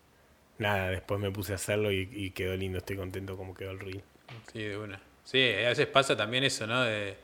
nada, 0.57 0.89
después 0.89 1.19
me 1.19 1.29
puse 1.29 1.51
a 1.51 1.55
hacerlo 1.55 1.91
y, 1.91 2.09
y 2.11 2.31
quedó 2.31 2.57
lindo, 2.57 2.79
estoy 2.79 2.95
contento 2.97 3.37
como 3.37 3.53
quedó 3.53 3.69
el 3.69 3.79
reel. 3.79 4.01
Sí, 4.51 4.63
de 4.63 4.75
una. 4.79 4.99
Sí, 5.25 5.51
a 5.65 5.69
veces 5.69 5.87
pasa 5.87 6.15
también 6.15 6.43
eso, 6.45 6.65
¿no? 6.67 6.81
De, 6.83 7.17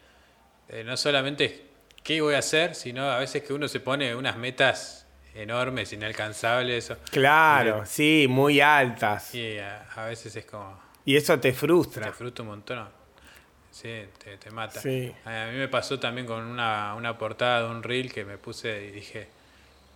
de 0.67 0.83
no 0.83 0.97
solamente 0.97 1.65
qué 2.03 2.19
voy 2.19 2.33
a 2.35 2.39
hacer, 2.39 2.75
sino 2.75 3.09
a 3.09 3.19
veces 3.19 3.43
que 3.43 3.53
uno 3.53 3.67
se 3.67 3.79
pone 3.79 4.13
unas 4.15 4.35
metas 4.37 5.07
enormes, 5.35 5.93
inalcanzables. 5.93 6.91
Claro, 7.11 7.85
sí, 7.85 8.25
muy 8.27 8.59
altas. 8.59 9.33
Y 9.35 9.57
a, 9.59 9.83
a 9.95 10.05
veces 10.07 10.35
es 10.35 10.45
como, 10.45 10.77
Y 11.05 11.15
eso 11.15 11.35
te 11.35 11.51
te 11.51 11.53
frustra. 11.53 12.11
frustra 12.11 12.41
un 12.43 12.49
montón. 12.49 12.89
Sí, 13.69 14.03
te, 14.21 14.37
te 14.37 14.51
mata. 14.51 14.81
Sí. 14.81 15.13
A 15.23 15.47
mí 15.51 15.57
me 15.57 15.67
pasó 15.69 15.97
también 15.99 16.27
con 16.27 16.43
una, 16.43 16.93
una 16.95 17.17
portada 17.17 17.61
de 17.63 17.69
un 17.69 17.83
reel 17.83 18.11
que 18.11 18.25
me 18.25 18.37
puse 18.37 18.83
y 18.87 18.91
dije, 18.91 19.29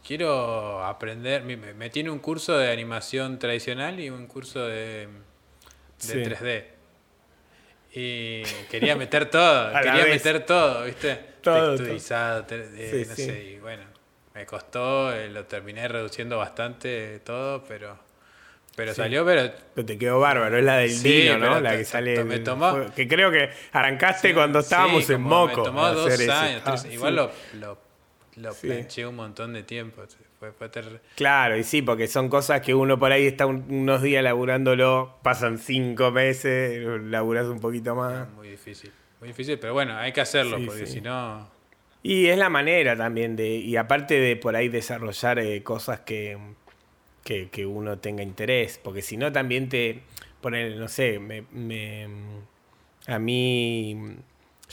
quiero 0.06 0.86
aprender, 0.86 1.44
me, 1.44 1.58
me 1.58 1.92
en 1.94 2.10
un 2.10 2.20
curso 2.20 2.58
de 2.58 2.72
animación 2.72 3.38
tradicional 3.40 4.00
y 4.00 4.10
un 4.10 4.28
curso 4.28 4.66
de, 4.66 5.08
de 5.08 5.10
Sí. 5.98 6.14
3D. 6.14 6.75
Y 7.96 8.44
quería 8.70 8.96
meter 8.96 9.30
todo, 9.30 9.72
quería 9.82 10.06
meter 10.06 10.46
todo, 10.46 10.84
¿viste? 10.84 11.16
Todo, 11.42 11.76
Texturizado, 11.76 12.44
te- 12.46 12.56
eh, 12.76 12.90
Sí, 13.04 13.10
no 13.10 13.16
sí. 13.16 13.26
sé, 13.26 13.44
y 13.44 13.60
bueno, 13.60 13.84
me 14.34 14.46
costó, 14.46 15.14
eh, 15.14 15.30
lo 15.30 15.46
terminé 15.46 15.88
reduciendo 15.88 16.38
bastante 16.38 17.20
todo, 17.20 17.64
pero, 17.64 17.98
Pero 18.76 18.94
salió, 18.94 19.24
pero. 19.26 19.54
Pero 19.74 19.86
te 19.86 19.98
quedó 19.98 20.20
bárbaro, 20.20 20.58
es 20.58 20.64
la 20.66 20.78
del 20.78 21.02
Dino, 21.04 21.38
¿no? 21.38 21.62
La 21.62 21.78
que 21.78 21.86
sale. 21.86 22.24
Me 22.26 22.40
tomó, 22.40 22.94
que 22.94 23.08
creo 23.08 23.32
que 23.32 23.50
arrancaste 23.72 24.34
cuando 24.34 24.60
estábamos 24.60 25.10
en 25.10 25.22
Moco. 25.22 25.48
Me 25.48 25.56
tomó 25.56 25.90
dos 25.92 26.20
años, 26.30 26.62
ah, 26.66 26.76
igual 26.92 27.16
lo, 27.16 27.32
lo, 27.54 27.78
lo 28.36 28.54
planché 28.54 29.06
un 29.06 29.16
montón 29.16 29.54
de 29.54 29.64
tiempo. 29.64 30.04
Claro, 31.16 31.58
y 31.58 31.64
sí, 31.64 31.82
porque 31.82 32.08
son 32.08 32.30
cosas 32.30 32.62
que 32.62 32.74
uno 32.74 33.00
por 33.00 33.12
ahí 33.12 33.28
está 33.28 33.46
unos 33.46 34.02
días 34.02 34.24
laburándolo, 34.24 35.16
pasan 35.22 35.58
cinco 35.58 36.12
meses, 36.12 36.86
laburás 37.04 37.48
un 37.48 37.60
poquito 37.60 37.96
más. 37.96 38.30
muy 38.32 38.50
difícil, 38.50 38.92
muy 39.20 39.30
difícil, 39.30 39.58
pero 39.60 39.74
bueno, 39.74 39.98
hay 39.98 40.12
que 40.12 40.22
hacerlo, 40.22 40.58
porque 40.66 40.86
si 40.86 41.02
no. 41.02 41.48
Y 42.04 42.28
es 42.28 42.38
la 42.38 42.50
manera 42.50 42.96
también 42.96 43.36
de, 43.36 43.48
y 43.48 43.78
aparte 43.78 44.20
de 44.20 44.36
por 44.36 44.56
ahí 44.56 44.70
desarrollar 44.70 45.40
eh, 45.40 45.64
cosas 45.64 46.02
que 46.02 46.38
que, 47.26 47.66
uno 47.66 47.98
tenga 47.98 48.22
interés, 48.22 48.80
porque 48.82 49.02
si 49.02 49.18
no 49.18 49.32
también 49.32 49.68
te 49.68 50.02
ponen, 50.42 50.80
no 50.80 50.88
sé, 50.88 51.18
me, 51.18 51.44
me, 51.52 52.08
a 53.08 53.18
mí, 53.18 54.16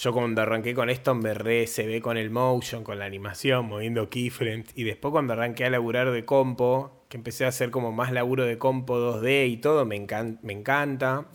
yo 0.03 0.13
cuando 0.13 0.43
arranqué 0.43 0.75
con 0.75 0.91
esto 0.91 1.15
me 1.15 1.33
re 1.33 1.69
se 1.69 1.87
ve 1.87 2.01
con 2.01 2.17
el 2.17 2.29
motion, 2.29 2.83
con 2.83 2.99
la 2.99 3.05
animación, 3.05 3.67
moviendo 3.67 4.11
keyframes, 4.11 4.67
y 4.75 4.83
después 4.83 5.13
cuando 5.13 5.35
arranqué 5.35 5.65
a 5.65 5.71
laburar 5.71 6.11
de 6.11 6.25
compo, 6.25 7.05
que 7.09 7.19
empecé 7.19 7.45
a 7.45 7.49
hacer 7.49 7.71
como 7.71 7.93
más 7.93 8.11
laburo 8.11 8.45
de 8.45 8.59
compo 8.59 8.99
2D 8.99 9.49
y 9.49 9.59
todo, 9.59 9.87
me, 9.87 10.05
me 10.43 10.53
encanta. 10.53 11.27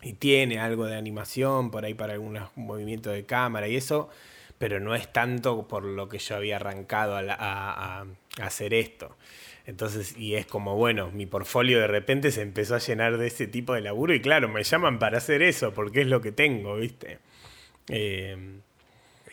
Y 0.00 0.14
tiene 0.14 0.58
algo 0.58 0.86
de 0.86 0.96
animación 0.96 1.70
por 1.70 1.84
ahí 1.84 1.92
para 1.92 2.14
algunos 2.14 2.48
movimientos 2.56 3.12
de 3.12 3.26
cámara 3.26 3.68
y 3.68 3.76
eso, 3.76 4.08
pero 4.56 4.80
no 4.80 4.94
es 4.94 5.12
tanto 5.12 5.68
por 5.68 5.84
lo 5.84 6.08
que 6.08 6.18
yo 6.18 6.36
había 6.36 6.56
arrancado 6.56 7.16
a, 7.16 7.24
a 7.28 8.06
hacer 8.40 8.72
esto. 8.72 9.16
Entonces, 9.66 10.16
y 10.16 10.36
es 10.36 10.46
como, 10.46 10.76
bueno, 10.76 11.10
mi 11.10 11.26
portfolio 11.26 11.78
de 11.80 11.88
repente 11.88 12.30
se 12.30 12.40
empezó 12.40 12.76
a 12.76 12.78
llenar 12.78 13.18
de 13.18 13.26
ese 13.26 13.46
tipo 13.46 13.74
de 13.74 13.82
laburo 13.82 14.14
y 14.14 14.20
claro, 14.22 14.48
me 14.48 14.62
llaman 14.62 14.98
para 14.98 15.18
hacer 15.18 15.42
eso 15.42 15.74
porque 15.74 16.02
es 16.02 16.06
lo 16.06 16.22
que 16.22 16.32
tengo, 16.32 16.76
¿viste? 16.76 17.18
Eh, 17.88 18.60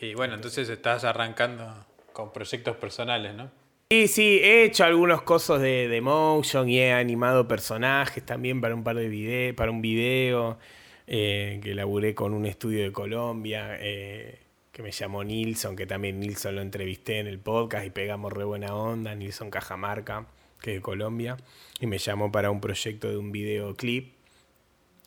y 0.00 0.14
bueno, 0.14 0.34
entonces 0.34 0.68
estás 0.68 1.04
arrancando 1.04 1.86
con 2.12 2.32
proyectos 2.32 2.76
personales, 2.76 3.34
¿no? 3.34 3.50
Sí, 3.90 4.08
sí, 4.08 4.40
he 4.42 4.64
hecho 4.64 4.84
algunos 4.84 5.22
cosas 5.22 5.60
de, 5.60 5.88
de 5.88 6.00
motion 6.00 6.68
y 6.68 6.80
he 6.80 6.92
animado 6.92 7.46
personajes 7.46 8.24
también 8.24 8.60
para 8.60 8.74
un 8.74 8.82
par 8.82 8.96
de 8.96 9.08
videos, 9.08 9.54
para 9.54 9.70
un 9.70 9.82
video 9.82 10.58
eh, 11.06 11.60
que 11.62 11.74
laburé 11.74 12.14
con 12.14 12.32
un 12.32 12.46
estudio 12.46 12.82
de 12.82 12.92
Colombia. 12.92 13.76
Eh, 13.80 14.40
que 14.74 14.82
me 14.82 14.90
llamó 14.90 15.22
Nilson, 15.22 15.76
que 15.76 15.86
también 15.86 16.18
Nilson 16.18 16.56
lo 16.56 16.60
entrevisté 16.60 17.20
en 17.20 17.28
el 17.28 17.38
podcast 17.38 17.86
y 17.86 17.90
pegamos 17.90 18.32
re 18.32 18.42
buena 18.42 18.74
onda, 18.74 19.14
Nilson 19.14 19.48
Cajamarca, 19.48 20.26
que 20.60 20.72
es 20.72 20.76
de 20.78 20.82
Colombia, 20.82 21.36
y 21.78 21.86
me 21.86 21.98
llamó 21.98 22.32
para 22.32 22.50
un 22.50 22.60
proyecto 22.60 23.08
de 23.08 23.16
un 23.16 23.30
videoclip. 23.30 24.14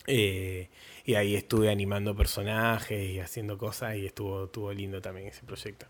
Eh, 0.07 0.69
y 1.03 1.15
ahí 1.15 1.35
estuve 1.35 1.69
animando 1.69 2.15
personajes 2.15 3.09
y 3.09 3.19
haciendo 3.19 3.57
cosas 3.57 3.95
y 3.95 4.05
estuvo, 4.05 4.45
estuvo 4.45 4.71
lindo 4.73 5.01
también 5.01 5.27
ese 5.27 5.43
proyecto. 5.43 5.85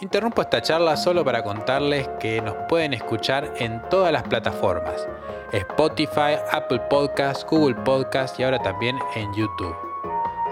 Interrumpo 0.00 0.42
esta 0.42 0.60
charla 0.60 0.96
solo 0.96 1.24
para 1.24 1.42
contarles 1.42 2.06
que 2.20 2.42
nos 2.42 2.54
pueden 2.68 2.92
escuchar 2.92 3.54
en 3.58 3.80
todas 3.88 4.12
las 4.12 4.24
plataformas. 4.24 5.08
Spotify, 5.52 6.36
Apple 6.52 6.80
Podcasts, 6.90 7.46
Google 7.48 7.76
Podcasts 7.76 8.38
y 8.38 8.42
ahora 8.42 8.58
también 8.58 8.98
en 9.14 9.32
YouTube. 9.34 9.74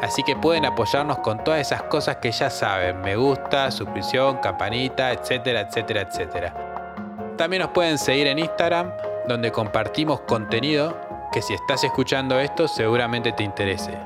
Así 0.00 0.22
que 0.22 0.34
pueden 0.36 0.64
apoyarnos 0.64 1.18
con 1.18 1.42
todas 1.44 1.60
esas 1.60 1.82
cosas 1.84 2.16
que 2.16 2.32
ya 2.32 2.48
saben, 2.48 3.00
me 3.02 3.16
gusta, 3.16 3.70
suscripción, 3.70 4.38
campanita, 4.38 5.12
etcétera, 5.12 5.60
etcétera, 5.60 6.02
etcétera. 6.02 7.34
También 7.36 7.62
nos 7.62 7.72
pueden 7.72 7.98
seguir 7.98 8.26
en 8.26 8.38
Instagram, 8.38 8.92
donde 9.26 9.50
compartimos 9.50 10.20
contenido 10.20 11.00
que 11.32 11.40
si 11.42 11.54
estás 11.54 11.82
escuchando 11.84 12.38
esto 12.38 12.68
seguramente 12.68 13.32
te 13.32 13.42
interese. 13.42 13.98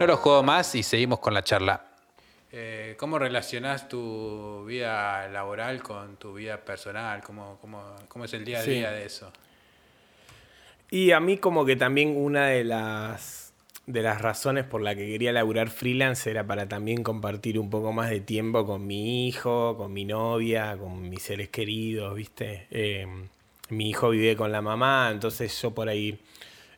No 0.00 0.06
lo 0.06 0.16
juego 0.16 0.42
más 0.42 0.74
y 0.74 0.82
seguimos 0.82 1.20
con 1.20 1.34
la 1.34 1.42
charla. 1.42 1.84
Eh, 2.50 2.94
¿Cómo 2.98 3.18
relacionas 3.18 3.88
tu 3.88 4.64
vida 4.64 5.28
laboral 5.28 5.82
con 5.82 6.16
tu 6.16 6.34
vida 6.34 6.64
personal? 6.64 7.22
¿Cómo, 7.22 7.58
cómo, 7.60 8.24
es 8.24 8.32
el 8.32 8.44
día 8.44 8.60
a 8.60 8.62
día 8.62 8.90
de 8.90 9.04
eso? 9.04 9.32
Y 10.90 11.12
a 11.12 11.20
mí 11.20 11.38
como 11.38 11.64
que 11.64 11.76
también 11.76 12.16
una 12.16 12.46
de 12.46 12.64
las 12.64 13.52
de 13.86 14.00
las 14.00 14.22
razones 14.22 14.64
por 14.64 14.80
las 14.80 14.94
que 14.94 15.06
quería 15.06 15.30
laburar 15.30 15.68
freelance 15.68 16.30
era 16.30 16.46
para 16.46 16.66
también 16.66 17.02
compartir 17.02 17.58
un 17.58 17.68
poco 17.68 17.92
más 17.92 18.08
de 18.08 18.20
tiempo 18.20 18.64
con 18.64 18.86
mi 18.86 19.28
hijo, 19.28 19.76
con 19.76 19.92
mi 19.92 20.06
novia, 20.06 20.76
con 20.78 21.08
mis 21.10 21.22
seres 21.22 21.50
queridos, 21.50 22.14
¿viste? 22.14 22.66
Eh, 22.70 23.06
mi 23.70 23.90
hijo 23.90 24.10
vive 24.10 24.36
con 24.36 24.52
la 24.52 24.62
mamá, 24.62 25.10
entonces 25.12 25.60
yo 25.60 25.72
por 25.72 25.88
ahí 25.88 26.18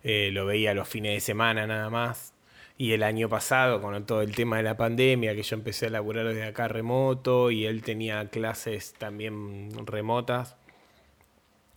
eh, 0.03 0.31
lo 0.33 0.47
veía 0.47 0.75
los 0.75 0.89
fines 0.89 1.15
de 1.15 1.21
semana 1.21 1.67
nada 1.67 1.91
más. 1.91 2.33
Y 2.79 2.93
el 2.93 3.03
año 3.03 3.29
pasado, 3.29 3.81
con 3.81 4.05
todo 4.07 4.23
el 4.23 4.35
tema 4.35 4.59
de 4.59 4.63
la 4.63 4.77
pandemia, 4.77 5.35
que 5.35 5.43
yo 5.43 5.57
empecé 5.57 5.87
a 5.87 5.91
laburar 5.91 6.27
desde 6.29 6.45
acá 6.45 6.69
remoto 6.69 7.51
y 7.51 7.65
él 7.67 7.83
tenía 7.83 8.29
clases 8.29 8.93
también 8.95 9.71
remotas, 9.87 10.57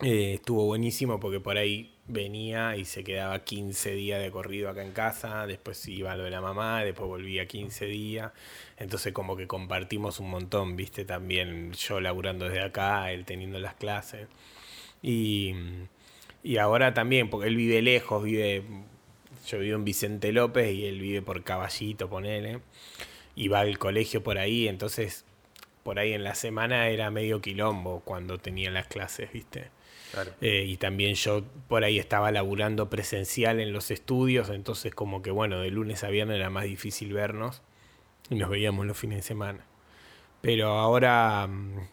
eh, 0.02 0.36
estuvo 0.36 0.66
buenísimo 0.66 1.20
porque 1.20 1.40
por 1.40 1.58
ahí 1.58 1.94
venía 2.08 2.76
y 2.78 2.86
se 2.86 3.04
quedaba 3.04 3.44
15 3.44 3.94
días 3.96 4.22
de 4.22 4.32
corrido 4.32 4.70
acá 4.70 4.84
en 4.84 4.94
casa, 4.94 5.46
después 5.46 5.88
iba 5.88 6.16
lo 6.16 6.24
de 6.24 6.32
la 6.32 6.42
mamá, 6.42 6.84
después 6.84 7.08
volvía 7.08 7.48
15 7.48 7.86
días, 7.86 8.32
entonces 8.78 9.14
como 9.14 9.36
que 9.36 9.48
compartimos 9.48 10.20
un 10.20 10.30
montón, 10.30 10.76
viste, 10.76 11.06
también 11.06 11.74
yo 11.74 12.00
laburando 12.02 12.46
desde 12.46 12.62
acá, 12.62 13.12
él 13.12 13.26
teniendo 13.26 13.60
las 13.60 13.76
clases. 13.76 14.28
Y, 15.02 15.54
y 16.44 16.58
ahora 16.58 16.94
también, 16.94 17.30
porque 17.30 17.48
él 17.48 17.56
vive 17.56 17.82
lejos, 17.82 18.24
vive, 18.24 18.64
yo 19.48 19.60
vivo 19.60 19.76
en 19.76 19.86
Vicente 19.86 20.32
López 20.32 20.74
y 20.74 20.86
él 20.86 21.00
vive 21.00 21.22
por 21.22 21.44
Caballito, 21.44 22.10
ponele, 22.10 22.60
y 23.36 23.48
va 23.48 23.62
al 23.62 23.78
colegio 23.78 24.24
por 24.24 24.38
ahí, 24.38 24.68
entonces 24.68 25.26
por 25.84 26.00
ahí 26.00 26.14
en 26.14 26.24
la 26.24 26.36
semana 26.36 26.90
era 26.90 27.10
medio 27.10 27.42
quilombo 27.42 28.02
cuando 28.02 28.38
tenía 28.38 28.70
las 28.70 28.88
clases, 28.88 29.32
viste. 29.32 29.72
Eh, 30.42 30.66
y 30.68 30.78
también 30.78 31.14
yo 31.14 31.44
por 31.68 31.84
ahí 31.84 32.00
estaba 32.00 32.32
laburando 32.32 32.90
presencial 32.90 33.60
en 33.60 33.72
los 33.72 33.92
estudios, 33.92 34.50
entonces 34.50 34.94
como 34.94 35.22
que 35.22 35.32
bueno, 35.32 35.60
de 35.60 35.70
lunes 35.70 36.04
a 36.04 36.10
viernes 36.10 36.38
era 36.38 36.50
más 36.50 36.64
difícil 36.64 37.14
vernos 37.14 37.62
y 38.30 38.36
nos 38.36 38.50
veíamos 38.50 38.86
los 38.86 38.98
fines 38.98 39.18
de 39.18 39.24
semana. 39.24 39.66
Pero 40.42 40.70
ahora 40.70 41.48
mm, 41.48 41.88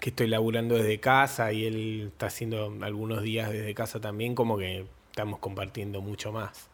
que 0.00 0.10
estoy 0.10 0.26
laburando 0.26 0.74
desde 0.76 1.00
casa 1.00 1.52
y 1.52 1.66
él 1.66 2.10
está 2.12 2.26
haciendo 2.26 2.76
algunos 2.82 3.22
días 3.22 3.50
desde 3.50 3.74
casa 3.74 4.00
también, 4.00 4.34
como 4.34 4.58
que 4.58 4.86
estamos 5.10 5.38
compartiendo 5.38 6.00
mucho 6.00 6.32
más. 6.32 6.68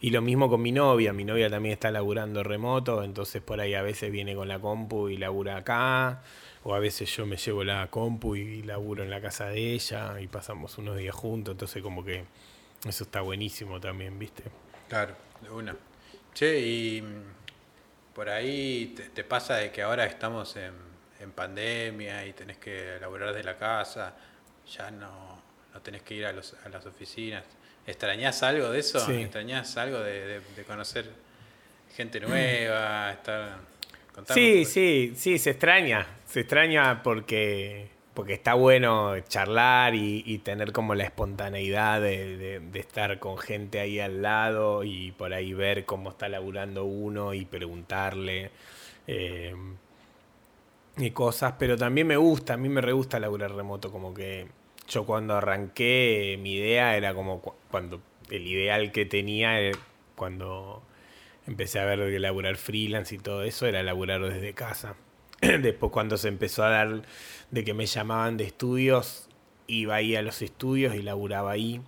Y 0.00 0.10
lo 0.10 0.20
mismo 0.20 0.50
con 0.50 0.60
mi 0.60 0.72
novia, 0.72 1.12
mi 1.12 1.24
novia 1.24 1.48
también 1.48 1.72
está 1.72 1.90
laburando 1.90 2.42
remoto, 2.42 3.02
entonces 3.04 3.40
por 3.40 3.60
ahí 3.60 3.74
a 3.74 3.82
veces 3.82 4.12
viene 4.12 4.34
con 4.34 4.48
la 4.48 4.58
compu 4.58 5.08
y 5.08 5.16
labura 5.16 5.56
acá 5.56 6.22
o 6.64 6.74
a 6.74 6.78
veces 6.78 7.14
yo 7.14 7.26
me 7.26 7.36
llevo 7.36 7.62
la 7.62 7.86
compu 7.88 8.36
y 8.36 8.62
laburo 8.62 9.02
en 9.02 9.10
la 9.10 9.20
casa 9.20 9.46
de 9.46 9.72
ella 9.72 10.20
y 10.20 10.26
pasamos 10.26 10.76
unos 10.78 10.96
días 10.96 11.14
juntos, 11.14 11.52
entonces 11.52 11.82
como 11.82 12.04
que 12.04 12.24
eso 12.86 13.04
está 13.04 13.20
buenísimo 13.20 13.80
también, 13.80 14.18
¿viste? 14.18 14.42
Claro, 14.88 15.14
de 15.40 15.50
una. 15.50 15.76
Che, 16.34 16.60
y 16.60 17.02
mm, 17.02 18.14
por 18.14 18.28
ahí 18.28 18.94
te, 19.14 19.24
pasa 19.24 19.56
de 19.56 19.70
que 19.70 19.82
ahora 19.82 20.04
estamos 20.04 20.56
en, 20.56 20.72
pandemia 21.32 22.26
y 22.26 22.32
tenés 22.32 22.58
que 22.58 22.98
laburar 23.00 23.30
desde 23.30 23.44
la 23.44 23.56
casa, 23.56 24.14
ya 24.70 24.90
no, 24.90 25.42
no 25.72 25.80
tenés 25.80 26.02
que 26.02 26.14
ir 26.14 26.26
a, 26.26 26.32
los, 26.32 26.54
a 26.64 26.68
las 26.68 26.84
oficinas. 26.86 27.44
¿Extrañás 27.86 28.42
algo 28.42 28.70
de 28.70 28.80
eso? 28.80 29.10
¿Extrañás 29.10 29.76
algo 29.76 30.00
de, 30.00 30.40
de 30.40 30.64
conocer 30.64 31.10
gente 31.94 32.18
nueva, 32.18 33.12
estar 33.12 33.58
sí, 34.32 34.64
sí, 34.64 35.12
sí, 35.16 35.38
se 35.38 35.50
extraña. 35.50 36.06
Se 36.26 36.40
extraña 36.40 37.02
porque, 37.02 37.88
porque 38.14 38.34
está 38.34 38.54
bueno 38.54 39.18
charlar 39.20 39.94
y, 39.94 40.38
tener 40.38 40.72
como 40.72 40.94
la 40.94 41.04
espontaneidad 41.04 42.00
de, 42.00 42.60
estar 42.74 43.18
con 43.18 43.38
gente 43.38 43.80
ahí 43.80 44.00
al 44.00 44.22
lado 44.22 44.84
y 44.84 45.12
por 45.12 45.32
ahí 45.32 45.52
ver 45.52 45.84
cómo 45.84 46.10
está 46.10 46.28
laburando 46.28 46.84
uno 46.84 47.34
y 47.34 47.44
preguntarle 47.44 48.50
eh, 49.06 49.54
y 50.96 51.10
cosas. 51.10 51.54
Pero 51.58 51.76
también 51.76 52.06
me 52.06 52.16
gusta, 52.16 52.54
a 52.54 52.56
mí 52.56 52.68
me 52.68 52.80
re 52.80 52.92
gusta 52.92 53.20
laburar 53.20 53.52
remoto. 53.52 53.90
Como 53.90 54.14
que 54.14 54.46
yo 54.88 55.04
cuando 55.04 55.34
arranqué, 55.34 56.38
mi 56.40 56.54
idea 56.54 56.96
era 56.96 57.14
como 57.14 57.40
cuando 57.70 58.00
el 58.30 58.46
ideal 58.46 58.92
que 58.92 59.06
tenía 59.06 59.60
eh, 59.60 59.72
cuando 60.16 60.82
empecé 61.46 61.78
a 61.80 61.84
ver 61.84 61.98
que 62.10 62.18
laburar 62.18 62.56
freelance 62.56 63.14
y 63.14 63.18
todo 63.18 63.42
eso 63.42 63.66
era 63.66 63.82
laburar 63.82 64.22
desde 64.22 64.54
casa. 64.54 64.96
Después 65.40 65.92
cuando 65.92 66.16
se 66.16 66.28
empezó 66.28 66.64
a 66.64 66.70
dar 66.70 67.02
de 67.50 67.64
que 67.64 67.74
me 67.74 67.86
llamaban 67.86 68.36
de 68.36 68.44
estudios, 68.44 69.28
iba 69.66 69.96
ahí 69.96 70.16
a 70.16 70.22
los 70.22 70.42
estudios 70.42 70.94
y 70.94 71.02
laburaba 71.02 71.52
ahí. 71.52 71.80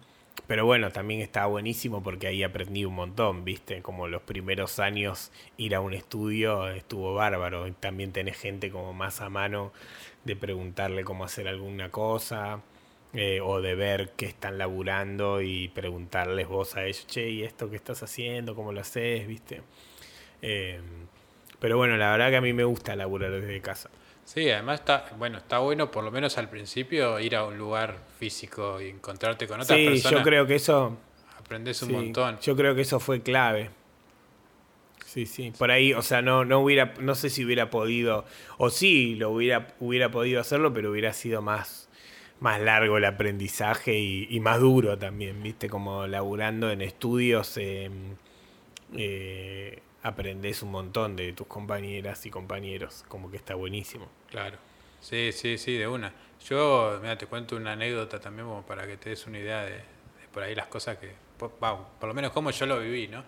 Pero 0.47 0.65
bueno, 0.65 0.91
también 0.93 1.21
estaba 1.21 1.47
buenísimo 1.47 2.03
porque 2.03 2.29
ahí 2.29 2.43
aprendí 2.43 2.85
un 2.85 2.95
montón, 2.95 3.45
¿viste? 3.45 3.83
Como 3.83 4.09
los 4.09 4.23
primeros 4.23 4.79
años 4.79 5.33
ir 5.57 5.75
a 5.75 5.81
un 5.81 5.93
estudio 5.95 6.69
estuvo 6.69 7.15
bárbaro. 7.15 7.73
También 7.75 8.13
tenés 8.13 8.39
gente 8.39 8.71
como 8.71 8.93
más 8.93 9.21
a 9.21 9.29
mano 9.29 9.73
de 10.25 10.37
preguntarle 10.37 11.05
cómo 11.05 11.25
hacer 11.25 11.49
alguna 11.49 11.91
cosa. 11.91 12.63
Eh, 13.15 13.41
o 13.41 13.63
de 13.63 13.75
ver 13.75 14.11
qué 14.17 14.27
están 14.27 14.59
laburando 14.59 15.41
y 15.41 15.69
preguntarles 15.69 16.49
vos 16.49 16.77
a 16.77 16.85
ellos, 16.85 17.07
che, 17.07 17.31
¿y 17.31 17.45
esto 17.45 17.71
qué 17.71 17.77
estás 17.77 18.03
haciendo? 18.03 18.55
¿Cómo 18.55 18.73
lo 18.73 18.81
haces? 18.83 19.27
¿Viste? 19.27 19.63
Eh, 20.43 20.81
pero 21.59 21.79
bueno, 21.79 21.97
la 21.97 22.11
verdad 22.11 22.29
que 22.31 22.37
a 22.37 22.41
mí 22.43 22.53
me 22.53 22.65
gusta 22.65 22.95
laburar 22.95 23.31
desde 23.31 23.61
casa. 23.63 23.89
Sí, 24.27 24.51
además 24.51 24.81
está, 24.81 25.07
bueno, 25.17 25.39
está 25.39 25.61
bueno 25.61 25.91
por 25.93 26.03
lo 26.03 26.11
menos 26.11 26.37
al 26.37 26.51
principio 26.51 27.21
ir 27.21 27.37
a 27.37 27.45
un 27.45 27.57
lugar 27.57 27.97
físico 28.19 28.81
y 28.83 28.89
encontrarte 28.89 29.47
con 29.47 29.61
otras 29.61 29.79
personas. 29.79 30.03
Sí, 30.03 30.11
yo 30.11 30.23
creo 30.23 30.47
que 30.47 30.57
eso... 30.57 30.99
Aprendes 31.39 31.81
un 31.83 31.93
montón. 31.93 32.39
Yo 32.43 32.57
creo 32.57 32.75
que 32.75 32.81
eso 32.81 32.99
fue 32.99 33.23
clave. 33.23 33.71
Sí, 35.05 35.27
sí. 35.27 35.53
Por 35.57 35.71
ahí, 35.71 35.93
o 35.93 36.03
sea, 36.03 36.23
no, 36.23 36.45
no 36.45 36.59
hubiera, 36.59 36.95
no 36.99 37.15
sé 37.15 37.31
si 37.31 37.45
hubiera 37.45 37.71
podido, 37.71 38.25
o 38.59 38.69
sí, 38.69 39.15
lo 39.15 39.31
hubiera, 39.31 39.69
hubiera 39.79 40.11
podido 40.11 40.41
hacerlo, 40.41 40.73
pero 40.75 40.91
hubiera 40.91 41.13
sido 41.13 41.41
más, 41.41 41.89
más 42.41 42.61
largo 42.61 42.99
el 42.99 43.05
aprendizaje 43.05 43.97
y, 43.97 44.41
más 44.41 44.59
duro 44.59 44.99
también, 44.99 45.41
viste, 45.41 45.71
como 45.71 46.09
laburando 46.09 46.73
en 46.73 46.83
estudios. 46.83 47.57
Eh, 47.59 47.89
eh, 48.97 49.83
aprendes 50.03 50.63
un 50.63 50.71
montón 50.71 51.17
de 51.17 51.33
tus 51.33 51.47
compañeras 51.47 52.27
y 52.27 52.31
compañeros, 52.31 53.05
como 53.09 53.31
que 53.31 53.37
está 53.37 53.55
buenísimo. 53.55 54.09
Claro, 54.31 54.59
sí, 55.01 55.31
sí, 55.33 55.59
sí, 55.59 55.77
de 55.77 55.87
una. 55.87 56.13
Yo, 56.49 56.99
mira, 57.01 57.17
te 57.17 57.27
cuento 57.27 57.57
una 57.57 57.73
anécdota 57.73 58.21
también 58.21 58.47
como 58.47 58.63
para 58.65 58.87
que 58.87 58.97
te 58.97 59.11
des 59.11 59.27
una 59.27 59.39
idea 59.39 59.63
de, 59.63 59.81
por 60.33 60.43
ahí 60.43 60.55
las 60.55 60.67
cosas 60.67 60.99
que, 60.99 61.13
por, 61.39 61.51
por, 61.53 62.09
lo 62.09 62.15
menos 62.15 62.33
como 62.33 62.51
yo 62.51 62.67
lo 62.67 62.81
viví, 62.81 63.09
¿no? 63.09 63.25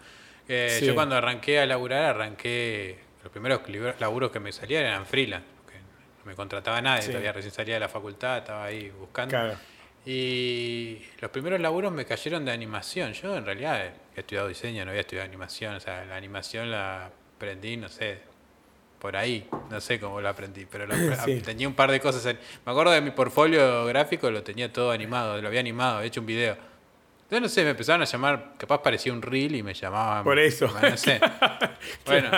Eh, 0.48 0.80
Yo 0.82 0.94
cuando 0.94 1.16
arranqué 1.16 1.60
a 1.60 1.66
laburar, 1.66 2.04
arranqué, 2.04 2.98
los 3.22 3.32
primeros 3.32 3.60
laburos 4.00 4.30
que 4.30 4.40
me 4.40 4.52
salían 4.52 4.84
eran 4.84 5.04
freelance, 5.04 5.46
porque 5.62 5.78
no 5.78 6.24
me 6.24 6.34
contrataba 6.34 6.80
nadie, 6.80 7.06
todavía 7.06 7.32
recién 7.32 7.52
salía 7.52 7.74
de 7.74 7.80
la 7.80 7.88
facultad, 7.88 8.38
estaba 8.38 8.64
ahí 8.64 8.90
buscando. 8.90 9.30
Claro. 9.30 9.58
Y 10.06 11.02
los 11.20 11.30
primeros 11.30 11.60
laburos 11.60 11.92
me 11.92 12.06
cayeron 12.06 12.44
de 12.44 12.52
animación. 12.52 13.12
Yo 13.12 13.36
en 13.36 13.44
realidad 13.44 13.92
he 14.16 14.20
estudiado 14.20 14.48
diseño, 14.48 14.84
no 14.86 14.90
había 14.90 15.02
estudiado 15.02 15.28
animación. 15.28 15.74
O 15.74 15.80
sea, 15.80 16.04
la 16.06 16.16
animación 16.16 16.70
la 16.70 17.10
aprendí, 17.36 17.76
no 17.76 17.90
sé, 17.90 18.18
por 18.98 19.16
ahí. 19.16 19.48
No 19.70 19.80
sé 19.80 20.00
cómo 20.00 20.20
lo 20.20 20.28
aprendí, 20.28 20.66
pero 20.66 20.86
tenía 21.44 21.68
un 21.68 21.74
par 21.74 21.90
de 21.90 22.00
cosas. 22.00 22.24
Me 22.64 22.72
acuerdo 22.72 22.92
de 22.92 23.00
mi 23.00 23.10
portfolio 23.10 23.86
gráfico, 23.86 24.30
lo 24.30 24.42
tenía 24.42 24.72
todo 24.72 24.90
animado, 24.90 25.40
lo 25.40 25.48
había 25.48 25.60
animado, 25.60 25.96
había 25.96 26.08
hecho 26.08 26.20
un 26.20 26.26
video. 26.26 26.56
Yo 27.30 27.40
no 27.40 27.48
sé, 27.48 27.62
me 27.62 27.70
empezaron 27.70 28.00
a 28.00 28.06
llamar, 28.06 28.54
capaz 28.56 28.80
parecía 28.80 29.12
un 29.12 29.20
reel 29.20 29.54
y 29.54 29.62
me 29.62 29.74
llamaban. 29.74 30.24
Por 30.24 30.38
eso. 30.38 30.66
No 30.80 30.96
sé. 30.96 31.20
bueno, 32.06 32.30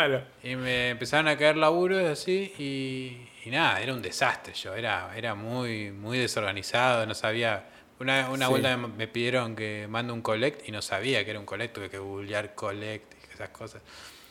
y 0.43 0.57
me 0.57 0.91
empezaron 0.91 1.29
a 1.29 1.37
caer 1.37 1.57
laburos 1.57 2.05
así 2.09 2.53
y, 2.59 3.49
y 3.49 3.51
nada, 3.51 3.81
era 3.81 3.95
un 3.95 4.03
desastre 4.03 4.53
yo, 4.55 4.75
era, 4.75 5.17
era 5.17 5.37
muy, 5.37 5.93
muy 5.93 6.19
desorganizado, 6.19 7.07
no 7.07 7.15
sabía. 7.15 7.67
Una, 8.01 8.31
una 8.31 8.49
vuelta 8.49 8.79
me, 8.79 9.09
pidieron 9.09 9.55
que 9.55 9.87
mande 9.89 10.15
un 10.15 10.23
collect 10.23 10.67
y 10.67 10.73
no 10.73 10.81
sabía 10.81 11.23
que 11.23 11.33
era 11.33 11.39
un 11.39 11.45
collect, 11.45 11.75
tuve 11.75 11.91
que 11.91 11.99
googlear 11.99 12.55
collect 12.55 13.13
y 13.13 13.35
esas 13.35 13.51
cosas. 13.51 13.83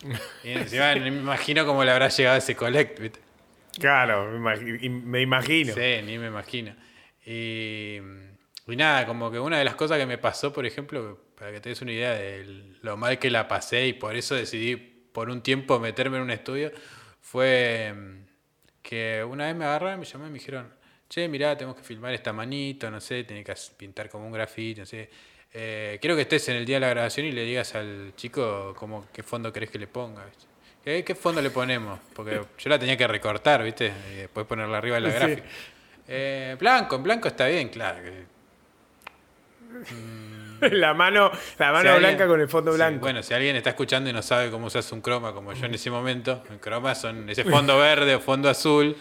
Y 0.43 0.51
encima 0.51 0.95
me 0.95 1.07
imagino 1.07 1.65
cómo 1.65 1.83
le 1.83 1.91
habrá 1.91 2.09
llegado 2.09 2.37
ese 2.37 2.55
collect, 2.55 2.99
¿viste? 2.99 3.19
Claro, 3.79 4.29
me 4.31 5.21
imagino. 5.21 5.73
Sí, 5.73 6.01
ni 6.05 6.17
me 6.17 6.27
imagino. 6.27 6.75
Y, 7.25 7.97
y 8.67 8.75
nada, 8.75 9.05
como 9.05 9.31
que 9.31 9.39
una 9.39 9.57
de 9.57 9.63
las 9.63 9.75
cosas 9.75 9.97
que 9.97 10.05
me 10.05 10.17
pasó, 10.17 10.51
por 10.53 10.65
ejemplo, 10.65 11.19
para 11.35 11.51
que 11.51 11.61
te 11.61 11.69
des 11.69 11.81
una 11.81 11.91
idea 11.91 12.13
de 12.13 12.75
lo 12.81 12.97
mal 12.97 13.19
que 13.19 13.29
la 13.29 13.47
pasé 13.47 13.87
y 13.87 13.93
por 13.93 14.15
eso 14.15 14.35
decidí 14.35 14.75
por 14.75 15.29
un 15.29 15.41
tiempo 15.41 15.79
meterme 15.79 16.17
en 16.17 16.23
un 16.23 16.31
estudio, 16.31 16.71
fue 17.21 17.93
que 18.81 19.23
una 19.23 19.45
vez 19.47 19.55
me 19.55 19.65
agarraron, 19.65 19.99
me 19.99 20.05
llamaron 20.05 20.29
y 20.29 20.33
me 20.33 20.39
dijeron, 20.39 20.73
che, 21.07 21.27
mirá, 21.27 21.57
tenemos 21.57 21.77
que 21.77 21.83
filmar 21.83 22.13
esta 22.13 22.33
manito, 22.33 22.89
no 22.89 22.99
sé, 23.01 23.23
tiene 23.23 23.43
que 23.43 23.53
pintar 23.77 24.09
como 24.09 24.25
un 24.25 24.31
grafito, 24.31 24.81
no 24.81 24.85
sé. 24.85 25.09
Eh, 25.53 25.97
quiero 25.99 26.15
que 26.15 26.21
estés 26.23 26.47
en 26.49 26.57
el 26.57 26.65
día 26.65 26.75
de 26.75 26.81
la 26.81 26.89
grabación 26.89 27.25
y 27.25 27.31
le 27.31 27.43
digas 27.43 27.73
al 27.73 28.13
chico 28.15 28.75
cómo, 28.77 29.07
qué 29.11 29.23
fondo 29.23 29.51
querés 29.51 29.69
que 29.71 29.79
le 29.79 29.87
ponga. 29.87 30.25
¿Qué, 30.83 31.03
¿Qué, 31.03 31.15
fondo 31.15 31.41
le 31.41 31.49
ponemos? 31.49 31.99
Porque 32.13 32.41
yo 32.57 32.69
la 32.69 32.77
tenía 32.77 32.95
que 32.95 33.07
recortar, 33.07 33.63
¿viste? 33.63 33.91
Y 34.13 34.15
después 34.17 34.45
ponerla 34.45 34.77
arriba 34.77 34.95
de 34.95 35.01
la 35.01 35.09
gráfica. 35.09 35.43
Eh, 36.07 36.55
blanco, 36.59 36.95
en 36.95 37.03
blanco 37.03 37.27
está 37.27 37.47
bien, 37.47 37.69
claro. 37.69 37.99
la 40.71 40.93
mano, 40.93 41.31
la 41.57 41.71
mano 41.71 41.97
blanca 41.97 42.27
con 42.27 42.41
el 42.41 42.49
fondo 42.49 42.73
blanco. 42.73 43.01
bueno, 43.01 43.21
si 43.21 43.33
alguien 43.33 43.55
está 43.55 43.71
escuchando 43.71 44.09
y 44.09 44.13
no 44.13 44.21
sabe 44.21 44.49
cómo 44.49 44.67
hace 44.67 44.95
un 44.95 45.01
croma, 45.01 45.33
como 45.33 45.53
yo 45.53 45.65
en 45.65 45.73
ese 45.73 45.91
momento, 45.91 46.43
el 46.49 46.59
croma 46.59 46.95
son 46.95 47.29
ese 47.29 47.43
fondo 47.43 47.77
verde 47.77 48.15
o 48.15 48.19
fondo 48.19 48.49
azul. 48.49 48.95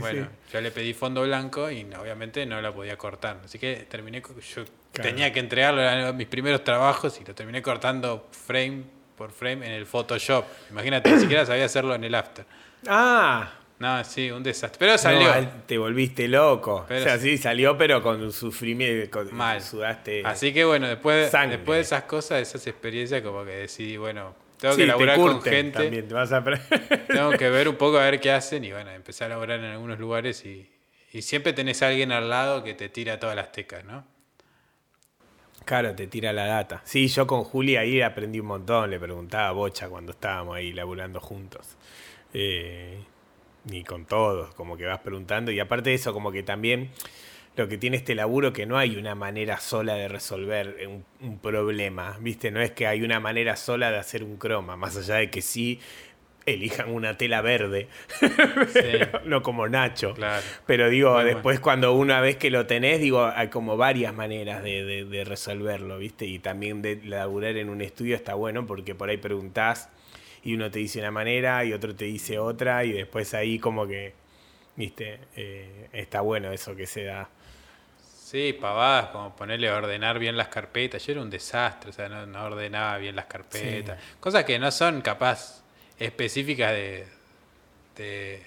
bueno, 0.00 0.28
yo 0.52 0.60
le 0.60 0.70
pedí 0.70 0.92
fondo 0.92 1.22
blanco 1.22 1.70
y 1.70 1.86
obviamente 1.94 2.44
no 2.46 2.60
la 2.60 2.72
podía 2.72 2.96
cortar. 2.96 3.38
Así 3.44 3.58
que 3.58 3.86
terminé, 3.88 4.22
yo 4.54 4.64
tenía 4.92 5.32
que 5.32 5.40
entregarlo 5.40 5.88
a 5.88 6.12
mis 6.12 6.26
primeros 6.26 6.64
trabajos 6.64 7.18
y 7.20 7.24
lo 7.24 7.34
terminé 7.34 7.62
cortando 7.62 8.28
frame 8.30 8.84
por 9.16 9.30
frame 9.30 9.66
en 9.66 9.72
el 9.72 9.86
Photoshop. 9.86 10.44
Imagínate, 10.70 11.10
ni 11.12 11.20
siquiera 11.20 11.46
sabía 11.46 11.64
hacerlo 11.64 11.94
en 11.94 12.04
el 12.04 12.14
After. 12.14 12.44
Ah, 12.88 13.52
no, 13.78 14.04
sí, 14.04 14.30
un 14.30 14.42
desastre. 14.42 14.78
Pero 14.78 14.96
salió. 14.96 15.28
te 15.66 15.76
volviste 15.76 16.28
loco. 16.28 16.86
o 16.88 17.00
sea, 17.00 17.18
sí, 17.18 17.36
salió, 17.36 17.76
pero 17.76 18.02
con 18.02 18.22
un 18.22 18.32
sufrimiento. 18.32 19.24
Mal. 19.32 19.60
Sudaste. 19.60 20.22
Así 20.24 20.52
que 20.52 20.64
bueno, 20.64 20.88
después, 20.88 21.32
después 21.32 21.78
de 21.78 21.80
esas 21.80 22.04
cosas, 22.04 22.36
de 22.36 22.42
esas 22.42 22.66
experiencias, 22.66 23.22
como 23.22 23.44
que 23.44 23.50
decidí, 23.50 23.96
bueno, 23.96 24.34
tengo 24.58 24.76
que 24.76 24.86
laburar 24.86 25.16
con 25.16 25.42
gente. 25.42 25.80
También 25.80 26.06
te 26.06 26.14
vas 26.14 26.32
a 26.32 26.44
tengo 27.08 27.32
que 27.32 27.50
ver 27.50 27.68
un 27.68 27.74
poco 27.74 27.98
a 27.98 28.04
ver 28.04 28.20
qué 28.20 28.30
hacen 28.30 28.64
y 28.64 28.70
bueno, 28.70 28.90
empezar 28.90 29.26
a 29.26 29.34
laburar 29.34 29.58
en 29.58 29.66
algunos 29.66 29.98
lugares 29.98 30.44
y, 30.44 30.70
y 31.12 31.22
siempre 31.22 31.52
tenés 31.52 31.82
a 31.82 31.88
alguien 31.88 32.12
al 32.12 32.30
lado 32.30 32.62
que 32.62 32.74
te 32.74 32.88
tira 32.88 33.18
todas 33.18 33.34
las 33.34 33.50
tecas, 33.50 33.84
¿no? 33.84 34.04
Claro, 35.64 35.94
te 35.94 36.06
tira 36.06 36.32
la 36.32 36.46
data. 36.46 36.82
Sí, 36.84 37.08
yo 37.08 37.26
con 37.26 37.44
Juli 37.44 37.76
ahí 37.76 38.00
aprendí 38.02 38.40
un 38.40 38.46
montón, 38.46 38.90
le 38.90 38.98
preguntaba 38.98 39.48
a 39.48 39.52
Bocha 39.52 39.88
cuando 39.88 40.12
estábamos 40.12 40.56
ahí 40.56 40.72
laburando 40.72 41.20
juntos. 41.20 41.76
Eh, 42.34 42.98
ni 43.64 43.84
con 43.84 44.04
todos, 44.06 44.54
como 44.54 44.76
que 44.76 44.86
vas 44.86 45.00
preguntando. 45.00 45.50
Y 45.50 45.60
aparte 45.60 45.90
de 45.90 45.96
eso, 45.96 46.12
como 46.12 46.32
que 46.32 46.42
también 46.42 46.90
lo 47.56 47.68
que 47.68 47.78
tiene 47.78 47.96
este 47.96 48.14
laburo 48.14 48.52
que 48.52 48.66
no 48.66 48.78
hay 48.78 48.96
una 48.96 49.14
manera 49.14 49.58
sola 49.58 49.94
de 49.94 50.08
resolver 50.08 50.88
un, 51.20 51.38
problema, 51.38 52.16
¿viste? 52.20 52.50
No 52.50 52.60
es 52.60 52.70
que 52.70 52.86
hay 52.86 53.02
una 53.02 53.20
manera 53.20 53.56
sola 53.56 53.90
de 53.90 53.98
hacer 53.98 54.24
un 54.24 54.36
croma, 54.36 54.76
más 54.76 54.96
allá 54.96 55.16
de 55.16 55.30
que 55.30 55.42
sí 55.42 55.78
elijan 56.46 56.90
una 56.90 57.16
tela 57.16 57.40
verde, 57.40 57.88
no 59.24 59.42
como 59.42 59.68
Nacho. 59.68 60.14
Pero 60.66 60.88
digo, 60.88 61.22
después 61.22 61.60
cuando 61.60 61.94
una 61.94 62.20
vez 62.20 62.36
que 62.36 62.50
lo 62.50 62.66
tenés, 62.66 63.00
digo, 63.00 63.24
hay 63.24 63.48
como 63.48 63.76
varias 63.76 64.14
maneras 64.14 64.62
de, 64.62 65.04
de 65.04 65.24
resolverlo, 65.24 65.98
¿viste? 65.98 66.26
Y 66.26 66.38
también 66.38 66.82
de 66.82 67.00
laburar 67.04 67.56
en 67.56 67.68
un 67.68 67.80
estudio 67.80 68.16
está 68.16 68.34
bueno 68.34 68.66
porque 68.66 68.94
por 68.94 69.08
ahí 69.08 69.16
preguntás 69.16 69.88
y 70.42 70.54
uno 70.54 70.70
te 70.70 70.80
dice 70.80 70.98
una 70.98 71.10
manera 71.10 71.64
y 71.64 71.72
otro 71.72 71.94
te 71.94 72.06
dice 72.06 72.38
otra 72.38 72.84
y 72.84 72.92
después 72.92 73.32
ahí 73.34 73.58
como 73.58 73.86
que, 73.86 74.14
viste, 74.76 75.20
eh, 75.36 75.88
está 75.92 76.20
bueno 76.20 76.50
eso 76.52 76.74
que 76.74 76.86
se 76.86 77.04
da. 77.04 77.28
Sí, 77.98 78.54
pavadas, 78.54 79.08
como 79.10 79.36
ponerle 79.36 79.68
a 79.68 79.76
ordenar 79.76 80.18
bien 80.18 80.36
las 80.36 80.48
carpetas. 80.48 81.04
Yo 81.04 81.12
era 81.12 81.20
un 81.20 81.28
desastre, 81.28 81.90
o 81.90 81.92
sea, 81.92 82.08
no, 82.08 82.44
ordenaba 82.44 82.96
bien 82.96 83.14
las 83.14 83.26
carpetas. 83.26 83.98
Cosas 84.20 84.44
que 84.44 84.58
no 84.58 84.70
son 84.70 85.02
capaz 85.02 85.61
específicas 86.04 86.72
de, 86.72 88.42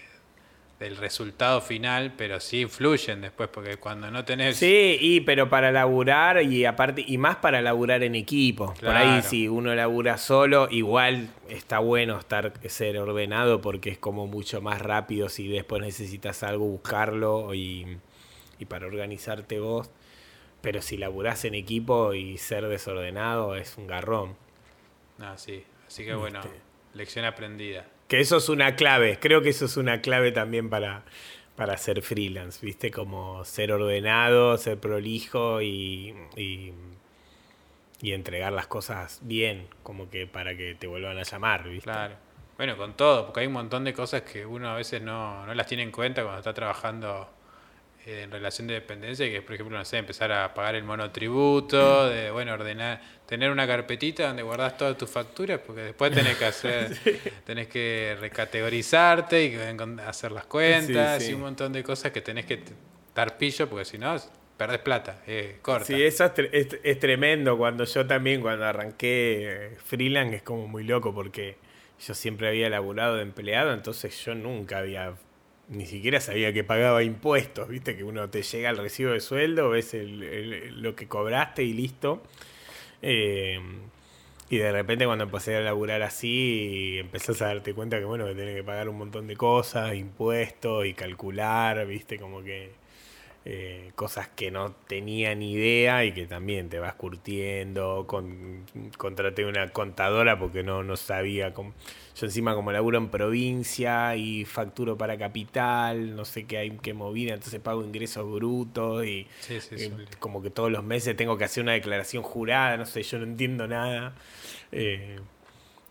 del 0.79 0.97
resultado 0.97 1.61
final, 1.61 2.13
pero 2.17 2.39
sí 2.39 2.61
influyen 2.61 3.21
después, 3.21 3.49
porque 3.49 3.77
cuando 3.77 4.11
no 4.11 4.25
tenés... 4.25 4.57
Sí, 4.57 4.97
y 4.99 5.21
pero 5.21 5.49
para 5.49 5.71
laburar 5.71 6.43
y 6.43 6.65
aparte, 6.65 7.03
y 7.07 7.17
más 7.17 7.37
para 7.37 7.61
laburar 7.61 8.03
en 8.03 8.15
equipo. 8.15 8.73
Por 8.79 8.89
ahí 8.89 9.21
si 9.21 9.47
uno 9.47 9.73
labura 9.73 10.17
solo, 10.17 10.67
igual 10.69 11.29
está 11.47 11.79
bueno 11.79 12.19
estar 12.19 12.53
ser 12.67 12.97
ordenado 12.97 13.61
porque 13.61 13.89
es 13.89 13.97
como 13.97 14.27
mucho 14.27 14.61
más 14.61 14.81
rápido 14.81 15.29
si 15.29 15.47
después 15.47 15.81
necesitas 15.81 16.43
algo 16.43 16.65
buscarlo 16.65 17.53
y, 17.53 17.97
y 18.59 18.65
para 18.65 18.85
organizarte 18.85 19.59
vos. 19.59 19.89
Pero 20.61 20.81
si 20.81 20.97
laburás 20.97 21.45
en 21.45 21.53
equipo 21.53 22.13
y 22.13 22.37
ser 22.37 22.67
desordenado 22.67 23.55
es 23.55 23.77
un 23.77 23.87
garrón. 23.87 24.35
Ah, 25.19 25.35
sí. 25.37 25.63
Así 25.87 26.03
que 26.03 26.15
bueno, 26.15 26.39
este. 26.39 26.64
Lección 26.95 27.25
aprendida. 27.25 27.85
Que 28.07 28.19
eso 28.19 28.37
es 28.37 28.49
una 28.49 28.75
clave, 28.75 29.19
creo 29.19 29.41
que 29.41 29.49
eso 29.49 29.65
es 29.65 29.77
una 29.77 30.01
clave 30.01 30.31
también 30.31 30.69
para, 30.69 31.03
para 31.55 31.77
ser 31.77 32.01
freelance, 32.01 32.65
¿viste? 32.65 32.91
Como 32.91 33.43
ser 33.45 33.71
ordenado, 33.71 34.57
ser 34.57 34.79
prolijo 34.79 35.61
y, 35.61 36.15
y, 36.35 36.73
entregar 38.01 38.53
las 38.53 38.67
cosas 38.67 39.19
bien, 39.23 39.67
como 39.81 40.11
que 40.11 40.27
para 40.27 40.55
que 40.55 40.75
te 40.75 40.85
vuelvan 40.85 41.17
a 41.17 41.23
llamar, 41.23 41.67
¿viste? 41.67 41.89
Claro. 41.89 42.15
Bueno, 42.55 42.77
con 42.77 42.95
todo, 42.95 43.25
porque 43.25 43.41
hay 43.41 43.47
un 43.47 43.53
montón 43.53 43.83
de 43.83 43.93
cosas 43.93 44.21
que 44.21 44.45
uno 44.45 44.69
a 44.69 44.75
veces 44.75 45.01
no, 45.01 45.45
no 45.45 45.53
las 45.53 45.65
tiene 45.65 45.81
en 45.83 45.91
cuenta 45.91 46.21
cuando 46.21 46.39
está 46.39 46.53
trabajando 46.53 47.27
en 48.05 48.29
relación 48.29 48.67
de 48.67 48.75
dependencia, 48.75 49.25
que 49.27 49.37
es, 49.37 49.43
por 49.43 49.55
ejemplo, 49.55 49.77
no 49.77 49.83
sé, 49.83 49.97
empezar 49.97 50.31
a 50.31 50.53
pagar 50.53 50.75
el 50.75 50.83
monotributo, 50.83 52.07
de, 52.07 52.29
bueno, 52.29 52.53
ordenar, 52.53 53.01
tener 53.25 53.49
una 53.49 53.65
carpetita 53.65 54.27
donde 54.27 54.43
guardas 54.43 54.77
todas 54.77 54.97
tus 54.97 55.09
facturas, 55.09 55.59
porque 55.65 55.81
después 55.81 56.11
tenés 56.11 56.37
que 56.37 56.45
hacer, 56.45 56.95
tenés 57.45 57.67
que 57.67 58.15
recategorizarte 58.19 59.45
y 59.45 59.55
hacer 60.01 60.31
las 60.31 60.45
cuentas 60.45 61.27
y 61.27 61.33
un 61.33 61.41
montón 61.41 61.73
de 61.73 61.83
cosas 61.83 62.11
que 62.11 62.21
tenés 62.21 62.45
que 62.45 62.61
dar 63.15 63.37
pillo, 63.37 63.67
porque 63.67 63.85
si 63.85 63.97
no, 63.97 64.15
perdés 64.55 64.79
plata, 64.79 65.21
eh, 65.25 65.57
corta. 65.61 65.85
Sí, 65.85 66.03
eso 66.03 66.31
es, 66.51 66.67
es, 66.83 66.99
tremendo. 66.99 67.57
Cuando 67.57 67.85
yo 67.85 68.05
también, 68.05 68.41
cuando 68.41 68.65
arranqué 68.65 69.77
freelance, 69.83 70.37
es 70.37 70.43
como 70.43 70.67
muy 70.67 70.83
loco, 70.83 71.13
porque 71.13 71.57
yo 72.05 72.13
siempre 72.13 72.49
había 72.49 72.69
laburado 72.69 73.15
de 73.15 73.23
empleado, 73.23 73.73
entonces 73.73 74.23
yo 74.23 74.35
nunca 74.35 74.77
había 74.77 75.15
ni 75.69 75.85
siquiera 75.85 76.19
sabía 76.19 76.53
que 76.53 76.63
pagaba 76.63 77.03
impuestos, 77.03 77.67
viste 77.67 77.95
que 77.95 78.03
uno 78.03 78.29
te 78.29 78.43
llega 78.43 78.69
al 78.69 78.77
recibo 78.77 79.11
de 79.11 79.19
sueldo, 79.19 79.69
ves 79.69 79.93
lo 79.93 80.95
que 80.95 81.07
cobraste 81.07 81.63
y 81.63 81.73
listo. 81.73 82.21
Eh, 83.01 83.59
y 84.49 84.57
de 84.57 84.71
repente 84.71 85.05
cuando 85.05 85.23
empecé 85.23 85.55
a 85.55 85.61
laburar 85.61 86.03
así, 86.03 86.97
empezás 86.99 87.41
a 87.41 87.47
darte 87.47 87.73
cuenta 87.73 87.97
que 87.97 88.05
bueno, 88.05 88.25
que 88.27 88.35
tenés 88.35 88.55
que 88.55 88.63
pagar 88.63 88.89
un 88.89 88.97
montón 88.97 89.27
de 89.27 89.35
cosas, 89.35 89.95
impuestos 89.95 90.85
y 90.85 90.93
calcular, 90.93 91.85
viste, 91.87 92.19
como 92.19 92.43
que 92.43 92.71
eh, 93.47 93.91
cosas 93.95 94.27
que 94.29 94.49
no 94.49 94.71
tenía 94.87 95.35
ni 95.35 95.53
idea 95.53 96.03
y 96.03 96.13
que 96.13 96.25
también 96.25 96.69
te 96.69 96.79
vas 96.79 96.95
curtiendo. 96.95 98.05
Con, 98.07 98.65
contraté 98.97 99.45
una 99.45 99.69
contadora 99.69 100.39
porque 100.39 100.63
no, 100.63 100.83
no 100.83 100.97
sabía. 100.97 101.53
Cómo, 101.53 101.73
yo 102.15 102.25
encima 102.25 102.55
como 102.55 102.71
laburo 102.71 102.97
en 102.97 103.09
provincia 103.09 104.15
y 104.15 104.45
facturo 104.45 104.97
para 104.97 105.17
capital, 105.17 106.15
no 106.15 106.25
sé 106.25 106.45
qué 106.45 106.57
hay 106.57 106.71
qué 106.81 106.93
movida, 106.93 107.33
entonces 107.33 107.59
pago 107.59 107.83
ingresos 107.83 108.29
brutos 108.31 109.05
y 109.05 109.27
como 110.19 110.41
que 110.41 110.49
todos 110.49 110.71
los 110.71 110.83
meses 110.83 111.15
tengo 111.15 111.37
que 111.37 111.43
hacer 111.43 111.63
una 111.63 111.73
declaración 111.73 112.23
jurada, 112.23 112.77
no 112.77 112.85
sé, 112.85 113.03
yo 113.03 113.17
no 113.19 113.25
entiendo 113.25 113.67
nada. 113.67 114.15
Eh, 114.71 115.19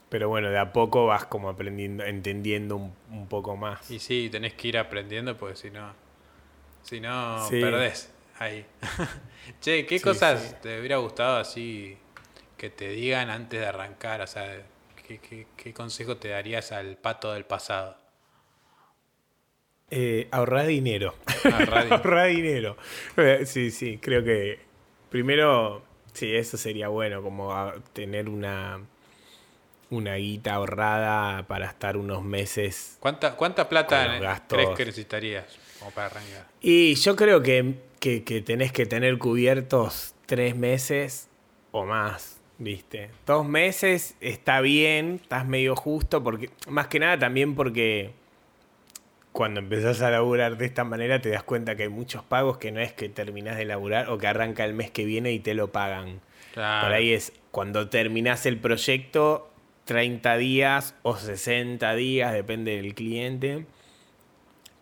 pero 0.09 0.29
bueno, 0.29 0.49
de 0.51 0.59
a 0.59 0.73
poco 0.73 1.07
vas 1.07 1.25
como 1.25 1.49
aprendiendo, 1.49 2.05
entendiendo 2.05 2.77
un, 2.77 2.93
un 3.11 3.27
poco 3.27 3.57
más. 3.57 3.91
Y 3.91 3.99
sí, 3.99 4.29
tenés 4.31 4.55
que 4.55 4.69
ir 4.69 4.79
aprendiendo 4.79 5.37
porque 5.37 5.57
si 5.57 5.71
no 5.71 6.05
si 6.85 7.01
no, 7.01 7.47
perdés 7.51 8.11
ahí. 8.39 8.65
che, 9.61 9.87
¿qué 9.87 10.01
cosas 10.01 10.61
te 10.61 10.79
hubiera 10.79 10.99
gustado 10.99 11.39
así 11.39 11.97
que 12.59 12.69
te 12.69 12.91
digan 12.91 13.31
antes 13.31 13.59
de 13.59 13.67
arrancar? 13.67 14.21
O 14.21 14.27
sea, 14.27 14.63
¿qué, 15.07 15.75
consejo 15.75 16.17
te 16.17 16.29
darías 16.29 16.73
al 16.73 16.97
pato 16.97 17.33
del 17.33 17.45
pasado? 17.45 17.97
Eh, 19.91 20.29
ahorrar 20.31 20.67
dinero. 20.69 21.15
Ahorrar 21.45 22.29
dinero. 22.29 22.77
Eh, 23.17 23.45
sí, 23.47 23.71
sí, 23.71 23.99
creo 23.99 24.25
que 24.25 24.61
primero, 25.11 25.83
sí, 26.13 26.35
eso 26.35 26.57
sería 26.57 26.89
bueno, 26.89 27.23
como 27.23 27.55
tener 27.93 28.29
una, 28.29 28.81
una 29.91 30.17
guita 30.17 30.55
ahorrada 30.55 31.47
para 31.47 31.67
estar 31.67 31.97
unos 31.97 32.23
meses. 32.23 32.97
¿Cuánta, 33.01 33.37
cuánta 33.37 33.69
plata 33.69 34.43
crees 34.49 34.71
que 34.71 34.85
necesitarías? 34.87 35.65
Y 36.61 36.95
yo 36.95 37.17
creo 37.17 37.43
que, 37.43 37.75
tenés 38.45 38.73
que 38.73 38.87
tener 38.87 39.19
cubiertos 39.19 40.15
tres 40.27 40.57
meses 40.57 41.29
o 41.73 41.85
más, 41.85 42.41
¿viste? 42.59 43.11
Dos 43.27 43.47
meses 43.47 44.17
está 44.21 44.61
bien, 44.61 45.21
estás 45.23 45.47
medio 45.47 45.77
justo, 45.77 46.23
porque 46.23 46.51
más 46.69 46.89
que 46.89 46.99
nada 46.99 47.19
también 47.19 47.55
porque 47.55 48.13
cuando 49.33 49.61
empezás 49.61 50.01
a 50.03 50.11
laburar 50.11 50.57
de 50.57 50.67
esta 50.67 50.85
manera 50.85 51.21
te 51.21 51.31
das 51.31 51.43
cuenta 51.43 51.77
que 51.77 51.85
hay 51.85 51.89
muchos 51.89 52.23
pagos 52.23 52.59
que 52.59 52.71
no 52.71 52.81
es 52.81 52.93
que 52.93 53.09
terminás 53.09 53.57
de 53.57 53.65
laburar 53.65 54.09
o 54.11 54.19
que 54.19 54.27
arranca 54.27 54.65
el 54.65 54.75
mes 54.75 54.91
que 54.91 55.05
viene 55.05 55.33
y 55.33 55.41
te 55.41 55.55
lo 55.55 55.73
pagan. 55.73 56.21
Por 56.55 56.63
ahí 56.63 57.13
es 57.13 57.33
cuando 57.51 57.89
terminás 57.89 58.47
el 58.47 58.59
proyecto, 58.59 59.51
30 59.87 60.37
días 60.37 60.95
o 61.03 61.17
60 61.17 61.95
días, 61.95 62.33
depende 62.33 62.77
del 62.77 62.95
cliente 62.95 63.67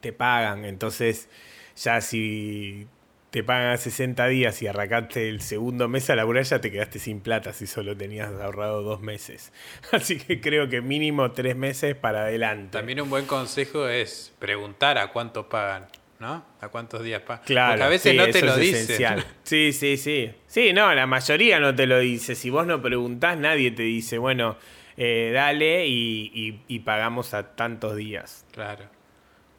te 0.03 0.13
pagan. 0.13 0.67
Entonces, 0.67 1.31
ya 1.75 2.03
si 2.03 2.87
te 3.33 3.43
pagan 3.43 3.79
60 3.79 4.27
días 4.29 4.61
y 4.61 4.67
arrancaste 4.67 5.31
el 5.31 5.41
segundo 5.41 5.89
mes 5.89 6.11
a 6.11 6.17
laburar, 6.17 6.45
ya 6.45 6.61
te 6.61 6.71
quedaste 6.71 6.99
sin 6.99 7.21
plata 7.21 7.55
si 7.55 7.67
solo 7.67 7.97
tenías 7.97 8.31
ahorrado 8.31 8.83
dos 8.83 9.01
meses. 9.01 9.55
Así 9.91 10.19
que 10.19 10.43
creo 10.43 10.69
que 10.69 10.83
mínimo 10.83 11.33
tres 11.33 11.57
meses 11.57 11.97
para 11.97 12.25
adelante. 12.25 12.73
También 12.73 13.01
un 13.01 13.09
buen 13.09 13.25
consejo 13.25 13.89
es 13.89 14.35
preguntar 14.39 14.99
a 14.99 15.09
cuánto 15.09 15.49
pagan. 15.49 15.87
¿no? 16.21 16.45
¿A 16.61 16.69
cuántos 16.69 17.03
días 17.03 17.23
pagan? 17.23 17.43
Claro. 17.47 17.73
Porque 17.73 17.85
a 17.85 17.89
veces 17.89 18.15
no 18.15 18.27
te 18.29 18.43
lo 18.43 18.57
dicen. 18.57 19.25
Sí, 19.45 19.73
sí, 19.73 19.97
sí. 19.97 20.31
Sí, 20.47 20.75
no, 20.75 20.95
la 20.95 21.07
mayoría 21.07 21.59
no 21.59 21.75
te 21.75 21.87
lo 21.87 21.99
dice. 21.99 22.35
Si 22.35 22.51
vos 22.51 22.67
no 22.67 22.83
preguntás, 22.83 23.39
nadie 23.39 23.71
te 23.71 23.83
dice, 23.83 24.19
bueno, 24.19 24.59
eh, 24.99 25.31
dale 25.33 25.87
y, 25.89 26.61
y 26.69 26.79
pagamos 26.81 27.33
a 27.33 27.57
tantos 27.57 27.97
días. 27.97 28.45
Claro 28.53 28.92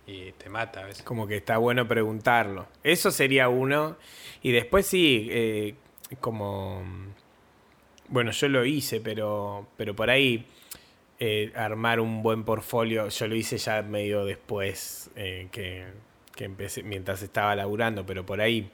y 0.06 0.32
te 0.34 0.49
mata 0.49 0.82
a 0.82 0.86
veces. 0.86 1.04
Como 1.04 1.28
que 1.28 1.38
está 1.38 1.58
bueno 1.58 1.88
preguntarlo. 1.88 2.68
Eso 2.84 3.12
sería 3.12 3.49
uno. 3.49 3.97
Y 4.41 4.51
después 4.51 4.86
sí, 4.86 5.28
eh, 5.32 5.76
como... 6.20 6.84
Bueno, 8.10 8.32
yo 8.32 8.49
lo 8.49 8.66
hice, 8.66 8.99
pero, 8.99 9.68
pero 9.78 9.95
por 9.95 10.10
ahí 10.10 10.45
eh, 11.20 11.51
armar 11.56 11.99
un 11.99 12.22
buen 12.22 12.43
portfolio, 12.43 13.08
yo 13.08 13.28
lo 13.28 13.36
hice 13.36 13.58
ya 13.58 13.82
medio 13.82 14.26
después 14.26 15.10
eh, 15.16 15.47
que, 15.51 15.86
que, 16.36 16.43
empecé, 16.43 16.84
mientras 16.84 17.24
estaba 17.24 17.56
laburando, 17.56 18.06
pero 18.06 18.26
por 18.26 18.41
ahí, 18.41 18.70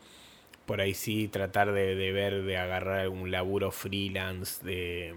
por 0.65 0.81
ahí 0.81 0.93
sí 0.93 1.27
tratar 1.27 1.71
de, 1.71 1.95
de 1.95 2.11
ver, 2.11 2.43
de 2.43 2.57
agarrar 2.57 3.01
algún 3.01 3.29
laburo 3.29 3.71
freelance 3.71 4.65
de 4.65 5.13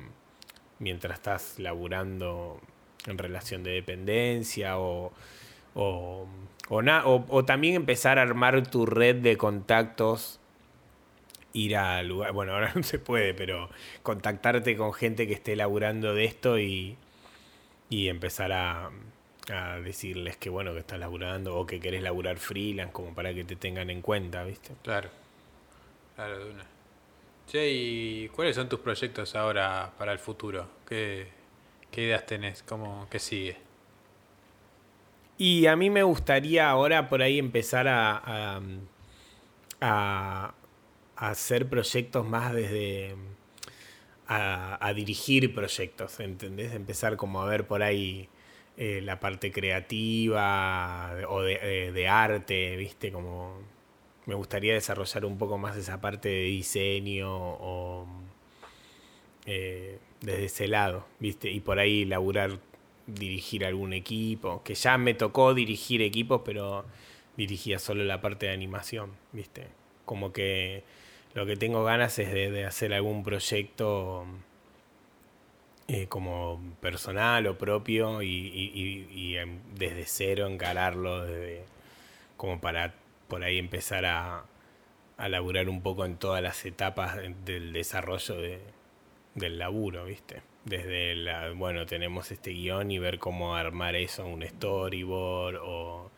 mientras 0.79 1.15
estás 1.15 1.59
laburando 1.59 2.61
en 3.07 3.19
relación 3.19 3.63
de 3.63 3.71
dependencia 3.71 4.79
o 4.79 5.13
o, 5.75 6.27
o, 6.69 7.45
también 7.45 7.75
empezar 7.75 8.19
a 8.19 8.23
armar 8.23 8.67
tu 8.67 8.87
red 8.87 9.17
de 9.17 9.37
contactos, 9.37 10.41
ir 11.53 11.77
a 11.77 12.03
lugar, 12.03 12.33
bueno, 12.33 12.53
ahora 12.53 12.73
no 12.75 12.83
se 12.83 12.99
puede, 12.99 13.35
pero 13.35 13.71
contactarte 14.03 14.77
con 14.77 14.93
gente 14.93 15.27
que 15.27 15.35
esté 15.35 15.57
laburando 15.57 16.15
de 16.15 16.25
esto 16.25 16.59
y, 16.59 16.97
y 17.91 18.09
empezar 18.09 18.53
a, 18.53 18.91
a 19.51 19.81
decirles 19.81 20.37
que 20.37 20.51
bueno, 20.51 20.73
que 20.73 20.81
estás 20.81 20.99
laburando 20.99 21.57
o 21.57 21.67
que 21.67 21.81
querés 21.81 22.03
laburar 22.03 22.39
freelance 22.39 22.93
como 22.93 23.15
para 23.15 23.35
que 23.35 23.45
te 23.45 23.57
tengan 23.57 23.91
en 23.91 24.03
cuenta, 24.03 24.45
¿viste? 24.45 24.73
Claro, 24.83 25.11
claro, 26.17 26.45
de 26.45 26.51
una. 26.53 26.65
Che, 27.49 27.69
¿y 27.71 28.29
cuáles 28.29 28.57
son 28.57 28.69
tus 28.69 28.81
proyectos 28.81 29.35
ahora 29.35 29.93
para 29.99 30.13
el 30.13 30.19
futuro? 30.19 30.69
¿Qué, 30.89 31.27
qué 31.91 32.03
ideas 32.03 32.25
tenés? 32.25 32.63
¿Cómo, 32.63 33.07
¿Qué 33.11 33.19
sigue? 33.19 33.72
Y 35.45 35.67
a 35.67 35.75
mí 35.75 35.91
me 35.91 36.05
gustaría 36.05 36.71
ahora 36.71 37.09
por 37.09 37.21
ahí 37.21 37.41
empezar 37.41 37.89
a, 37.89 38.63
a, 39.81 40.55
hacer 41.17 41.69
proyectos 41.69 42.25
más 42.25 42.55
desde... 42.55 43.17
A, 44.29 44.93
dirigir 44.95 45.53
proyectos, 45.53 46.21
¿entendés? 46.21 46.73
Empezar 46.75 47.17
como 47.17 47.43
a 47.43 47.47
ver 47.47 47.67
por 47.67 47.83
ahí 47.83 48.29
eh, 48.77 49.01
la 49.03 49.19
parte 49.19 49.51
creativa 49.51 51.13
o 51.29 51.43
de, 51.43 51.91
eh, 51.93 52.09
arte, 52.09 52.77
¿viste? 52.77 53.11
Como 53.11 53.59
me 54.27 54.37
gustaría 54.37 54.75
desarrollar 54.75 55.25
un 55.25 55.39
poco 55.39 55.59
más 55.59 55.77
esa 55.77 56.01
parte 56.01 56.29
de 56.29 56.45
diseño 56.45 57.29
o 57.37 58.07
eh, 59.47 59.99
desde 60.21 60.45
ese 60.45 60.69
lado, 60.69 61.05
¿viste? 61.19 61.51
Y 61.51 61.59
por 61.59 61.81
ahí 61.81 62.05
laburar 62.05 62.61
dirigir 63.07 63.65
algún 63.65 63.93
equipo, 63.93 64.63
que 64.63 64.75
ya 64.75 64.99
me 64.99 65.15
tocó 65.15 65.55
dirigir 65.55 66.03
equipos, 66.03 66.43
pero 66.45 66.85
dirigía 67.37 67.79
solo 67.79 68.05
la 68.05 68.21
parte 68.21 68.47
de 68.47 68.53
animación, 68.53 69.13
¿viste? 69.33 69.69
Como 70.05 70.33
que 70.33 70.85
lo 71.35 71.47
que 71.47 71.57
tengo 71.57 71.85
ganas 71.85 72.19
es 72.19 72.33
de, 72.33 72.65
hacer 72.65 72.93
algún 72.95 73.25
proyecto 73.25 74.27
eh, 75.89 76.07
como 76.09 76.61
personal 76.81 77.47
o 77.47 77.59
propio 77.59 78.23
y, 78.23 79.37
desde 79.75 80.05
cero 80.07 80.47
encararlo, 80.47 81.27
como 82.37 82.61
para 82.61 82.95
por 83.29 83.45
ahí 83.45 83.59
empezar 83.59 84.05
a, 84.05 84.45
a 85.17 85.29
laburar 85.29 85.69
un 85.69 85.83
poco 85.83 86.05
en 86.05 86.17
todas 86.17 86.43
las 86.43 86.65
etapas 86.67 87.17
del 87.45 87.73
desarrollo 87.73 88.37
de, 88.37 88.61
del 89.35 89.59
laburo, 89.59 90.05
¿viste? 90.05 90.43
Desde 90.65 91.15
la, 91.15 91.51
bueno, 91.53 91.87
tenemos 91.87 92.31
este 92.31 92.51
guion 92.51 92.91
y 92.91 92.99
ver 92.99 93.19
cómo 93.19 93.57
armar 93.57 93.97
eso, 93.97 94.25
un 94.27 94.47
storyboard 94.47 95.57
o, 95.57 96.11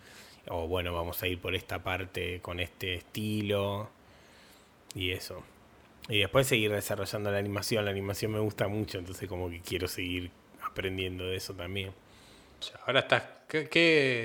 o 0.49 0.69
bueno, 0.69 0.93
vamos 0.93 1.23
a 1.23 1.27
ir 1.27 1.41
por 1.41 1.55
esta 1.55 1.83
parte 1.83 2.41
con 2.41 2.61
este 2.61 2.95
estilo 2.95 3.89
y 4.95 5.13
eso. 5.13 5.43
Y 6.09 6.19
después 6.19 6.47
seguir 6.47 6.71
desarrollando 6.71 7.31
la 7.31 7.39
animación. 7.39 7.85
La 7.85 7.91
animación 7.91 8.33
me 8.33 8.41
gusta 8.41 8.69
mucho, 8.69 8.99
entonces 8.99 9.29
como 9.29 9.49
que 9.49 9.61
quiero 9.61 9.89
seguir 9.89 10.31
aprendiendo 10.63 11.25
de 11.25 11.37
eso 11.37 11.55
también. 11.55 11.93
Ahora 12.87 13.01
estás, 13.01 13.23
¿qué, 13.49 13.69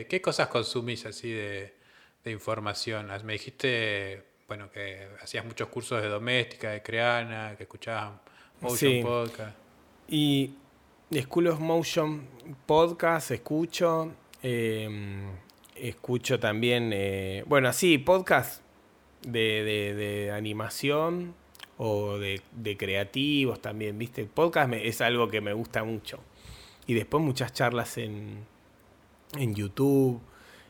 qué, 0.09 0.21
cosas 0.21 0.47
consumís 0.47 1.05
así 1.05 1.31
de, 1.31 1.73
de 2.23 2.31
información. 2.31 3.09
Me 3.23 3.33
dijiste, 3.33 4.23
bueno, 4.47 4.69
que 4.71 5.07
hacías 5.21 5.45
muchos 5.45 5.69
cursos 5.69 6.01
de 6.01 6.09
doméstica, 6.09 6.71
de 6.71 6.81
creana, 6.81 7.55
que 7.57 7.63
escuchabas 7.63 8.19
Motion 8.61 9.01
Podcast. 9.03 9.68
Y 10.11 10.55
School 11.21 11.47
of 11.47 11.59
Motion 11.59 12.23
Podcast 12.65 13.29
escucho. 13.29 14.11
Em, 14.41 15.27
escucho 15.75 16.39
también, 16.39 16.89
eh, 16.93 17.43
bueno, 17.45 17.71
sí, 17.73 17.99
podcast 17.99 18.63
de, 19.21 19.93
de, 19.95 20.31
animación 20.31 21.35
o 21.77 22.17
de, 22.17 22.41
creativos 22.75 23.61
también, 23.61 23.99
¿viste? 23.99 24.25
Podcast 24.25 24.73
es 24.73 24.99
algo 25.01 25.27
que 25.27 25.41
me 25.41 25.53
gusta 25.53 25.83
mucho. 25.83 26.19
Y 26.87 26.95
después 26.95 27.23
muchas 27.23 27.53
charlas 27.53 27.99
en, 27.99 28.45
en 29.37 29.53
YouTube. 29.53 30.19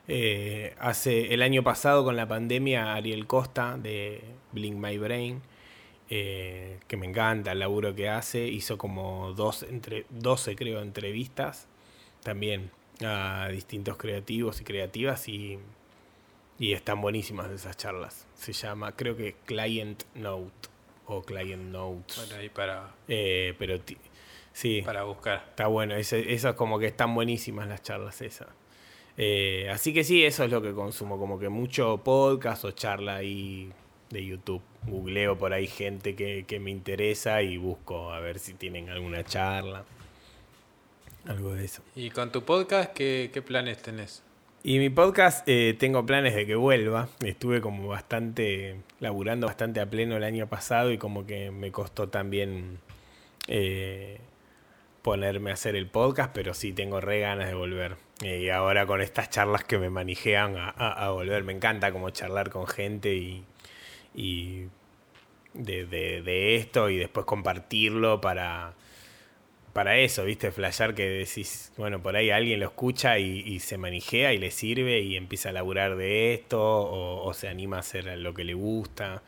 Eh, 0.09 0.75
hace 0.79 1.33
el 1.33 1.43
año 1.43 1.63
pasado 1.63 2.03
con 2.03 2.17
la 2.17 2.27
pandemia, 2.27 2.93
Ariel 2.93 3.25
Costa 3.25 3.77
de 3.77 4.21
Blink 4.51 4.75
My 4.75 4.97
Brain, 4.97 5.41
eh, 6.09 6.79
que 6.87 6.97
me 6.97 7.05
encanta 7.05 7.51
el 7.51 7.59
laburo 7.59 7.93
que 7.93 8.09
hace, 8.09 8.47
hizo 8.47 8.77
como 8.77 9.33
dos, 9.33 9.63
entre, 9.63 10.05
12 10.09 10.55
creo 10.55 10.81
entrevistas 10.81 11.67
también 12.23 12.71
a 13.05 13.47
distintos 13.51 13.97
creativos 13.97 14.59
y 14.61 14.63
creativas 14.63 15.27
y, 15.29 15.59
y 16.57 16.73
están 16.73 17.01
buenísimas 17.01 17.51
esas 17.51 17.77
charlas. 17.77 18.27
Se 18.33 18.53
llama, 18.53 18.95
creo 18.95 19.15
que 19.15 19.35
Client 19.45 20.03
Note 20.15 20.69
o 21.05 21.21
Client 21.21 21.63
Notes. 21.63 22.17
Bueno, 22.17 22.35
ahí 22.41 22.49
para... 22.49 22.95
Eh, 23.07 23.53
pero 23.57 23.79
sí. 24.51 24.81
Para 24.81 25.03
buscar. 25.03 25.45
Está 25.49 25.67
bueno, 25.67 25.95
eso, 25.95 26.15
eso 26.15 26.49
es 26.49 26.55
como 26.55 26.79
que 26.79 26.87
están 26.87 27.13
buenísimas 27.15 27.67
las 27.67 27.81
charlas 27.81 28.21
esas. 28.21 28.47
Eh, 29.17 29.69
así 29.71 29.93
que 29.93 30.03
sí, 30.03 30.23
eso 30.23 30.43
es 30.43 30.51
lo 30.51 30.61
que 30.61 30.73
consumo, 30.73 31.17
como 31.19 31.37
que 31.37 31.49
mucho 31.49 32.01
podcast 32.03 32.63
o 32.65 32.71
charla 32.71 33.17
ahí 33.17 33.71
de 34.09 34.25
YouTube. 34.25 34.61
Googleo 34.87 35.37
por 35.37 35.53
ahí 35.53 35.67
gente 35.67 36.15
que, 36.15 36.59
me 36.59 36.71
interesa 36.71 37.41
y 37.41 37.57
busco 37.57 38.11
a 38.11 38.19
ver 38.19 38.39
si 38.39 38.53
tienen 38.53 38.89
alguna 38.89 39.23
charla. 39.23 39.83
Algo 41.25 41.53
de 41.53 41.65
eso. 41.65 41.83
¿Y 41.95 42.09
con 42.09 42.31
tu 42.31 42.43
podcast 42.43 42.93
qué, 42.93 43.43
planes 43.45 43.81
tenés? 43.81 44.23
Y 44.63 44.79
mi 44.79 44.89
podcast 44.89 45.47
eh, 45.47 45.75
tengo 45.77 46.05
planes 46.05 46.35
de 46.35 46.45
que 46.45 46.55
vuelva. 46.55 47.07
Estuve 47.23 47.61
como 47.61 47.87
bastante, 47.87 48.77
laburando 48.99 49.47
bastante 49.47 49.79
a 49.79 49.89
pleno 49.89 50.17
el 50.17 50.23
año 50.23 50.47
pasado 50.47 50.91
y 50.91 50.97
como 50.97 51.25
que 51.25 51.51
me 51.51 51.71
costó 51.71 52.09
también 52.09 52.79
eh, 53.47 54.19
ponerme 55.01 55.51
a 55.51 55.53
hacer 55.53 55.75
el 55.75 55.87
podcast, 55.87 56.31
pero 56.33 56.53
sí 56.53 56.73
tengo 56.73 57.01
re 57.01 57.21
ganas 57.21 57.47
de 57.47 57.55
volver. 57.55 57.95
Eh, 58.21 58.41
y 58.41 58.49
ahora 58.49 58.85
con 58.85 59.01
estas 59.01 59.29
charlas 59.29 59.63
que 59.63 59.77
me 59.77 59.89
manejean 59.89 60.55
a, 60.57 61.09
volver, 61.09 61.43
me 61.43 61.53
encanta 61.53 61.91
como 61.91 62.09
charlar 62.09 62.49
con 62.49 62.67
gente 62.67 63.15
y, 63.15 63.45
y 64.13 64.65
de, 65.53 66.55
esto 66.55 66.89
y 66.89 66.97
después 66.97 67.25
compartirlo 67.25 68.21
para, 68.21 68.73
para 69.73 69.97
eso, 69.97 70.23
¿viste? 70.25 70.51
Flashear 70.51 70.95
que 70.95 71.09
decís, 71.09 71.71
bueno, 71.77 72.01
por 72.01 72.15
ahí 72.15 72.29
alguien 72.29 72.59
lo 72.59 72.67
escucha 72.67 73.19
y, 73.19 73.59
se 73.59 73.77
manijea 73.77 74.33
y 74.33 74.37
le 74.37 74.51
sirve 74.51 75.01
y 75.01 75.15
empieza 75.15 75.49
a 75.49 75.51
laburar 75.51 75.95
de 75.95 76.33
esto 76.33 76.59
o, 76.61 77.33
se 77.33 77.47
anima 77.47 77.77
a 77.77 77.79
hacer 77.81 78.17
lo 78.17 78.33
que 78.33 78.43
le 78.43 78.53
gusta. 78.53 79.23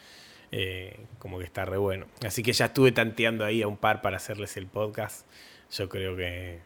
Eh, 0.54 1.00
como 1.18 1.40
que 1.40 1.46
está 1.46 1.64
re 1.64 1.78
bueno. 1.78 2.08
Así 2.26 2.44
que 2.44 2.52
ya 2.52 2.66
estuve 2.66 2.92
tanteando 2.92 3.46
ahí 3.46 3.62
a 3.62 3.70
un 3.70 3.78
par 3.78 4.02
para 4.02 4.18
hacerles 4.18 4.58
el 4.58 4.68
podcast. 4.68 5.26
Yo 5.72 5.88
creo 5.88 6.18
que 6.18 6.60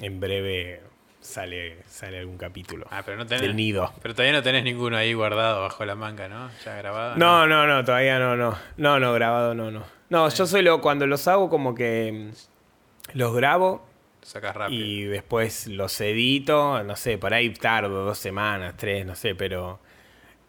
en 0.00 0.20
breve 0.20 0.80
sale, 1.22 1.78
sale 1.86 2.18
algún 2.18 2.36
capítulo. 2.36 2.86
Ah, 2.90 3.02
pero 3.04 3.16
no 3.16 3.26
tenés, 3.26 3.54
nido. 3.54 3.92
Pero 4.02 4.14
todavía 4.14 4.36
no 4.36 4.42
tenés 4.42 4.64
ninguno 4.64 4.96
ahí 4.96 5.14
guardado 5.14 5.62
bajo 5.62 5.84
la 5.84 5.94
manga, 5.94 6.28
¿no? 6.28 6.50
Ya 6.64 6.76
grabado. 6.76 7.16
No, 7.16 7.46
no, 7.46 7.66
no, 7.66 7.84
todavía 7.84 8.18
no, 8.18 8.36
no. 8.36 8.58
No, 8.76 8.98
no, 8.98 9.12
grabado 9.14 9.54
no, 9.54 9.70
no. 9.70 9.84
No, 10.10 10.28
yo 10.28 10.46
soy 10.46 10.62
lo, 10.62 10.80
cuando 10.82 11.06
los 11.06 11.26
hago 11.28 11.48
como 11.48 11.74
que 11.74 12.30
mm, 12.32 13.16
los 13.16 13.34
grabo. 13.34 13.86
Sacas 14.20 14.54
rápido. 14.54 14.84
Y 14.84 15.04
después 15.04 15.66
los 15.68 15.98
edito, 16.00 16.82
no 16.84 16.94
sé, 16.96 17.18
por 17.18 17.34
ahí 17.34 17.50
tardo 17.50 18.04
dos 18.04 18.18
semanas, 18.18 18.74
tres, 18.76 19.06
no 19.06 19.14
sé, 19.14 19.34
pero. 19.34 19.80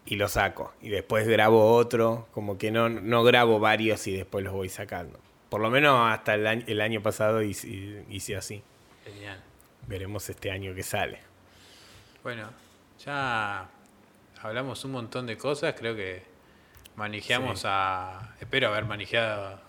Y 0.06 0.16
los 0.16 0.32
saco. 0.32 0.74
Y 0.82 0.90
después 0.90 1.26
grabo 1.26 1.74
otro, 1.76 2.28
como 2.32 2.58
que 2.58 2.70
no, 2.70 2.90
no 2.90 3.24
grabo 3.24 3.58
varios 3.58 4.06
y 4.06 4.14
después 4.14 4.44
los 4.44 4.52
voy 4.52 4.68
sacando. 4.68 5.18
Por 5.48 5.62
lo 5.62 5.70
menos 5.70 6.12
hasta 6.12 6.34
el 6.34 6.46
año, 6.46 6.64
el 6.66 6.80
año 6.82 7.00
pasado 7.00 7.40
hice, 7.42 8.04
hice 8.10 8.36
así. 8.36 8.62
Genial. 9.04 9.40
Veremos 9.86 10.28
este 10.28 10.50
año 10.50 10.74
que 10.74 10.82
sale. 10.82 11.18
Bueno, 12.22 12.50
ya 13.04 13.68
hablamos 14.40 14.84
un 14.84 14.92
montón 14.92 15.26
de 15.26 15.36
cosas. 15.36 15.74
Creo 15.78 15.94
que 15.94 16.22
manejamos 16.96 17.62
a. 17.64 18.34
Espero 18.40 18.68
haber 18.68 18.84
manejado. 18.84 19.60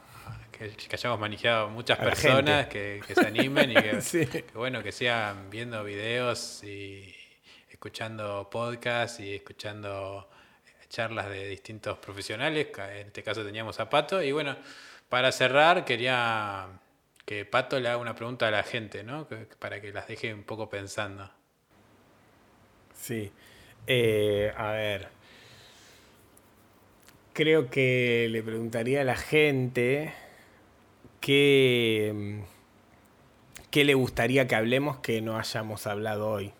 Que, 0.52 0.72
hayamos 0.94 1.20
manejado 1.20 1.70
muchas 1.70 1.98
personas 2.00 2.68
que, 2.68 3.02
se 3.14 3.28
animen 3.28 3.72
y 3.72 3.76
que, 3.76 4.46
bueno, 4.54 4.82
que 4.82 4.94
sigan 4.94 5.50
viendo 5.50 5.84
videos 5.84 6.64
y 6.64 7.14
escuchando 7.70 8.50
podcasts 8.50 9.20
y 9.20 9.36
escuchando 9.36 10.30
charlas 10.88 11.28
de 11.30 11.50
distintos 11.50 11.98
profesionales. 11.98 12.68
En 12.78 13.08
este 13.08 13.22
caso 13.22 13.44
teníamos 13.44 13.82
a 13.82 13.90
Pato. 13.90 14.22
Y 14.22 14.32
bueno, 14.32 14.56
para 15.10 15.32
cerrar, 15.34 15.84
quería 15.84 16.68
que 17.26 17.44
Pato 17.46 17.80
le 17.80 17.90
haga 17.90 17.98
una 17.98 18.16
pregunta 18.16 18.48
a 18.48 18.52
la 18.52 18.64
gente, 18.64 19.04
¿no? 19.04 19.28
para 19.60 19.82
que 19.82 19.92
las 19.92 20.08
deje 20.08 20.34
un 20.34 20.44
poco 20.44 20.70
pensando. 20.70 21.30
Sí. 22.94 23.32
Eh, 23.88 24.54
a 24.56 24.72
ver. 24.72 25.10
Creo 27.34 27.70
que 27.70 28.28
le 28.32 28.42
preguntaría 28.44 29.02
a 29.02 29.04
la 29.04 29.18
gente 29.18 30.14
qué, 31.20 32.44
qué 33.72 33.84
le 33.84 33.94
gustaría 33.94 34.48
que 34.48 34.56
hablemos 34.56 34.98
que 35.00 35.22
no 35.22 35.38
hayamos 35.38 35.88
hablado 35.88 36.30
hoy. 36.30 36.54